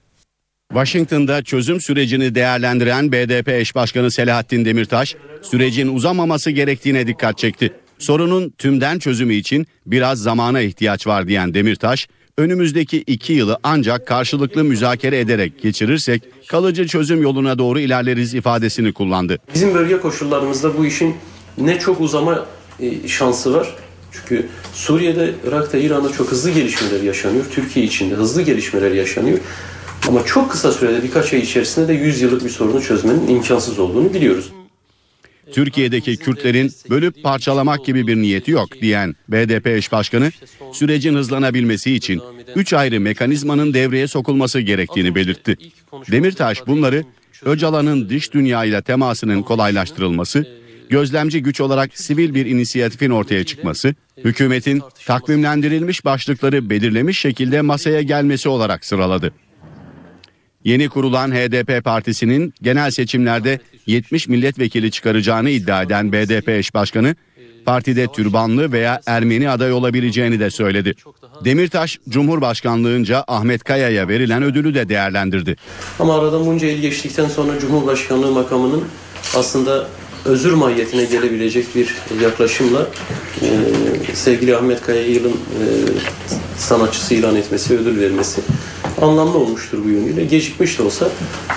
Washington'da 0.73 1.43
çözüm 1.43 1.81
sürecini 1.81 2.35
değerlendiren 2.35 3.11
BDP 3.11 3.49
eş 3.49 3.75
başkanı 3.75 4.11
Selahattin 4.11 4.65
Demirtaş, 4.65 5.15
sürecin 5.41 5.95
uzamaması 5.95 6.51
gerektiğine 6.51 7.07
dikkat 7.07 7.37
çekti. 7.37 7.73
Sorunun 7.99 8.49
tümden 8.57 8.99
çözümü 8.99 9.33
için 9.33 9.67
biraz 9.85 10.19
zamana 10.19 10.61
ihtiyaç 10.61 11.07
var 11.07 11.27
diyen 11.27 11.53
Demirtaş, 11.53 12.07
önümüzdeki 12.37 12.97
iki 12.97 13.33
yılı 13.33 13.57
ancak 13.63 14.07
karşılıklı 14.07 14.63
müzakere 14.63 15.19
ederek 15.19 15.61
geçirirsek 15.61 16.23
kalıcı 16.47 16.87
çözüm 16.87 17.21
yoluna 17.21 17.57
doğru 17.57 17.79
ilerleriz 17.79 18.33
ifadesini 18.33 18.93
kullandı. 18.93 19.37
Bizim 19.53 19.73
bölge 19.73 19.97
koşullarımızda 19.99 20.77
bu 20.77 20.85
işin 20.85 21.15
ne 21.57 21.79
çok 21.79 22.01
uzama 22.01 22.45
e, 22.79 23.07
şansı 23.07 23.53
var. 23.53 23.75
Çünkü 24.11 24.47
Suriye'de, 24.73 25.33
Irak'ta, 25.47 25.77
İran'da 25.77 26.11
çok 26.11 26.31
hızlı 26.31 26.51
gelişmeler 26.51 27.03
yaşanıyor. 27.03 27.45
Türkiye 27.51 27.85
içinde 27.85 28.15
hızlı 28.15 28.41
gelişmeler 28.41 28.91
yaşanıyor. 28.91 29.39
Ama 30.07 30.25
çok 30.25 30.51
kısa 30.51 30.71
sürede 30.71 31.03
birkaç 31.03 31.33
ay 31.33 31.39
içerisinde 31.39 31.87
de 31.87 31.93
100 31.93 32.21
yıllık 32.21 32.45
bir 32.45 32.49
sorunu 32.49 32.81
çözmenin 32.81 33.27
imkansız 33.27 33.79
olduğunu 33.79 34.13
biliyoruz. 34.13 34.51
Türkiye'deki 35.51 36.17
Kürtlerin 36.17 36.71
bölüp 36.89 37.23
parçalamak 37.23 37.85
gibi 37.85 38.07
bir 38.07 38.15
niyeti 38.15 38.51
yok 38.51 38.69
diyen 38.81 39.15
BDP 39.29 39.67
eş 39.67 39.91
başkanı 39.91 40.31
sürecin 40.73 41.15
hızlanabilmesi 41.15 41.93
için 41.93 42.21
3 42.55 42.73
ayrı 42.73 42.99
mekanizmanın 42.99 43.73
devreye 43.73 44.07
sokulması 44.07 44.59
gerektiğini 44.59 45.15
belirtti. 45.15 45.55
Demirtaş 46.11 46.67
bunları 46.67 47.03
Öcalan'ın 47.45 48.09
dış 48.09 48.33
dünyayla 48.33 48.81
temasının 48.81 49.41
kolaylaştırılması, 49.41 50.47
gözlemci 50.89 51.43
güç 51.43 51.61
olarak 51.61 51.97
sivil 51.97 52.33
bir 52.33 52.45
inisiyatifin 52.45 53.09
ortaya 53.09 53.43
çıkması, 53.43 53.95
hükümetin 54.17 54.81
takvimlendirilmiş 55.05 56.05
başlıkları 56.05 56.69
belirlemiş 56.69 57.19
şekilde 57.19 57.61
masaya 57.61 58.01
gelmesi 58.01 58.49
olarak 58.49 58.85
sıraladı. 58.85 59.33
Yeni 60.63 60.89
kurulan 60.89 61.31
HDP 61.31 61.83
partisinin 61.83 62.53
genel 62.61 62.91
seçimlerde 62.91 63.59
70 63.85 64.27
milletvekili 64.27 64.91
çıkaracağını 64.91 65.49
iddia 65.49 65.83
eden 65.83 66.11
BDP 66.11 66.49
eş 66.49 66.73
başkanı, 66.73 67.15
partide 67.65 68.07
türbanlı 68.07 68.71
veya 68.71 69.01
Ermeni 69.05 69.49
aday 69.49 69.73
olabileceğini 69.73 70.39
de 70.39 70.49
söyledi. 70.49 70.95
Demirtaş, 71.45 71.99
Cumhurbaşkanlığınca 72.09 73.23
Ahmet 73.27 73.63
Kaya'ya 73.63 74.07
verilen 74.07 74.43
ödülü 74.43 74.73
de 74.73 74.89
değerlendirdi. 74.89 75.55
Ama 75.99 76.19
aradan 76.19 76.45
bunca 76.45 76.67
yıl 76.67 76.81
geçtikten 76.81 77.27
sonra 77.27 77.59
Cumhurbaşkanlığı 77.59 78.31
makamının 78.31 78.83
aslında 79.35 79.87
özür 80.25 80.53
mahiyetine 80.53 81.05
gelebilecek 81.05 81.75
bir 81.75 81.95
yaklaşımla 82.21 82.87
e, 83.41 83.47
sevgili 84.13 84.57
Ahmet 84.57 84.81
Kaya'ya 84.81 85.07
yılın 85.07 85.31
e, 85.31 85.63
sanatçısı 86.57 87.13
ilan 87.13 87.35
etmesi, 87.35 87.77
ödül 87.77 87.99
vermesi 87.99 88.41
anlamlı 89.01 89.37
olmuştur 89.37 89.85
bu 89.85 89.89
yönüyle. 89.89 90.25
Gecikmiş 90.25 90.79
de 90.79 90.83
olsa 90.83 91.09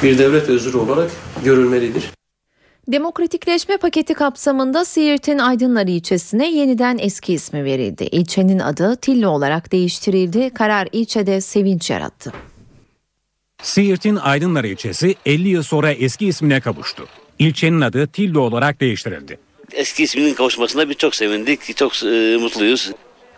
bir 0.03 0.19
devlet 0.19 0.49
özrü 0.49 0.79
olarak 0.79 1.11
görülmelidir. 1.45 2.05
Demokratikleşme 2.89 3.77
paketi 3.77 4.15
kapsamında 4.15 4.85
Siirt'in 4.85 5.39
Aydınlar 5.39 5.87
ilçesine 5.87 6.53
yeniden 6.53 6.99
eski 6.99 7.35
ismi 7.35 7.65
verildi. 7.65 8.05
İlçenin 8.05 8.59
adı 8.59 8.97
Tillo 8.97 9.29
olarak 9.29 9.73
değiştirildi. 9.73 10.51
Karar 10.55 10.89
ilçede 10.93 11.41
sevinç 11.41 11.91
yarattı. 11.91 12.33
Siirt'in 13.63 14.17
Aydınlar 14.17 14.65
ilçesi 14.65 15.15
50 15.27 15.49
yıl 15.49 15.63
sonra 15.63 15.93
eski 15.93 16.27
ismine 16.27 16.61
kavuştu. 16.61 17.09
İlçenin 17.43 17.81
adı 17.81 18.07
Tillo 18.07 18.41
olarak 18.41 18.81
değiştirildi. 18.81 19.39
Eski 19.73 20.03
isminin 20.03 20.35
kavuşmasına 20.35 20.89
biz 20.89 20.97
çok 20.97 21.15
sevindik, 21.15 21.77
çok 21.77 21.93
e, 22.05 22.37
mutluyuz. 22.41 22.91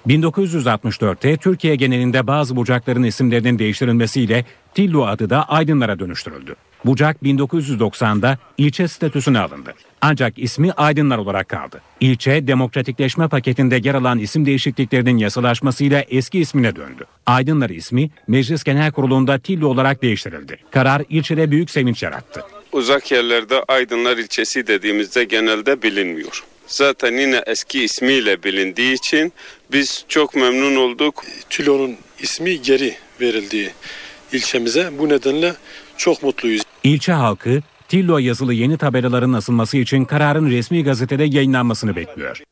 1964'te 0.06 1.36
Türkiye 1.36 1.76
genelinde 1.76 2.26
bazı 2.26 2.56
bucakların 2.56 3.02
isimlerinin 3.02 3.58
değiştirilmesiyle 3.58 4.44
Tillo 4.74 5.06
adı 5.06 5.30
da 5.30 5.48
Aydınlara 5.48 5.98
dönüştürüldü. 5.98 6.56
Bucak 6.84 7.22
1990'da 7.22 8.38
ilçe 8.58 8.88
statüsüne 8.88 9.38
alındı. 9.38 9.74
Ancak 10.00 10.38
ismi 10.38 10.72
Aydınlar 10.72 11.18
olarak 11.18 11.48
kaldı. 11.48 11.80
İlçe 12.00 12.46
demokratikleşme 12.46 13.28
paketinde 13.28 13.80
yer 13.84 13.94
alan 13.94 14.18
isim 14.18 14.46
değişikliklerinin 14.46 15.18
yasalaşmasıyla 15.18 16.04
eski 16.08 16.40
ismine 16.40 16.76
döndü. 16.76 17.04
Aydınlar 17.26 17.70
ismi 17.70 18.10
Meclis 18.28 18.64
Genel 18.64 18.92
Kurulu'nda 18.92 19.38
Tillo 19.38 19.68
olarak 19.68 20.02
değiştirildi. 20.02 20.56
Karar 20.70 21.02
ilçede 21.08 21.50
büyük 21.50 21.70
sevinç 21.70 22.02
yarattı. 22.02 22.40
Uzak 22.74 23.12
yerlerde 23.12 23.62
Aydınlar 23.68 24.16
ilçesi 24.16 24.66
dediğimizde 24.66 25.24
genelde 25.24 25.82
bilinmiyor. 25.82 26.44
Zaten 26.66 27.12
yine 27.12 27.42
eski 27.46 27.84
ismiyle 27.84 28.42
bilindiği 28.42 28.94
için 28.94 29.32
biz 29.72 30.04
çok 30.08 30.36
memnun 30.36 30.76
olduk. 30.76 31.24
Tülo'nun 31.50 31.96
ismi 32.18 32.62
geri 32.62 32.94
verildiği 33.20 33.70
ilçemize 34.32 34.90
bu 34.98 35.08
nedenle 35.08 35.54
çok 35.96 36.22
mutluyuz. 36.22 36.62
İlçe 36.84 37.12
halkı 37.12 37.62
Tillo 37.88 38.18
yazılı 38.18 38.54
yeni 38.54 38.78
tabelaların 38.78 39.32
asılması 39.32 39.76
için 39.76 40.04
kararın 40.04 40.50
resmi 40.50 40.84
gazetede 40.84 41.24
yayınlanmasını 41.24 41.96
bekliyor. 41.96 42.42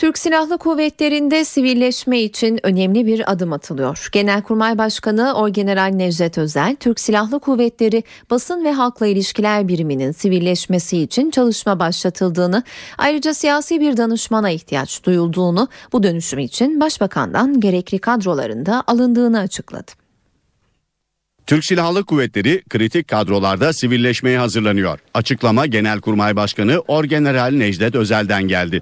Türk 0.00 0.18
Silahlı 0.18 0.58
Kuvvetleri'nde 0.58 1.44
sivilleşme 1.44 2.20
için 2.20 2.60
önemli 2.62 3.06
bir 3.06 3.32
adım 3.32 3.52
atılıyor. 3.52 4.08
Genelkurmay 4.12 4.78
Başkanı 4.78 5.34
Orgeneral 5.34 5.90
Necdet 5.94 6.38
Özel, 6.38 6.76
Türk 6.76 7.00
Silahlı 7.00 7.40
Kuvvetleri 7.40 8.04
Basın 8.30 8.64
ve 8.64 8.72
Halkla 8.72 9.06
İlişkiler 9.06 9.68
Biriminin 9.68 10.12
sivilleşmesi 10.12 10.98
için 10.98 11.30
çalışma 11.30 11.78
başlatıldığını, 11.78 12.62
ayrıca 12.98 13.34
siyasi 13.34 13.80
bir 13.80 13.96
danışmana 13.96 14.50
ihtiyaç 14.50 15.04
duyulduğunu, 15.04 15.68
bu 15.92 16.02
dönüşüm 16.02 16.38
için 16.38 16.80
Başbakan'dan 16.80 17.60
gerekli 17.60 17.98
kadrolarında 17.98 18.84
alındığını 18.86 19.40
açıkladı. 19.40 19.92
Türk 21.46 21.64
Silahlı 21.64 22.04
Kuvvetleri 22.04 22.62
kritik 22.68 23.08
kadrolarda 23.08 23.72
sivilleşmeye 23.72 24.38
hazırlanıyor. 24.38 24.98
Açıklama 25.14 25.66
Genelkurmay 25.66 26.36
Başkanı 26.36 26.80
Orgeneral 26.88 27.50
Necdet 27.52 27.94
Özel'den 27.94 28.42
geldi. 28.42 28.80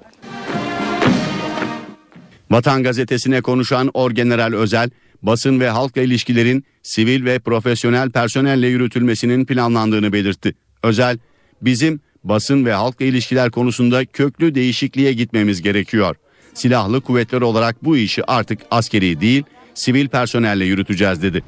Vatan 2.51 2.83
Gazetesi'ne 2.83 3.41
konuşan 3.41 3.91
Orgeneral 3.93 4.53
Özel, 4.53 4.89
basın 5.21 5.59
ve 5.59 5.69
halkla 5.69 6.01
ilişkilerin 6.01 6.65
sivil 6.83 7.25
ve 7.25 7.39
profesyonel 7.39 8.09
personelle 8.09 8.67
yürütülmesinin 8.67 9.45
planlandığını 9.45 10.13
belirtti. 10.13 10.55
Özel, 10.83 11.17
bizim 11.61 11.99
basın 12.23 12.65
ve 12.65 12.73
halkla 12.73 13.05
ilişkiler 13.05 13.51
konusunda 13.51 14.05
köklü 14.05 14.55
değişikliğe 14.55 15.13
gitmemiz 15.13 15.61
gerekiyor. 15.61 16.15
Silahlı 16.53 17.01
kuvvetler 17.01 17.41
olarak 17.41 17.85
bu 17.85 17.97
işi 17.97 18.25
artık 18.31 18.59
askeri 18.71 19.21
değil, 19.21 19.43
sivil 19.73 20.07
personelle 20.07 20.65
yürüteceğiz 20.65 21.21
dedi. 21.21 21.43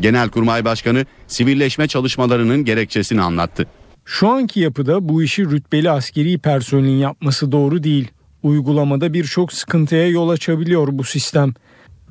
Genelkurmay 0.00 0.64
Başkanı 0.64 1.06
sivilleşme 1.26 1.88
çalışmalarının 1.88 2.64
gerekçesini 2.64 3.22
anlattı. 3.22 3.66
Şu 4.04 4.28
anki 4.28 4.60
yapıda 4.60 5.08
bu 5.08 5.22
işi 5.22 5.44
rütbeli 5.44 5.90
askeri 5.90 6.38
personelin 6.38 6.98
yapması 6.98 7.52
doğru 7.52 7.82
değil. 7.82 8.08
Uygulamada 8.42 9.14
birçok 9.14 9.52
sıkıntıya 9.52 10.08
yol 10.08 10.28
açabiliyor 10.28 10.88
bu 10.92 11.04
sistem. 11.04 11.54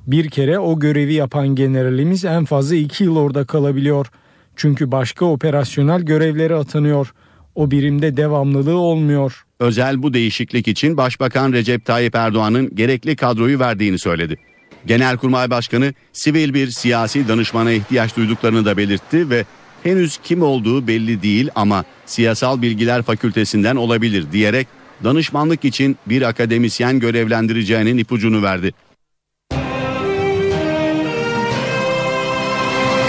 Bir 0.08 0.30
kere 0.30 0.60
o 0.60 0.80
görevi 0.80 1.14
yapan 1.14 1.48
generalimiz 1.48 2.26
en 2.26 2.46
fazla 2.46 2.76
iki 2.76 3.04
yıl 3.04 3.16
orada 3.16 3.46
kalabiliyor. 3.46 4.08
Çünkü 4.56 4.92
başka 4.92 5.26
operasyonel 5.26 6.02
görevlere 6.02 6.56
atanıyor. 6.56 7.14
O 7.56 7.72
birimde 7.72 8.18
devamlılığı 8.18 8.78
olmuyor. 8.78 9.46
Özel 9.60 10.04
bu 10.04 10.14
değişiklik 10.14 10.68
için 10.68 10.98
Başbakan 10.98 11.54
Recep 11.54 11.86
Tayyip 11.86 12.16
Erdoğan'ın 12.16 12.76
gerekli 12.76 13.16
kadroyu 13.16 13.60
verdiğini 13.60 14.00
söyledi. 14.00 14.38
Genelkurmay 14.86 15.50
Başkanı 15.50 15.94
sivil 16.14 16.54
bir 16.54 16.68
siyasi 16.68 17.28
danışmana 17.28 17.72
ihtiyaç 17.72 18.18
duyduklarını 18.18 18.66
da 18.66 18.78
belirtti 18.78 19.30
ve 19.30 19.46
henüz 19.84 20.18
kim 20.24 20.42
olduğu 20.42 20.88
belli 20.88 21.22
değil 21.22 21.50
ama 21.56 21.84
siyasal 22.06 22.62
bilgiler 22.62 23.02
fakültesinden 23.02 23.76
olabilir 23.76 24.26
diyerek 24.32 24.68
danışmanlık 25.04 25.66
için 25.66 25.98
bir 26.06 26.22
akademisyen 26.22 27.00
görevlendireceğinin 27.00 27.98
ipucunu 27.98 28.44
verdi. 28.44 28.74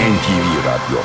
NTV 0.01 0.67
Radyo 0.67 1.01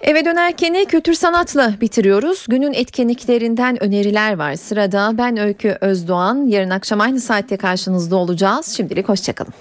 Eve 0.00 0.24
dönerken 0.24 0.84
kültür 0.84 1.14
sanatla 1.14 1.74
bitiriyoruz. 1.80 2.46
Günün 2.48 2.72
etkinliklerinden 2.72 3.82
öneriler 3.82 4.36
var. 4.38 4.54
Sırada 4.54 5.18
ben 5.18 5.36
Öykü 5.36 5.78
Özdoğan. 5.80 6.46
Yarın 6.46 6.70
akşam 6.70 7.00
aynı 7.00 7.20
saatte 7.20 7.56
karşınızda 7.56 8.16
olacağız. 8.16 8.66
Şimdilik 8.76 9.08
hoşçakalın. 9.08 9.54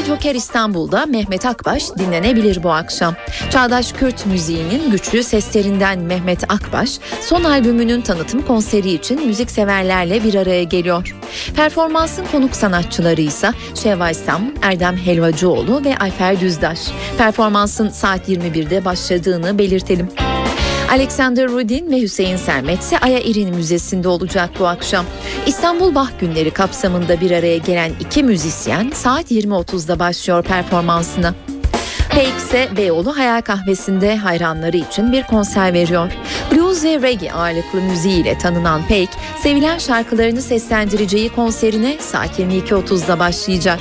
Jolly 0.00 0.08
Joker 0.08 0.34
İstanbul'da 0.34 1.06
Mehmet 1.06 1.46
Akbaş 1.46 1.90
dinlenebilir 1.98 2.62
bu 2.62 2.72
akşam. 2.72 3.14
Çağdaş 3.50 3.92
Kürt 3.92 4.26
müziğinin 4.26 4.90
güçlü 4.90 5.22
seslerinden 5.22 5.98
Mehmet 5.98 6.44
Akbaş 6.52 6.98
son 7.20 7.44
albümünün 7.44 8.00
tanıtım 8.00 8.42
konseri 8.42 8.90
için 8.90 9.26
müzikseverlerle 9.26 10.24
bir 10.24 10.34
araya 10.34 10.62
geliyor. 10.62 11.16
Performansın 11.56 12.24
konuk 12.32 12.56
sanatçıları 12.56 13.20
ise 13.20 13.50
Şevval 13.82 14.14
Sam, 14.14 14.42
Erdem 14.62 14.96
Helvacıoğlu 14.96 15.84
ve 15.84 15.96
Ayfer 15.96 16.40
Düzdaş. 16.40 16.78
Performansın 17.18 17.88
saat 17.88 18.28
21'de 18.28 18.84
başladığını 18.84 19.58
belirtelim. 19.58 20.08
Alexander 20.90 21.48
Rudin 21.48 21.90
ve 21.90 22.00
Hüseyin 22.00 22.36
Sermet 22.36 22.80
ise 22.80 22.98
Aya 22.98 23.20
İrin 23.20 23.54
Müzesi'nde 23.54 24.08
olacak 24.08 24.50
bu 24.58 24.66
akşam. 24.66 25.04
İstanbul 25.46 25.94
Bah 25.94 26.10
Günleri 26.20 26.50
kapsamında 26.50 27.20
bir 27.20 27.30
araya 27.30 27.56
gelen 27.56 27.92
iki 28.00 28.22
müzisyen 28.22 28.90
saat 28.94 29.30
20.30'da 29.30 29.98
başlıyor 29.98 30.44
performansına. 30.44 31.34
Peik 32.10 32.36
ise 32.36 32.68
Beyoğlu 32.76 33.16
Hayal 33.16 33.40
Kahvesi'nde 33.40 34.16
hayranları 34.16 34.76
için 34.76 35.12
bir 35.12 35.22
konser 35.22 35.74
veriyor. 35.74 36.12
Blues 36.52 36.84
ve 36.84 37.02
reggae 37.02 37.32
ağırlıklı 37.32 37.80
müziğiyle 37.80 38.38
tanınan 38.38 38.86
Peik, 38.86 39.10
sevilen 39.42 39.78
şarkılarını 39.78 40.42
seslendireceği 40.42 41.28
konserine 41.28 41.96
saat 42.00 42.38
22.30'da 42.38 43.18
başlayacak. 43.18 43.80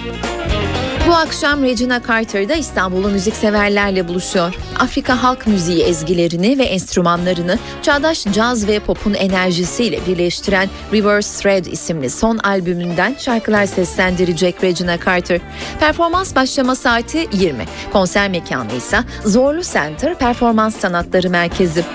Bu 1.10 1.16
akşam 1.16 1.64
Regina 1.64 2.02
Carter 2.08 2.50
da 2.50 2.54
İstanbul'un 2.56 3.12
müzikseverlerle 3.12 4.08
buluşuyor. 4.08 4.56
Afrika 4.80 5.24
halk 5.24 5.48
müziği 5.48 5.84
ezgilerini 5.84 6.58
ve 6.58 6.64
enstrümanlarını 6.64 7.60
çağdaş 7.82 8.26
caz 8.34 8.68
ve 8.68 8.80
popun 8.80 9.14
enerjisiyle 9.14 10.00
birleştiren 10.08 10.70
Reverse 10.94 11.42
Thread 11.42 11.66
isimli 11.66 12.10
son 12.10 12.38
albümünden 12.38 13.16
şarkılar 13.20 13.66
seslendirecek 13.66 14.64
Regina 14.64 14.98
Carter. 15.06 15.40
Performans 15.80 16.36
başlama 16.36 16.76
saati 16.76 17.28
20. 17.34 17.66
Konser 17.94 18.30
mekanı 18.30 18.74
ise 18.74 19.00
Zorlu 19.26 19.62
Center 19.62 20.18
Performans 20.18 20.76
Sanatları 20.76 21.30
Merkezi. 21.30 21.86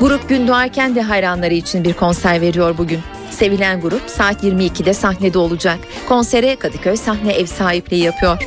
Grup 0.00 0.28
gün 0.28 0.48
doğarken 0.48 0.94
de 0.94 1.02
hayranları 1.02 1.54
için 1.54 1.84
bir 1.84 1.92
konser 1.92 2.40
veriyor 2.40 2.78
bugün. 2.78 3.00
Sevilen 3.40 3.80
grup 3.80 4.02
saat 4.06 4.44
22'de 4.44 4.94
sahnede 4.94 5.38
olacak. 5.38 5.78
Konsere 6.08 6.56
Kadıköy 6.56 6.96
sahne 6.96 7.32
ev 7.32 7.46
sahipliği 7.46 8.02
yapıyor. 8.02 8.38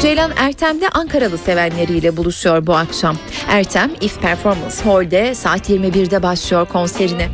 Ceylan 0.00 0.30
Ertem 0.36 0.80
de 0.80 0.88
Ankaralı 0.88 1.38
sevenleriyle 1.38 2.16
buluşuyor 2.16 2.66
bu 2.66 2.74
akşam. 2.74 3.16
Ertem 3.48 3.90
If 4.00 4.20
Performance 4.20 4.76
Hall'de 4.84 5.34
saat 5.34 5.70
21'de 5.70 6.22
başlıyor 6.22 6.66
konserine. 6.68 7.28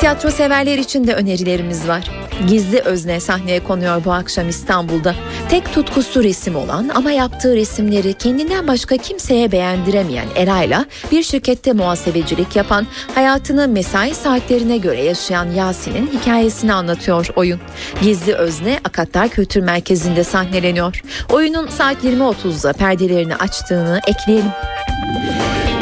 Tiyatro 0.00 0.30
severler 0.30 0.78
için 0.78 1.06
de 1.06 1.14
önerilerimiz 1.14 1.88
var. 1.88 2.10
Gizli 2.48 2.80
Özne 2.80 3.20
sahneye 3.20 3.60
konuyor 3.60 4.04
bu 4.04 4.12
akşam 4.12 4.48
İstanbul'da. 4.48 5.14
Tek 5.48 5.72
tutkusu 5.72 6.24
resim 6.24 6.56
olan 6.56 6.90
ama 6.94 7.10
yaptığı 7.10 7.56
resimleri 7.56 8.14
kendinden 8.14 8.68
başka 8.68 8.96
kimseye 8.96 9.52
beğendiremeyen 9.52 10.26
Eray'la 10.36 10.86
bir 11.12 11.22
şirkette 11.22 11.72
muhasebecilik 11.72 12.56
yapan, 12.56 12.86
hayatını 13.14 13.68
mesai 13.68 14.14
saatlerine 14.14 14.76
göre 14.76 15.02
yaşayan 15.02 15.50
Yasin'in 15.50 16.06
hikayesini 16.06 16.72
anlatıyor 16.72 17.28
oyun. 17.36 17.60
Gizli 18.02 18.34
Özne 18.34 18.80
Akatlar 18.84 19.28
Kültür 19.28 19.60
Merkezi'nde 19.60 20.24
sahneleniyor. 20.24 21.02
Oyunun 21.32 21.68
saat 21.68 22.04
20.30'da 22.04 22.72
perdelerini 22.72 23.36
açtığını 23.36 24.00
ekleyelim. 24.06 24.50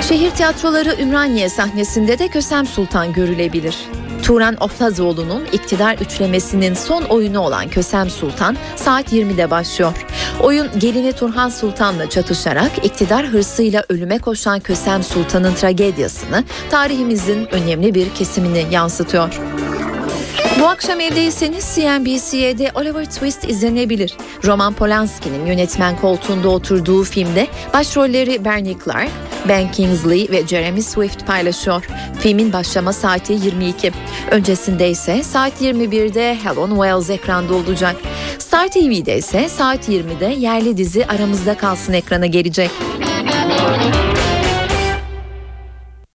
Şehir 0.09 0.31
tiyatroları 0.31 0.97
Ümraniye 1.03 1.49
sahnesinde 1.49 2.19
de 2.19 2.29
Kösem 2.29 2.67
Sultan 2.67 3.13
görülebilir. 3.13 3.77
Turan 4.29 4.57
Oflazoğlu'nun 4.61 5.45
iktidar 5.53 5.97
üçlemesinin 5.99 6.75
son 6.75 7.03
oyunu 7.03 7.41
olan 7.41 7.69
Kösem 7.69 8.11
Sultan 8.11 8.57
saat 8.77 9.13
20'de 9.13 9.51
başlıyor. 9.51 9.93
Oyun 10.43 10.69
gelini 10.79 11.13
Turhan 11.13 11.49
Sultan'la 11.49 12.11
çatışarak 12.11 12.85
iktidar 12.85 13.27
hırsıyla 13.27 13.85
ölüme 13.89 14.19
koşan 14.19 14.61
Kösem 14.61 15.03
Sultan'ın 15.03 15.55
tragediyasını 15.55 16.45
tarihimizin 16.71 17.55
önemli 17.55 17.95
bir 17.95 18.15
kesimini 18.15 18.67
yansıtıyor. 18.71 19.41
Bu 20.61 20.67
akşam 20.67 21.01
evdeyseniz 21.01 21.75
CNBC'de 21.75 22.71
Oliver 22.75 23.05
Twist 23.05 23.45
izlenebilir. 23.49 24.17
Roman 24.45 24.75
Polanski'nin 24.75 25.47
yönetmen 25.47 25.97
koltuğunda 25.97 26.49
oturduğu 26.49 27.05
filmde 27.05 27.47
başrolleri 27.75 28.45
Bernie 28.45 28.77
Clark, 28.85 29.11
Ben 29.49 29.73
Kingsley 29.73 30.29
ve 30.31 30.47
Jeremy 30.47 30.83
Swift 30.83 31.27
paylaşıyor. 31.27 31.87
Filmin 32.21 32.53
başlama 32.53 32.93
saati 32.93 33.33
22. 33.33 33.93
Öncesinde 34.31 34.91
ise 34.91 35.23
saat 35.23 35.63
21'de 35.63 36.39
Helen 36.43 36.71
Wells 36.71 37.11
ekranda 37.11 37.55
olacak. 37.55 37.97
Star 38.39 38.69
TV'de 38.69 39.19
ise 39.19 39.49
saat 39.49 39.89
20'de 39.89 40.27
yerli 40.27 40.77
dizi 40.77 41.07
Aramızda 41.07 41.57
Kalsın 41.57 41.93
ekrana 41.93 42.27
gelecek. 42.27 42.71